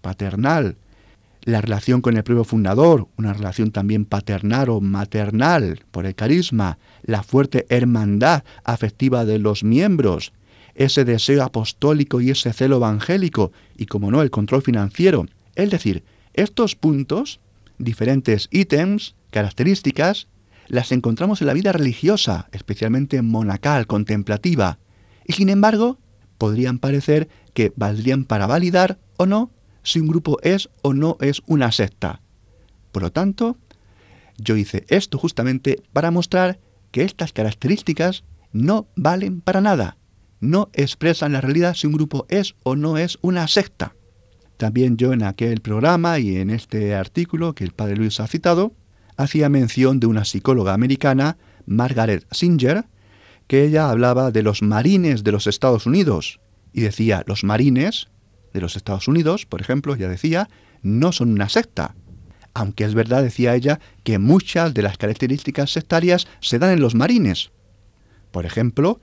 paternal, 0.00 0.76
la 1.42 1.60
relación 1.60 2.00
con 2.00 2.16
el 2.16 2.24
propio 2.24 2.44
fundador, 2.44 3.08
una 3.16 3.32
relación 3.32 3.70
también 3.70 4.04
paternal 4.04 4.68
o 4.70 4.80
maternal 4.80 5.84
por 5.92 6.04
el 6.04 6.14
carisma, 6.14 6.78
la 7.02 7.22
fuerte 7.22 7.66
hermandad 7.68 8.42
afectiva 8.64 9.24
de 9.24 9.38
los 9.38 9.62
miembros, 9.62 10.32
ese 10.74 11.04
deseo 11.04 11.44
apostólico 11.44 12.20
y 12.20 12.30
ese 12.30 12.52
celo 12.52 12.76
evangélico, 12.76 13.52
y 13.76 13.86
como 13.86 14.10
no, 14.10 14.22
el 14.22 14.30
control 14.30 14.62
financiero. 14.62 15.26
Es 15.54 15.70
decir, 15.70 16.02
estos 16.34 16.74
puntos, 16.74 17.40
diferentes 17.78 18.48
ítems, 18.50 19.14
características, 19.30 20.28
las 20.68 20.92
encontramos 20.92 21.40
en 21.40 21.46
la 21.46 21.54
vida 21.54 21.72
religiosa, 21.72 22.48
especialmente 22.52 23.22
monacal, 23.22 23.86
contemplativa, 23.86 24.78
y 25.26 25.34
sin 25.34 25.48
embargo, 25.48 25.98
podrían 26.38 26.78
parecer 26.78 27.28
que 27.54 27.72
valdrían 27.76 28.24
para 28.24 28.46
validar 28.46 28.98
o 29.16 29.26
no 29.26 29.50
si 29.82 30.00
un 30.00 30.08
grupo 30.08 30.38
es 30.42 30.68
o 30.82 30.92
no 30.92 31.16
es 31.20 31.42
una 31.46 31.72
secta. 31.72 32.20
Por 32.92 33.02
lo 33.02 33.12
tanto, 33.12 33.56
yo 34.38 34.56
hice 34.56 34.84
esto 34.88 35.18
justamente 35.18 35.82
para 35.92 36.10
mostrar 36.10 36.58
que 36.90 37.02
estas 37.02 37.32
características 37.32 38.24
no 38.52 38.88
valen 38.96 39.40
para 39.40 39.60
nada, 39.60 39.96
no 40.40 40.70
expresan 40.72 41.32
la 41.32 41.40
realidad 41.40 41.74
si 41.74 41.86
un 41.86 41.92
grupo 41.92 42.26
es 42.28 42.54
o 42.62 42.76
no 42.76 42.98
es 42.98 43.18
una 43.22 43.48
secta. 43.48 43.94
También 44.56 44.96
yo 44.96 45.12
en 45.12 45.22
aquel 45.22 45.60
programa 45.60 46.18
y 46.18 46.36
en 46.36 46.50
este 46.50 46.94
artículo 46.94 47.54
que 47.54 47.64
el 47.64 47.72
padre 47.72 47.96
Luis 47.96 48.20
ha 48.20 48.26
citado, 48.26 48.72
hacía 49.16 49.48
mención 49.48 50.00
de 50.00 50.06
una 50.06 50.24
psicóloga 50.24 50.72
americana, 50.72 51.36
Margaret 51.66 52.26
Singer, 52.30 52.86
que 53.46 53.64
ella 53.64 53.90
hablaba 53.90 54.30
de 54.30 54.42
los 54.42 54.62
marines 54.62 55.24
de 55.24 55.32
los 55.32 55.46
Estados 55.46 55.86
Unidos 55.86 56.40
y 56.72 56.80
decía, 56.80 57.22
los 57.26 57.44
marines 57.44 58.08
de 58.52 58.60
los 58.60 58.76
Estados 58.76 59.08
Unidos, 59.08 59.46
por 59.46 59.60
ejemplo, 59.60 59.94
ya 59.96 60.08
decía, 60.08 60.48
no 60.82 61.12
son 61.12 61.32
una 61.32 61.48
secta. 61.48 61.94
Aunque 62.54 62.84
es 62.84 62.94
verdad, 62.94 63.22
decía 63.22 63.54
ella, 63.54 63.80
que 64.02 64.18
muchas 64.18 64.72
de 64.72 64.82
las 64.82 64.96
características 64.96 65.70
sectarias 65.70 66.26
se 66.40 66.58
dan 66.58 66.70
en 66.70 66.80
los 66.80 66.94
marines. 66.94 67.50
Por 68.30 68.46
ejemplo, 68.46 69.00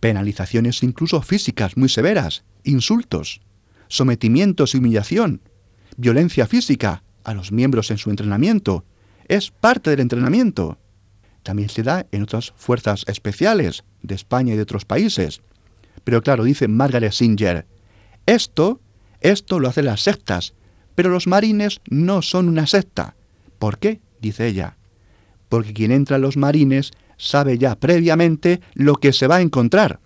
penalizaciones 0.00 0.82
incluso 0.82 1.22
físicas 1.22 1.76
muy 1.76 1.88
severas, 1.88 2.44
insultos, 2.64 3.40
sometimientos 3.88 4.74
y 4.74 4.78
humillación, 4.78 5.40
violencia 5.96 6.46
física 6.46 7.02
a 7.24 7.34
los 7.34 7.52
miembros 7.52 7.90
en 7.90 7.98
su 7.98 8.10
entrenamiento, 8.10 8.84
es 9.28 9.50
parte 9.50 9.90
del 9.90 10.00
entrenamiento. 10.00 10.78
También 11.42 11.68
se 11.68 11.82
da 11.82 12.06
en 12.12 12.22
otras 12.22 12.52
fuerzas 12.56 13.04
especiales 13.06 13.84
de 14.02 14.14
España 14.14 14.54
y 14.54 14.56
de 14.56 14.62
otros 14.62 14.84
países. 14.84 15.40
Pero 16.04 16.22
claro, 16.22 16.44
dice 16.44 16.68
Margaret 16.68 17.12
Singer, 17.12 17.66
esto, 18.26 18.80
esto 19.20 19.60
lo 19.60 19.68
hacen 19.68 19.86
las 19.86 20.02
sectas, 20.02 20.54
pero 20.94 21.10
los 21.10 21.26
marines 21.26 21.80
no 21.88 22.22
son 22.22 22.48
una 22.48 22.66
secta. 22.66 23.16
¿Por 23.58 23.78
qué? 23.78 24.00
dice 24.20 24.46
ella. 24.46 24.76
Porque 25.48 25.72
quien 25.72 25.92
entra 25.92 26.16
en 26.16 26.22
los 26.22 26.36
marines 26.36 26.92
sabe 27.16 27.58
ya 27.58 27.76
previamente 27.76 28.60
lo 28.74 28.94
que 28.96 29.12
se 29.12 29.26
va 29.26 29.36
a 29.36 29.40
encontrar 29.40 30.00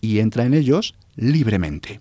y 0.00 0.18
entra 0.18 0.44
en 0.44 0.54
ellos 0.54 0.94
libremente. 1.16 2.00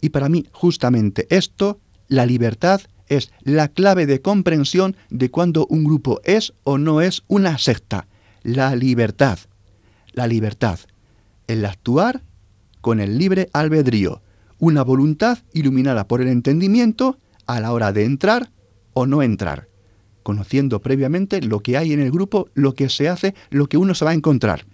Y 0.00 0.10
para 0.10 0.28
mí, 0.28 0.46
justamente 0.52 1.26
esto, 1.30 1.80
la 2.08 2.26
libertad 2.26 2.80
es 3.08 3.30
la 3.42 3.68
clave 3.68 4.06
de 4.06 4.20
comprensión 4.20 4.96
de 5.10 5.30
cuando 5.30 5.66
un 5.66 5.84
grupo 5.84 6.20
es 6.24 6.52
o 6.64 6.78
no 6.78 7.00
es 7.00 7.22
una 7.28 7.58
secta. 7.58 8.06
La 8.42 8.74
libertad. 8.74 9.38
La 10.12 10.26
libertad. 10.26 10.78
El 11.46 11.64
actuar 11.64 12.22
con 12.80 13.00
el 13.00 13.18
libre 13.18 13.48
albedrío. 13.52 14.22
Una 14.58 14.82
voluntad 14.82 15.38
iluminada 15.52 16.08
por 16.08 16.20
el 16.20 16.28
entendimiento 16.28 17.18
a 17.46 17.60
la 17.60 17.72
hora 17.72 17.92
de 17.92 18.04
entrar 18.04 18.50
o 18.92 19.06
no 19.06 19.22
entrar. 19.22 19.68
Conociendo 20.22 20.80
previamente 20.80 21.40
lo 21.42 21.60
que 21.60 21.76
hay 21.76 21.92
en 21.92 22.00
el 22.00 22.10
grupo, 22.10 22.48
lo 22.54 22.74
que 22.74 22.88
se 22.88 23.08
hace, 23.08 23.34
lo 23.50 23.68
que 23.68 23.76
uno 23.76 23.94
se 23.94 24.04
va 24.04 24.12
a 24.12 24.14
encontrar. 24.14 24.66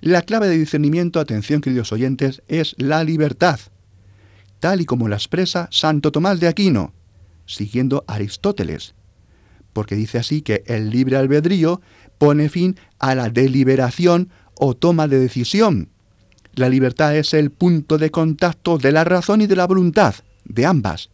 La 0.00 0.22
clave 0.22 0.48
de 0.48 0.58
discernimiento, 0.58 1.18
atención 1.18 1.60
queridos 1.60 1.90
oyentes, 1.90 2.42
es 2.48 2.74
la 2.78 3.02
libertad, 3.02 3.58
tal 4.66 4.80
y 4.80 4.84
como 4.84 5.06
la 5.06 5.14
expresa 5.14 5.68
Santo 5.70 6.10
Tomás 6.10 6.40
de 6.40 6.48
Aquino 6.48 6.92
siguiendo 7.46 8.02
Aristóteles, 8.08 8.96
porque 9.72 9.94
dice 9.94 10.18
así 10.18 10.42
que 10.42 10.64
el 10.66 10.90
libre 10.90 11.16
albedrío 11.16 11.80
pone 12.18 12.48
fin 12.48 12.74
a 12.98 13.14
la 13.14 13.30
deliberación 13.30 14.30
o 14.56 14.74
toma 14.74 15.06
de 15.06 15.20
decisión. 15.20 15.90
La 16.56 16.68
libertad 16.68 17.14
es 17.14 17.32
el 17.32 17.52
punto 17.52 17.96
de 17.96 18.10
contacto 18.10 18.76
de 18.76 18.90
la 18.90 19.04
razón 19.04 19.40
y 19.40 19.46
de 19.46 19.54
la 19.54 19.68
voluntad, 19.68 20.16
de 20.44 20.66
ambas. 20.66 21.10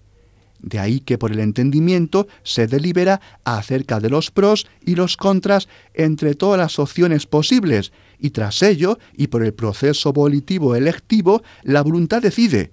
De 0.59 0.79
ahí 0.79 1.01
que 1.01 1.19
por 1.19 1.31
el 1.31 1.41
entendimiento 1.41 2.29
se 2.45 2.67
delibera 2.67 3.21
acerca 3.45 4.01
de 4.01 4.09
los 4.09 4.31
pros 4.31 4.67
y 4.81 4.95
los 4.95 5.19
contras 5.19 5.69
entre 5.93 6.35
todas 6.35 6.59
las 6.59 6.79
opciones 6.79 7.27
posibles, 7.27 7.93
y 8.19 8.31
tras 8.31 8.63
ello, 8.63 8.99
y 9.15 9.27
por 9.27 9.45
el 9.45 9.53
proceso 9.53 10.15
volitivo 10.15 10.75
electivo, 10.75 11.43
la 11.65 11.83
voluntad 11.83 12.23
decide, 12.23 12.73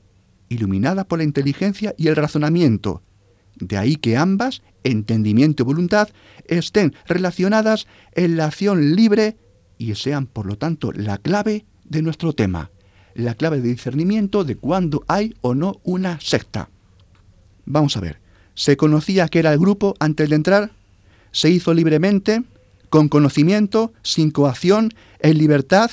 iluminada 0.50 1.06
por 1.06 1.20
la 1.20 1.24
inteligencia 1.24 1.94
y 1.98 2.08
el 2.08 2.16
razonamiento, 2.16 3.02
de 3.60 3.78
ahí 3.78 3.96
que 3.96 4.18
ambas, 4.18 4.62
entendimiento 4.84 5.64
y 5.64 5.66
voluntad, 5.66 6.10
estén 6.46 6.96
relacionadas 7.08 7.88
en 8.14 8.38
la 8.38 8.46
acción 8.46 8.96
libre 8.96 9.38
y 9.78 9.96
sean, 9.96 10.26
por 10.28 10.46
lo 10.46 10.58
tanto, 10.58 10.92
la 10.92 11.18
clave 11.18 11.66
de 11.86 12.02
nuestro 12.02 12.34
tema, 12.34 12.72
la 13.14 13.36
clave 13.36 13.62
de 13.62 13.70
discernimiento 13.70 14.44
de 14.44 14.56
cuándo 14.56 15.04
hay 15.08 15.34
o 15.42 15.56
no 15.56 15.80
una 15.84 16.20
secta. 16.20 16.70
Vamos 17.66 17.98
a 17.98 18.00
ver, 18.00 18.20
¿se 18.54 18.78
conocía 18.78 19.28
que 19.28 19.40
era 19.40 19.54
el 19.54 19.60
grupo 19.60 19.96
antes 20.00 20.30
de 20.30 20.36
entrar? 20.36 20.72
¿Se 21.32 21.50
hizo 21.50 21.74
libremente, 21.74 22.44
con 22.90 23.08
conocimiento, 23.08 23.94
sin 24.04 24.32
coacción, 24.32 24.94
en 25.20 25.38
libertad, 25.38 25.92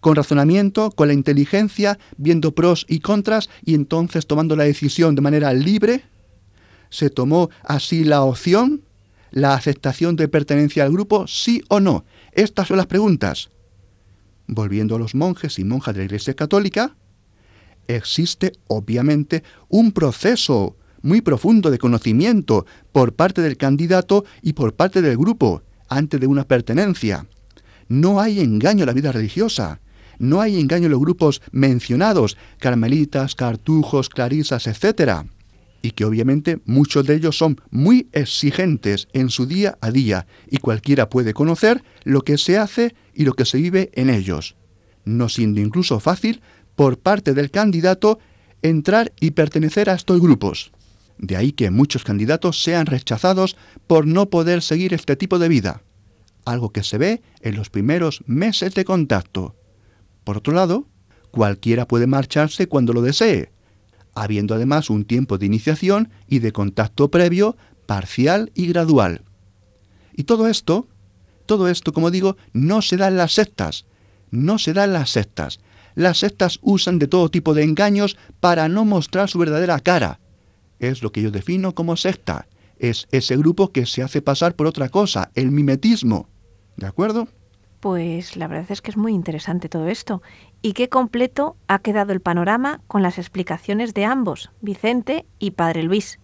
con 0.00 0.14
razonamiento, 0.16 0.90
con 0.90 1.08
la 1.08 1.14
inteligencia, 1.14 1.98
viendo 2.16 2.54
pros 2.54 2.86
y 2.88 3.00
contras 3.00 3.48
y 3.64 3.74
entonces 3.74 4.26
tomando 4.26 4.56
la 4.56 4.64
decisión 4.64 5.14
de 5.14 5.22
manera 5.22 5.52
libre? 5.52 6.04
¿Se 6.90 7.10
tomó 7.10 7.50
así 7.62 8.04
la 8.04 8.22
opción? 8.22 8.82
¿La 9.30 9.54
aceptación 9.54 10.16
de 10.16 10.28
pertenencia 10.28 10.84
al 10.84 10.92
grupo? 10.92 11.26
¿Sí 11.26 11.62
o 11.68 11.80
no? 11.80 12.04
Estas 12.32 12.68
son 12.68 12.78
las 12.78 12.86
preguntas. 12.86 13.50
Volviendo 14.46 14.96
a 14.96 14.98
los 14.98 15.14
monjes 15.14 15.58
y 15.58 15.64
monjas 15.64 15.94
de 15.94 16.00
la 16.00 16.04
Iglesia 16.06 16.34
Católica, 16.34 16.96
existe 17.86 18.52
obviamente 18.68 19.42
un 19.68 19.92
proceso 19.92 20.76
muy 21.02 21.20
profundo 21.20 21.70
de 21.70 21.78
conocimiento 21.78 22.66
por 22.92 23.14
parte 23.14 23.42
del 23.42 23.56
candidato 23.56 24.24
y 24.42 24.54
por 24.54 24.74
parte 24.74 25.02
del 25.02 25.16
grupo 25.16 25.62
antes 25.88 26.20
de 26.20 26.26
una 26.26 26.44
pertenencia. 26.44 27.26
No 27.88 28.20
hay 28.20 28.40
engaño 28.40 28.82
en 28.82 28.86
la 28.86 28.92
vida 28.92 29.12
religiosa. 29.12 29.80
No 30.18 30.40
hay 30.40 30.58
engaño 30.58 30.86
en 30.86 30.92
los 30.92 31.00
grupos 31.00 31.42
mencionados, 31.52 32.36
carmelitas, 32.58 33.34
cartujos, 33.34 34.08
clarisas, 34.08 34.66
etc 34.66 35.28
y 35.82 35.92
que 35.92 36.04
obviamente 36.04 36.60
muchos 36.64 37.06
de 37.06 37.14
ellos 37.14 37.38
son 37.38 37.60
muy 37.70 38.08
exigentes 38.12 39.08
en 39.12 39.30
su 39.30 39.46
día 39.46 39.78
a 39.80 39.90
día 39.90 40.26
y 40.50 40.58
cualquiera 40.58 41.08
puede 41.08 41.34
conocer 41.34 41.82
lo 42.04 42.22
que 42.22 42.38
se 42.38 42.58
hace 42.58 42.94
y 43.14 43.24
lo 43.24 43.34
que 43.34 43.44
se 43.44 43.58
vive 43.58 43.90
en 43.94 44.10
ellos, 44.10 44.56
no 45.04 45.28
siendo 45.28 45.60
incluso 45.60 46.00
fácil 46.00 46.40
por 46.74 46.98
parte 46.98 47.34
del 47.34 47.50
candidato 47.50 48.18
entrar 48.62 49.12
y 49.20 49.32
pertenecer 49.32 49.88
a 49.90 49.94
estos 49.94 50.20
grupos. 50.20 50.72
De 51.18 51.36
ahí 51.36 51.52
que 51.52 51.70
muchos 51.70 52.04
candidatos 52.04 52.62
sean 52.62 52.86
rechazados 52.86 53.56
por 53.86 54.06
no 54.06 54.30
poder 54.30 54.62
seguir 54.62 54.94
este 54.94 55.16
tipo 55.16 55.38
de 55.38 55.48
vida, 55.48 55.82
algo 56.44 56.70
que 56.70 56.84
se 56.84 56.98
ve 56.98 57.22
en 57.40 57.56
los 57.56 57.70
primeros 57.70 58.22
meses 58.26 58.74
de 58.74 58.84
contacto. 58.84 59.56
Por 60.28 60.36
otro 60.36 60.52
lado, 60.52 60.84
cualquiera 61.30 61.88
puede 61.88 62.06
marcharse 62.06 62.68
cuando 62.68 62.92
lo 62.92 63.00
desee, 63.00 63.50
habiendo 64.14 64.54
además 64.54 64.90
un 64.90 65.06
tiempo 65.06 65.38
de 65.38 65.46
iniciación 65.46 66.10
y 66.28 66.40
de 66.40 66.52
contacto 66.52 67.10
previo, 67.10 67.56
parcial 67.86 68.52
y 68.54 68.66
gradual. 68.66 69.22
Y 70.12 70.24
todo 70.24 70.46
esto, 70.46 70.86
todo 71.46 71.66
esto, 71.66 71.94
como 71.94 72.10
digo, 72.10 72.36
no 72.52 72.82
se 72.82 72.98
da 72.98 73.08
en 73.08 73.16
las 73.16 73.32
sectas, 73.32 73.86
no 74.30 74.58
se 74.58 74.74
da 74.74 74.84
en 74.84 74.92
las 74.92 75.08
sectas. 75.08 75.60
Las 75.94 76.18
sectas 76.18 76.58
usan 76.60 76.98
de 76.98 77.08
todo 77.08 77.30
tipo 77.30 77.54
de 77.54 77.62
engaños 77.62 78.18
para 78.38 78.68
no 78.68 78.84
mostrar 78.84 79.30
su 79.30 79.38
verdadera 79.38 79.80
cara. 79.80 80.20
Es 80.78 81.02
lo 81.02 81.10
que 81.10 81.22
yo 81.22 81.30
defino 81.30 81.74
como 81.74 81.96
secta. 81.96 82.48
Es 82.78 83.08
ese 83.12 83.34
grupo 83.38 83.72
que 83.72 83.86
se 83.86 84.02
hace 84.02 84.20
pasar 84.20 84.56
por 84.56 84.66
otra 84.66 84.90
cosa, 84.90 85.30
el 85.34 85.52
mimetismo. 85.52 86.28
¿De 86.76 86.86
acuerdo? 86.86 87.28
Pues 87.80 88.36
la 88.36 88.48
verdad 88.48 88.70
es 88.70 88.82
que 88.82 88.90
es 88.90 88.96
muy 88.96 89.12
interesante 89.12 89.68
todo 89.68 89.86
esto. 89.86 90.22
Y 90.62 90.72
qué 90.72 90.88
completo 90.88 91.56
ha 91.68 91.78
quedado 91.78 92.12
el 92.12 92.20
panorama 92.20 92.80
con 92.88 93.02
las 93.02 93.18
explicaciones 93.18 93.94
de 93.94 94.04
ambos, 94.04 94.50
Vicente 94.60 95.26
y 95.38 95.52
Padre 95.52 95.84
Luis. 95.84 96.18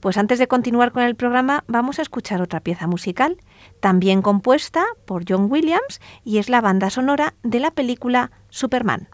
Pues 0.00 0.16
antes 0.16 0.38
de 0.38 0.48
continuar 0.48 0.92
con 0.92 1.02
el 1.02 1.14
programa 1.16 1.64
vamos 1.68 1.98
a 1.98 2.02
escuchar 2.02 2.42
otra 2.42 2.60
pieza 2.60 2.86
musical, 2.86 3.38
también 3.80 4.22
compuesta 4.22 4.84
por 5.06 5.24
John 5.28 5.46
Williams 5.50 6.00
y 6.24 6.38
es 6.38 6.48
la 6.48 6.60
banda 6.60 6.90
sonora 6.90 7.34
de 7.42 7.60
la 7.60 7.70
película 7.70 8.32
Superman. 8.48 9.08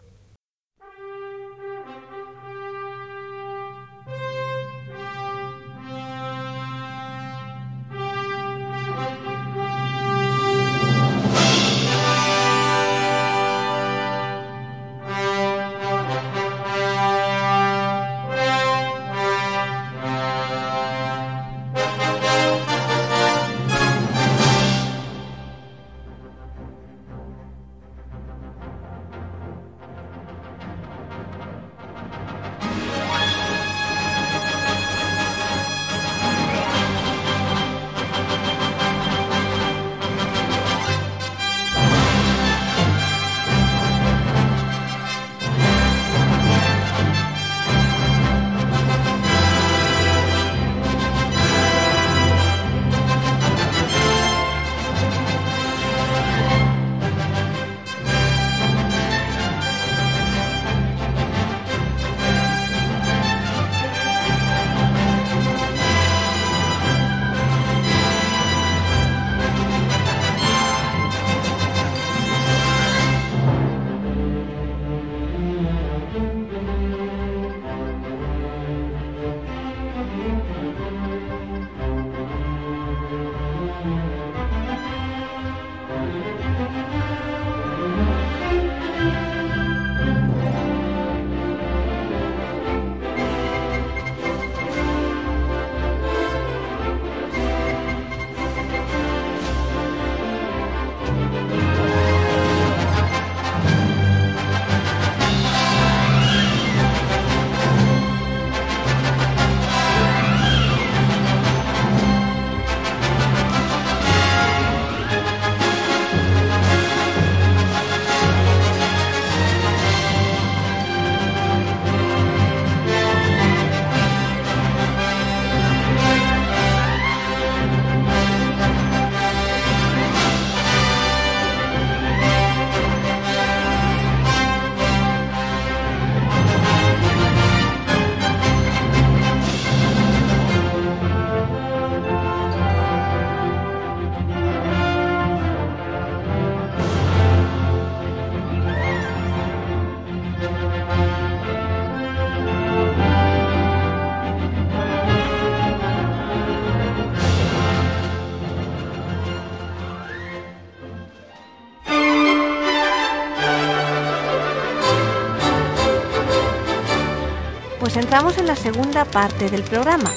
La 168.49 168.55
segunda 168.55 169.05
parte 169.05 169.47
del 169.51 169.61
programa. 169.61 170.11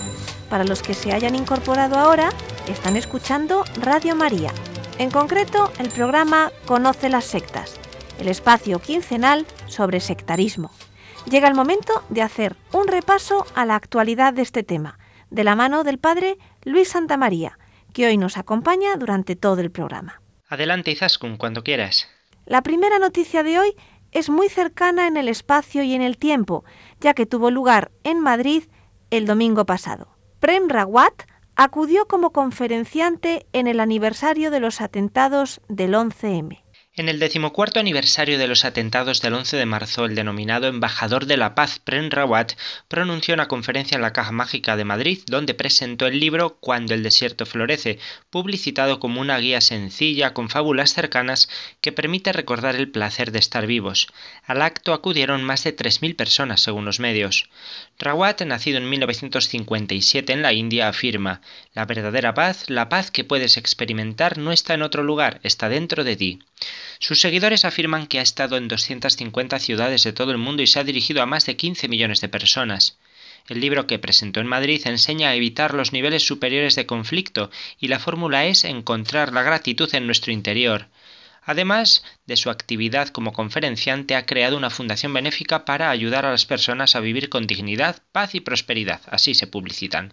Para 0.49 0.65
los 0.65 0.81
que 0.81 0.95
se 0.95 1.13
hayan 1.13 1.35
incorporado 1.35 1.99
ahora, 1.99 2.31
están 2.67 2.97
escuchando 2.97 3.63
Radio 3.83 4.17
María. 4.17 4.51
En 4.97 5.11
concreto, 5.11 5.71
el 5.79 5.91
programa 5.91 6.51
Conoce 6.65 7.11
las 7.11 7.27
sectas, 7.27 7.79
el 8.19 8.29
espacio 8.29 8.79
quincenal 8.79 9.45
sobre 9.67 10.01
sectarismo. 10.01 10.71
Llega 11.31 11.47
el 11.47 11.55
momento 11.55 11.93
de 12.09 12.23
hacer 12.23 12.57
un 12.73 12.89
repaso 12.89 13.45
a 13.55 13.67
la 13.67 13.77
actualidad 13.77 14.33
de 14.33 14.41
este 14.41 14.63
tema, 14.63 14.99
de 15.29 15.45
la 15.45 15.55
mano 15.55 15.85
del 15.85 15.99
padre 15.99 16.39
Luis 16.65 16.89
Santamaría, 16.89 17.59
que 17.93 18.07
hoy 18.07 18.17
nos 18.17 18.39
acompaña 18.39 18.97
durante 18.97 19.37
todo 19.37 19.61
el 19.61 19.71
programa. 19.71 20.23
Adelante, 20.49 20.91
Izaskun, 20.91 21.37
cuando 21.37 21.63
quieras. 21.63 22.09
La 22.47 22.63
primera 22.63 22.99
noticia 22.99 23.43
de 23.43 23.59
hoy 23.59 23.77
es 24.13 24.29
muy 24.29 24.49
cercana 24.49 25.07
en 25.07 25.17
el 25.17 25.29
espacio 25.29 25.83
y 25.83 25.95
en 25.95 26.03
el 26.03 26.19
tiempo, 26.19 26.65
ya 27.03 27.13
que 27.15 27.27
tuvo 27.27 27.51
lugar 27.51 27.91
en 28.05 28.21
Madrid 28.21 28.65
el 29.11 29.27
domingo 29.27 29.67
pasado. 29.67 30.09
Prem 30.41 30.69
Rawat 30.69 31.25
acudió 31.55 32.07
como 32.07 32.31
conferenciante 32.31 33.47
en 33.53 33.67
el 33.67 33.81
aniversario 33.81 34.51
de 34.51 34.61
los 34.61 34.81
atentados 34.81 35.61
del 35.69 35.95
11M. 35.95 36.63
En 36.95 37.09
el 37.09 37.19
decimocuarto 37.19 37.81
aniversario 37.81 38.37
de 38.37 38.47
los 38.47 38.67
atentados 38.67 39.23
del 39.23 39.33
11 39.33 39.57
de 39.57 39.65
marzo, 39.65 40.05
el 40.05 40.15
denominado 40.15 40.67
embajador 40.67 41.25
de 41.25 41.39
la 41.39 41.55
paz 41.55 41.79
Pren 41.79 42.11
Rawat 42.11 42.53
pronunció 42.87 43.33
una 43.33 43.49
conferencia 43.49 43.95
en 43.95 44.03
la 44.03 44.13
Caja 44.13 44.33
Mágica 44.33 44.77
de 44.77 44.85
Madrid 44.85 45.21
donde 45.25 45.55
presentó 45.55 46.07
el 46.07 46.21
libro 46.21 46.59
Cuando 46.61 46.93
el 46.93 47.03
desierto 47.03 47.47
florece, 47.47 47.99
publicitado 48.29 49.01
como 49.01 49.23
una 49.23 49.39
guía 49.39 49.63
sencilla 49.63 50.35
con 50.35 50.51
fábulas 50.51 50.93
cercanas 50.93 51.49
que 51.81 51.93
permite 51.93 52.31
recordar 52.31 52.77
el 52.77 52.91
placer 52.91 53.33
de 53.33 53.39
estar 53.39 53.67
vivos. 53.67 54.09
Al 54.45 54.61
acto 54.61 54.93
acudieron 54.93 55.43
más 55.43 55.65
de 55.65 55.75
3.000 55.75 56.15
personas 56.15 56.61
según 56.61 56.85
los 56.85 57.01
medios. 57.01 57.49
Rawat, 57.99 58.43
nacido 58.43 58.77
en 58.77 58.91
1957 58.91 60.31
en 60.31 60.43
la 60.43 60.53
India, 60.53 60.89
afirma, 60.89 61.41
La 61.73 61.87
verdadera 61.87 62.35
paz, 62.35 62.69
la 62.69 62.91
paz 62.91 63.11
que 63.11 63.25
puedes 63.25 63.57
experimentar, 63.57 64.37
no 64.37 64.53
está 64.53 64.75
en 64.75 64.83
otro 64.83 65.03
lugar, 65.03 65.41
está 65.43 65.71
dentro 65.71 66.05
de 66.05 66.17
ti. 66.17 66.39
Sus 66.99 67.21
seguidores 67.21 67.65
afirman 67.65 68.07
que 68.07 68.19
ha 68.19 68.23
estado 68.23 68.57
en 68.57 68.69
250 68.69 69.59
ciudades 69.59 70.03
de 70.05 70.13
todo 70.13 70.31
el 70.31 70.39
mundo 70.39 70.63
y 70.63 70.67
se 70.67 70.79
ha 70.79 70.85
dirigido 70.85 71.23
a 71.23 71.27
más 71.27 71.47
de 71.47 71.57
15 71.57 71.89
millones 71.89 72.21
de 72.21 72.29
personas. 72.29 72.99
El 73.49 73.61
libro 73.61 73.89
que 73.89 73.99
presentó 73.99 74.39
en 74.39 74.47
Madrid 74.47 74.81
enseña 74.85 75.31
a 75.31 75.35
evitar 75.35 75.75
los 75.75 75.93
niveles 75.93 76.25
superiores 76.25 76.77
de 76.77 76.87
conflicto 76.87 77.51
y 77.81 77.89
la 77.89 77.99
fórmula 77.99 78.47
es 78.47 78.65
encontrar 78.65 79.33
la 79.33 79.43
gratitud 79.43 79.93
en 79.95 80.07
nuestro 80.07 80.33
interior. 80.33 80.87
Además 81.45 82.05
de 82.27 82.37
su 82.37 82.51
actividad 82.51 83.09
como 83.09 83.33
conferenciante, 83.33 84.15
ha 84.15 84.27
creado 84.27 84.57
una 84.57 84.71
fundación 84.71 85.13
benéfica 85.13 85.65
para 85.65 85.91
ayudar 85.91 86.25
a 86.25 86.31
las 86.31 86.47
personas 86.47 86.95
a 86.95 87.01
vivir 87.01 87.29
con 87.29 87.47
dignidad, 87.47 88.03
paz 88.13 88.35
y 88.35 88.41
prosperidad. 88.41 89.01
Así 89.11 89.35
se 89.35 89.47
publicitan. 89.47 90.13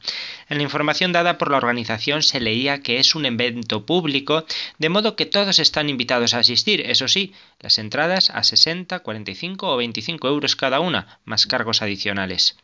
En 0.49 0.57
la 0.57 0.63
información 0.63 1.11
dada 1.11 1.37
por 1.37 1.51
la 1.51 1.57
organización 1.57 2.23
se 2.23 2.39
leía 2.39 2.81
que 2.81 2.99
es 2.99 3.13
un 3.13 3.25
evento 3.25 3.85
público, 3.85 4.45
de 4.79 4.89
modo 4.89 5.15
que 5.15 5.25
todos 5.25 5.59
están 5.59 5.89
invitados 5.89 6.33
a 6.33 6.39
asistir. 6.39 6.81
Eso 6.81 7.07
sí, 7.07 7.33
las 7.59 7.77
entradas 7.77 8.29
a 8.29 8.43
60, 8.43 8.99
45 8.99 9.67
o 9.67 9.77
25 9.77 10.27
euros 10.27 10.55
cada 10.55 10.79
una, 10.79 11.19
más 11.25 11.45
cargos 11.45 11.81
adicionales 11.81 12.57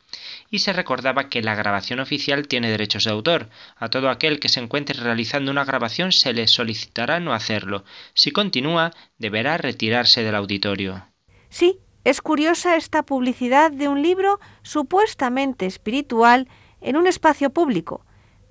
y 0.49 0.59
se 0.59 0.73
recordaba 0.73 1.29
que 1.29 1.41
la 1.41 1.55
grabación 1.55 1.99
oficial 1.99 2.47
tiene 2.47 2.69
derechos 2.69 3.05
de 3.05 3.11
autor. 3.11 3.49
A 3.77 3.89
todo 3.89 4.09
aquel 4.09 4.39
que 4.39 4.49
se 4.49 4.59
encuentre 4.59 4.99
realizando 4.99 5.51
una 5.51 5.65
grabación 5.65 6.11
se 6.11 6.33
le 6.33 6.47
solicitará 6.47 7.19
no 7.19 7.33
hacerlo. 7.33 7.83
Si 8.13 8.31
continúa, 8.31 8.91
deberá 9.17 9.57
retirarse 9.57 10.23
del 10.23 10.35
auditorio. 10.35 11.07
Sí, 11.49 11.79
es 12.03 12.21
curiosa 12.21 12.75
esta 12.75 13.03
publicidad 13.03 13.71
de 13.71 13.87
un 13.87 14.01
libro 14.01 14.39
supuestamente 14.61 15.65
espiritual 15.65 16.47
en 16.81 16.97
un 16.97 17.07
espacio 17.07 17.49
público, 17.49 18.05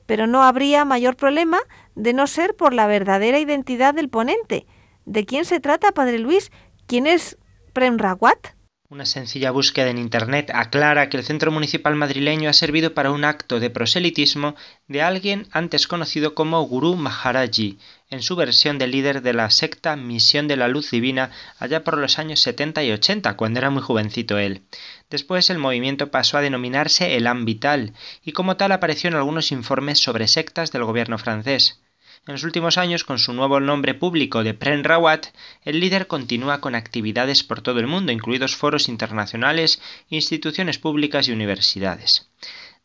pero 0.07 0.27
no 0.27 0.43
habría 0.43 0.85
mayor 0.85 1.17
problema 1.17 1.61
de 1.95 2.13
no 2.13 2.27
ser 2.27 2.57
por 2.57 2.75
la 2.75 2.87
verdadera 2.87 3.39
identidad 3.39 3.95
del 3.95 4.09
ponente. 4.09 4.67
¿De 5.07 5.27
quién 5.27 5.45
se 5.45 5.61
trata, 5.61 5.93
Padre 5.93 6.19
Luis? 6.19 6.51
¿Quién 6.87 7.07
es 7.07 7.37
Prem 7.75 7.99
Rawat? 7.99 8.55
Una 8.89 9.07
sencilla 9.07 9.51
búsqueda 9.51 9.91
en 9.91 9.99
Internet 9.99 10.51
aclara 10.55 11.09
que 11.09 11.17
el 11.17 11.25
centro 11.25 11.51
municipal 11.51 11.95
madrileño 11.95 12.49
ha 12.49 12.53
servido 12.53 12.95
para 12.95 13.11
un 13.11 13.25
acto 13.25 13.59
de 13.59 13.69
proselitismo 13.69 14.55
de 14.89 15.03
alguien 15.03 15.49
antes 15.51 15.89
conocido 15.89 16.35
como 16.35 16.63
Guru 16.63 16.95
Maharaji, 16.95 17.79
en 18.09 18.23
su 18.23 18.37
versión 18.37 18.79
de 18.79 18.87
líder 18.87 19.21
de 19.21 19.33
la 19.33 19.51
secta 19.51 19.97
Misión 19.97 20.49
de 20.49 20.57
la 20.57 20.69
Luz 20.69 20.91
Divina 20.91 21.31
allá 21.59 21.83
por 21.83 21.99
los 21.99 22.19
años 22.19 22.41
70 22.41 22.85
y 22.85 22.93
80, 22.93 23.37
cuando 23.37 23.59
era 23.59 23.71
muy 23.71 23.83
jovencito 23.83 24.39
él. 24.39 24.63
Después 25.11 25.51
el 25.51 25.59
movimiento 25.59 26.11
pasó 26.11 26.39
a 26.39 26.43
denominarse 26.43 27.17
el 27.17 27.29
Vital 27.45 27.95
y 28.23 28.33
como 28.33 28.57
tal 28.57 28.73
apareció 28.73 29.09
en 29.09 29.17
algunos 29.17 29.51
informes 29.51 29.99
sobre 29.99 30.29
sectas 30.29 30.73
del 30.73 30.85
gobierno 30.85 31.19
francés. 31.19 31.81
En 32.27 32.33
los 32.33 32.45
últimos 32.45 32.79
años, 32.79 33.05
con 33.05 33.19
su 33.19 33.35
nuevo 33.35 33.61
nombre 33.61 33.93
público 33.93 34.43
de 34.45 34.55
Pren 34.55 34.83
Rawat, 34.83 35.27
el 35.63 35.79
líder 35.79 36.07
continúa 36.07 36.63
con 36.63 36.75
actividades 36.75 37.45
por 37.45 37.61
todo 37.61 37.81
el 37.81 37.87
mundo, 37.87 38.13
incluidos 38.13 38.57
foros 38.57 38.89
internacionales, 38.89 39.83
instituciones 40.09 40.79
públicas 40.79 41.29
y 41.29 41.33
universidades. 41.33 42.31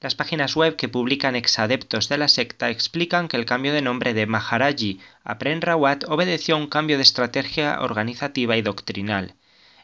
Las 0.02 0.14
páginas 0.14 0.58
web 0.58 0.76
que 0.76 0.90
publican 0.90 1.38
exadeptos 1.38 2.10
de 2.10 2.18
la 2.18 2.28
secta 2.28 2.70
explican 2.70 3.30
que 3.30 3.38
el 3.38 3.46
cambio 3.46 3.72
de 3.72 3.82
nombre 3.82 4.14
de 4.14 4.26
Maharaji 4.26 5.00
a 5.24 5.38
Pren 5.38 5.62
Rawat 5.62 6.04
obedeció 6.10 6.56
a 6.56 6.58
un 6.58 6.68
cambio 6.68 6.98
de 6.98 7.04
estrategia 7.04 7.80
organizativa 7.80 8.58
y 8.58 8.62
doctrinal. 8.62 9.36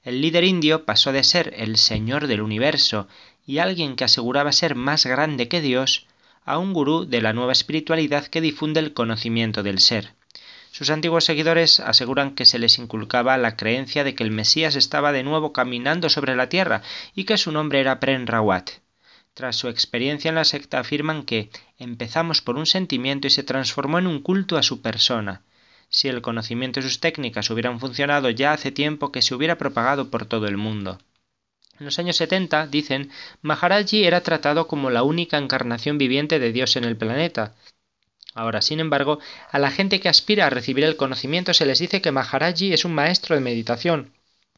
El 0.03 0.20
líder 0.20 0.43
indio 0.43 0.84
pasó 0.84 1.14
de 1.14 1.24
ser 1.24 1.53
el 1.56 1.78
señor 1.78 2.28
del 2.28 2.41
universo 2.41 3.08
y 3.47 3.60
alguien 3.60 3.95
que 3.95 4.03
aseguraba 4.03 4.51
ser 4.51 4.76
más 4.76 5.06
grande 5.06 5.47
que 5.47 5.62
Dios 5.62 6.08
a 6.46 6.58
un 6.58 6.74
gurú 6.74 7.06
de 7.06 7.22
la 7.22 7.34
nueva 7.34 7.52
espiritualidad 7.52 8.28
que 8.28 8.39
difunde 8.39 8.80
el 8.80 8.93
conocimiento 8.93 9.64
del 9.64 9.80
ser. 9.80 10.14
Sus 10.72 10.89
antiguos 10.89 11.26
seguidores 11.26 11.80
aseguran 11.80 12.36
que 12.36 12.46
se 12.46 12.60
les 12.60 12.80
inculcaba 12.80 13.38
la 13.38 13.56
creencia 13.56 14.04
de 14.04 14.14
que 14.14 14.24
el 14.24 14.32
Mesías 14.32 14.76
estaba 14.76 15.12
de 15.12 15.24
nuevo 15.24 15.54
caminando 15.54 16.10
sobre 16.10 16.36
la 16.36 16.50
tierra 16.50 16.82
y 17.16 17.24
que 17.24 17.38
su 17.38 17.52
nombre 17.52 17.80
era 17.80 18.00
Pren 18.00 18.28
Rawat. 18.28 18.72
Tras 19.34 19.56
su 19.56 19.68
experiencia 19.70 20.30
en 20.30 20.36
la 20.36 20.43
secta 20.43 20.80
afirman 20.80 21.24
que 21.24 21.50
empezamos 21.78 22.41
por 22.41 22.58
un 22.58 22.66
sentimiento 22.66 23.28
y 23.28 23.30
se 23.30 23.43
transformó 23.43 24.00
en 24.00 24.08
un 24.08 24.22
culto 24.22 24.58
a 24.58 24.64
su 24.64 24.82
persona. 24.82 25.41
Si 25.89 26.08
el 26.10 26.22
conocimiento 26.22 26.80
y 26.80 26.84
sus 26.84 27.00
técnicas 27.00 27.50
hubieran 27.50 27.80
funcionado 27.80 28.30
ya 28.30 28.54
hace 28.54 28.72
tiempo 28.72 29.12
que 29.12 29.22
se 29.22 29.34
hubiera 29.34 29.58
propagado 29.58 30.10
por 30.10 30.26
todo 30.26 30.48
el 30.48 30.58
mundo. 30.58 31.00
En 31.80 31.86
los 31.86 31.99
años 31.99 32.15
70, 32.15 32.67
dicen, 32.67 33.11
Maharaji 33.41 34.05
era 34.05 34.21
tratado 34.21 34.67
como 34.67 34.89
la 34.89 35.03
única 35.03 35.38
encarnación 35.38 35.97
viviente 35.97 36.39
de 36.39 36.53
Dios 36.53 36.76
en 36.78 36.86
el 36.86 36.95
planeta. 36.95 37.53
Ahora, 38.34 38.61
sin 38.61 38.80
embargo, 38.80 39.19
a 39.51 39.59
la 39.59 39.71
gente 39.71 39.99
que 39.99 40.09
aspira 40.09 40.45
a 40.45 40.49
recibir 40.49 40.86
el 40.86 40.95
conocimiento 40.95 41.53
se 41.53 41.65
les 41.65 41.80
dice 41.80 42.01
que 42.01 42.11
Maharaji 42.11 42.73
es 42.73 42.86
un 42.86 42.93
maestro 42.93 43.36
de 43.36 43.41
meditación, 43.41 44.13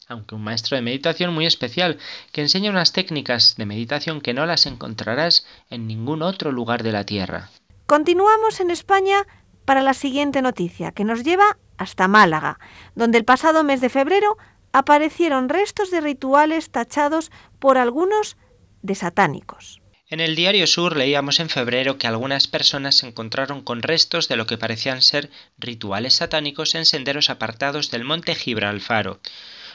aunque 0.07 0.35
un 0.35 0.43
maestro 0.43 0.75
de 0.75 0.83
meditación 0.83 1.33
muy 1.33 1.45
especial, 1.45 1.97
que 2.31 2.41
enseña 2.41 2.69
unas 2.69 2.93
técnicas 2.93 3.55
de 3.57 3.65
meditación 3.65 4.21
que 4.21 4.33
no 4.33 4.45
las 4.45 4.65
encontrarás 4.65 5.45
en 5.69 5.87
ningún 5.87 6.21
otro 6.21 6.51
lugar 6.51 6.83
de 6.83 6.91
la 6.91 7.03
Tierra. 7.03 7.49
Continuamos 7.87 8.59
en 8.59 8.71
España 8.71 9.25
para 9.65 9.81
la 9.81 9.93
siguiente 9.93 10.41
noticia, 10.41 10.91
que 10.91 11.03
nos 11.03 11.23
lleva 11.23 11.57
hasta 11.77 12.07
Málaga, 12.07 12.59
donde 12.95 13.17
el 13.17 13.25
pasado 13.25 13.63
mes 13.63 13.81
de 13.81 13.89
febrero 13.89 14.37
aparecieron 14.77 15.49
restos 15.49 15.89
de 15.89 16.01
rituales 16.01 16.69
tachados 16.69 17.31
por 17.57 17.79
algunos 17.79 18.37
de 18.83 18.93
satánicos. 18.93 19.81
En 20.07 20.19
el 20.19 20.35
diario 20.35 20.67
Sur 20.67 20.95
leíamos 20.95 21.39
en 21.39 21.49
febrero 21.49 21.97
que 21.97 22.05
algunas 22.05 22.45
personas 22.45 22.93
se 22.93 23.07
encontraron 23.07 23.63
con 23.63 23.81
restos 23.81 24.27
de 24.27 24.35
lo 24.35 24.45
que 24.45 24.59
parecían 24.59 25.01
ser 25.01 25.31
rituales 25.57 26.13
satánicos 26.13 26.75
en 26.75 26.85
senderos 26.85 27.31
apartados 27.31 27.89
del 27.89 28.03
monte 28.03 28.35
Gibralfaro. 28.35 29.19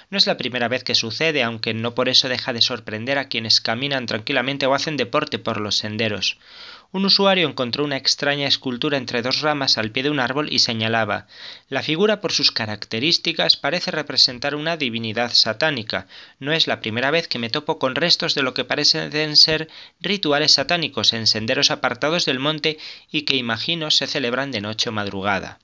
No 0.09 0.19
es 0.19 0.29
la 0.29 0.37
primera 0.37 0.69
vez 0.69 0.85
que 0.85 0.95
sucede, 0.95 1.43
aunque 1.43 1.75
no 1.75 1.97
por 1.97 2.09
eso 2.09 2.29
deja 2.29 2.53
de 2.53 2.63
sorprender 2.63 3.19
a 3.19 3.29
quienes 3.29 3.61
caminan 3.61 4.07
tranquilamente 4.07 4.67
o 4.67 4.75
hacen 4.75 4.97
deporte 4.97 5.41
por 5.41 5.61
los 5.61 5.79
senderos. 5.79 6.39
Un 6.95 7.07
usuario 7.07 7.49
encontró 7.49 7.85
una 7.85 7.97
extraña 7.97 8.47
escultura 8.47 8.99
entre 8.99 9.23
dos 9.23 9.41
ramas 9.41 9.79
al 9.79 9.91
pie 9.91 10.03
de 10.03 10.11
un 10.11 10.21
árbol 10.21 10.53
y 10.53 10.59
señalaba 10.59 11.27
La 11.71 11.83
figura 11.83 12.21
por 12.21 12.33
sus 12.33 12.53
características 12.53 13.57
parece 13.57 13.91
representar 13.91 14.55
una 14.55 14.77
divinidad 14.77 15.33
satánica. 15.33 16.07
No 16.39 16.53
es 16.53 16.67
la 16.67 16.81
primera 16.81 17.11
vez 17.11 17.29
que 17.29 17.39
me 17.39 17.49
topo 17.49 17.79
con 17.79 17.95
restos 17.95 18.35
de 18.35 18.43
lo 18.43 18.53
que 18.53 18.65
parecen 18.65 19.37
ser 19.37 19.71
rituales 20.03 20.53
satánicos 20.53 21.15
en 21.15 21.27
senderos 21.27 21.71
apartados 21.71 22.27
del 22.27 22.39
monte 22.39 22.77
y 23.11 23.23
que 23.23 23.37
imagino 23.37 23.91
se 23.91 24.07
celebran 24.07 24.51
de 24.51 24.61
noche 24.61 24.91
o 24.91 24.93
madrugada. 24.93 25.61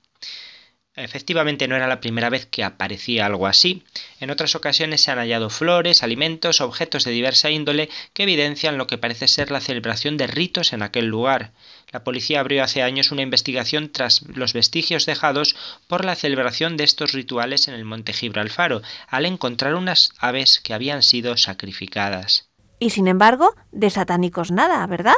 Efectivamente 0.99 1.69
no 1.69 1.77
era 1.77 1.87
la 1.87 2.01
primera 2.01 2.29
vez 2.29 2.45
que 2.45 2.61
aparecía 2.61 3.25
algo 3.25 3.47
así. 3.47 3.83
En 4.19 4.31
otras 4.31 4.55
ocasiones 4.55 5.01
se 5.01 5.11
han 5.11 5.17
hallado 5.17 5.49
flores, 5.49 6.03
alimentos, 6.03 6.59
objetos 6.59 7.05
de 7.05 7.11
diversa 7.11 7.49
índole 7.49 7.89
que 8.13 8.23
evidencian 8.23 8.77
lo 8.77 8.85
que 8.85 8.97
parece 8.97 9.29
ser 9.29 9.49
la 9.49 9.61
celebración 9.61 10.17
de 10.17 10.27
ritos 10.27 10.73
en 10.73 10.81
aquel 10.81 11.05
lugar. 11.05 11.53
La 11.91 12.03
policía 12.03 12.41
abrió 12.41 12.63
hace 12.63 12.83
años 12.83 13.11
una 13.11 13.21
investigación 13.21 13.93
tras 13.93 14.23
los 14.23 14.51
vestigios 14.51 15.05
dejados 15.05 15.55
por 15.87 16.03
la 16.03 16.15
celebración 16.15 16.75
de 16.75 16.83
estos 16.83 17.13
rituales 17.13 17.69
en 17.69 17.75
el 17.75 17.85
monte 17.85 18.11
Gibralfaro, 18.11 18.81
al 19.07 19.25
encontrar 19.25 19.75
unas 19.75 20.11
aves 20.19 20.59
que 20.59 20.73
habían 20.73 21.01
sido 21.01 21.37
sacrificadas. 21.37 22.49
Y 22.77 22.89
sin 22.89 23.07
embargo, 23.07 23.55
de 23.71 23.89
satánicos 23.89 24.51
nada, 24.51 24.85
¿verdad? 24.85 25.15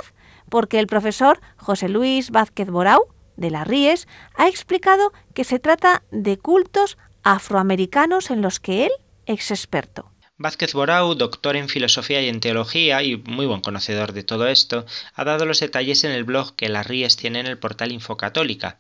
Porque 0.48 0.80
el 0.80 0.86
profesor 0.86 1.42
José 1.58 1.90
Luis 1.90 2.30
Vázquez 2.30 2.70
Borau 2.70 3.08
de 3.38 3.52
las 3.52 3.68
Ríes 3.68 4.08
ha 4.36 4.48
explicado 4.48 5.14
que 5.34 5.44
se 5.44 5.60
trata 5.60 6.04
de 6.12 6.38
cultos 6.38 6.98
afroamericanos 7.24 8.32
en 8.32 8.42
los 8.42 8.60
que 8.60 8.86
él 8.86 8.92
es 9.26 9.52
experto. 9.52 10.12
Vázquez 10.42 10.74
Borau, 10.74 11.14
doctor 11.14 11.56
en 11.56 11.70
filosofía 11.70 12.20
y 12.24 12.28
en 12.28 12.40
teología 12.40 13.04
y 13.04 13.18
muy 13.18 13.46
buen 13.46 13.62
conocedor 13.62 14.12
de 14.12 14.24
todo 14.24 14.48
esto, 14.48 14.88
ha 15.14 15.24
dado 15.24 15.46
los 15.46 15.60
detalles 15.60 16.04
en 16.04 16.10
el 16.10 16.24
blog 16.24 16.56
que 16.56 16.68
las 16.68 16.88
Ríes 16.88 17.16
tiene 17.16 17.42
en 17.42 17.46
el 17.46 17.60
portal 17.60 17.92
Infocatólica. 17.92 18.80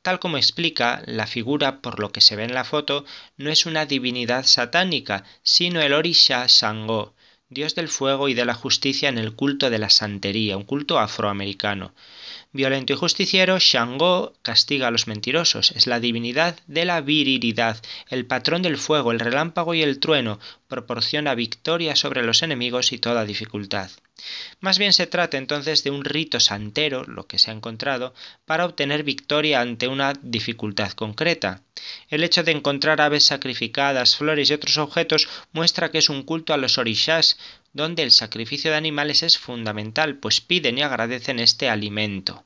Tal 0.00 0.18
como 0.20 0.38
explica, 0.38 1.02
la 1.04 1.26
figura, 1.26 1.82
por 1.82 2.00
lo 2.00 2.12
que 2.12 2.22
se 2.22 2.34
ve 2.34 2.44
en 2.44 2.54
la 2.54 2.64
foto, 2.64 3.04
no 3.36 3.50
es 3.50 3.66
una 3.66 3.84
divinidad 3.84 4.46
satánica, 4.46 5.24
sino 5.42 5.82
el 5.82 5.92
Orisha 5.92 6.48
Sangó, 6.48 7.12
dios 7.50 7.74
del 7.74 7.88
fuego 7.88 8.30
y 8.30 8.34
de 8.34 8.46
la 8.46 8.54
justicia 8.54 9.10
en 9.10 9.18
el 9.18 9.34
culto 9.34 9.68
de 9.68 9.78
la 9.78 9.90
santería, 9.90 10.56
un 10.56 10.64
culto 10.64 10.98
afroamericano. 10.98 11.92
Violento 12.56 12.94
y 12.94 12.96
justiciero, 12.96 13.58
Shango 13.58 14.32
castiga 14.40 14.88
a 14.88 14.90
los 14.90 15.06
mentirosos, 15.06 15.72
es 15.72 15.86
la 15.86 16.00
divinidad 16.00 16.58
de 16.66 16.86
la 16.86 17.02
virilidad, 17.02 17.82
el 18.08 18.24
patrón 18.24 18.62
del 18.62 18.78
fuego, 18.78 19.12
el 19.12 19.20
relámpago 19.20 19.74
y 19.74 19.82
el 19.82 20.00
trueno, 20.00 20.40
proporciona 20.66 21.34
victoria 21.34 21.94
sobre 21.94 22.22
los 22.22 22.42
enemigos 22.42 22.92
y 22.92 22.98
toda 22.98 23.26
dificultad. 23.26 23.90
Más 24.60 24.78
bien 24.78 24.94
se 24.94 25.06
trata 25.06 25.36
entonces 25.36 25.84
de 25.84 25.90
un 25.90 26.04
rito 26.04 26.40
santero, 26.40 27.04
lo 27.04 27.26
que 27.26 27.38
se 27.38 27.50
ha 27.50 27.54
encontrado, 27.54 28.14
para 28.46 28.64
obtener 28.64 29.02
victoria 29.02 29.60
ante 29.60 29.86
una 29.86 30.14
dificultad 30.22 30.92
concreta. 30.92 31.62
El 32.08 32.24
hecho 32.24 32.42
de 32.42 32.52
encontrar 32.52 33.02
aves 33.02 33.24
sacrificadas, 33.24 34.16
flores 34.16 34.48
y 34.48 34.54
otros 34.54 34.78
objetos 34.78 35.28
muestra 35.52 35.90
que 35.90 35.98
es 35.98 36.08
un 36.08 36.22
culto 36.22 36.54
a 36.54 36.56
los 36.56 36.78
orishas, 36.78 37.36
donde 37.76 38.02
el 38.02 38.10
sacrificio 38.10 38.70
de 38.70 38.78
animales 38.78 39.22
es 39.22 39.36
fundamental, 39.38 40.16
pues 40.16 40.40
piden 40.40 40.78
y 40.78 40.82
agradecen 40.82 41.38
este 41.38 41.68
alimento. 41.68 42.44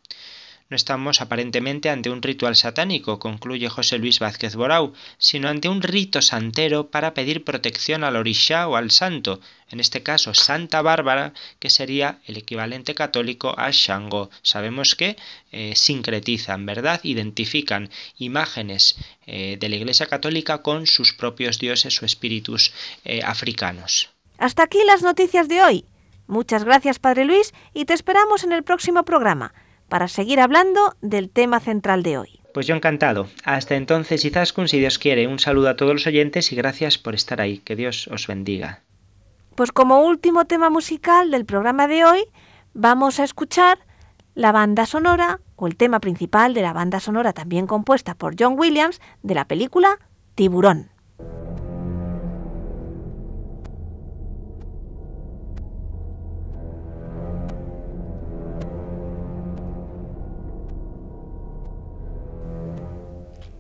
No 0.71 0.77
estamos 0.77 1.21
aparentemente 1.21 1.91
ante 1.91 2.11
un 2.11 2.23
ritual 2.23 2.55
satánico, 2.55 3.19
concluye 3.19 3.69
José 3.69 3.99
Luis 3.99 4.21
Vázquez 4.21 4.55
Borau, 4.55 4.93
sino 5.19 5.49
ante 5.49 5.69
un 5.69 5.83
rito 5.83 6.23
santero 6.23 6.91
para 6.91 7.13
pedir 7.13 7.43
protección 7.43 8.05
al 8.05 8.15
orisha 8.15 8.69
o 8.69 8.77
al 8.77 8.93
santo, 8.93 9.41
en 9.69 9.81
este 9.81 10.05
caso 10.05 10.33
Santa 10.33 10.81
Bárbara, 10.81 11.33
que 11.59 11.71
sería 11.71 12.21
el 12.27 12.37
equivalente 12.37 12.95
católico 12.95 13.53
a 13.59 13.71
Shango. 13.73 14.31
Sabemos 14.43 14.95
que 14.95 15.17
eh, 15.51 15.73
sincretizan, 15.75 16.67
¿verdad? 16.67 17.01
Identifican 17.03 17.91
imágenes 18.19 18.97
eh, 19.27 19.57
de 19.59 19.69
la 19.69 19.77
Iglesia 19.77 20.07
Católica 20.07 20.63
con 20.63 20.87
sus 20.87 21.13
propios 21.15 21.59
dioses 21.59 22.01
o 22.01 22.07
espíritus 22.07 22.73
eh, 23.05 23.23
africanos. 23.25 24.11
Hasta 24.41 24.63
aquí 24.63 24.79
las 24.87 25.03
noticias 25.03 25.49
de 25.49 25.63
hoy. 25.63 25.85
Muchas 26.27 26.65
gracias, 26.65 26.99
Padre 26.99 27.27
Luis, 27.27 27.53
y 27.75 27.85
te 27.85 27.93
esperamos 27.93 28.43
en 28.43 28.53
el 28.53 28.65
próximo 28.65 29.05
programa 29.05 29.53
para 29.91 30.09
seguir 30.09 30.41
hablando 30.41 30.97
del 31.03 31.29
tema 31.29 31.61
central 31.61 32.03
de 32.03 32.17
hoy. 32.17 32.41
Pues 32.55 32.67
yo 32.67 32.75
encantado. 32.75 33.29
Hasta 33.45 33.77
entonces, 33.77 34.25
Izaskun, 34.25 34.67
si 34.67 34.79
Dios 34.79 34.99
quiere, 34.99 35.29
un 35.29 35.39
saludo 35.39 35.69
a 35.69 35.77
todos 35.77 35.93
los 35.93 36.07
oyentes 36.07 36.53
y 36.53 36.57
gracias 36.57 36.97
por 36.97 37.15
estar 37.15 37.39
ahí. 37.43 37.59
Que 37.59 37.77
Dios 37.77 38.09
os 38.09 38.27
bendiga. 38.27 38.81
Pues 39.57 39.73
como 39.73 40.01
último 40.01 40.47
tema 40.47 40.71
musical 40.71 41.31
del 41.31 41.45
programa 41.45 41.87
de 41.87 42.07
hoy, 42.07 42.21
vamos 42.73 43.21
a 43.21 43.25
escuchar 43.25 43.79
la 44.35 44.53
banda 44.53 44.87
sonora 44.87 45.41
o 45.57 45.67
el 45.67 45.77
tema 45.77 46.01
principal 46.01 46.55
de 46.55 46.63
la 46.63 46.73
banda 46.73 46.99
sonora 46.99 47.35
también 47.35 47.67
compuesta 47.67 48.15
por 48.15 48.37
John 48.39 48.59
Williams 48.59 49.03
de 49.23 49.35
la 49.35 49.45
película 49.45 49.99
Tiburón. 50.35 50.91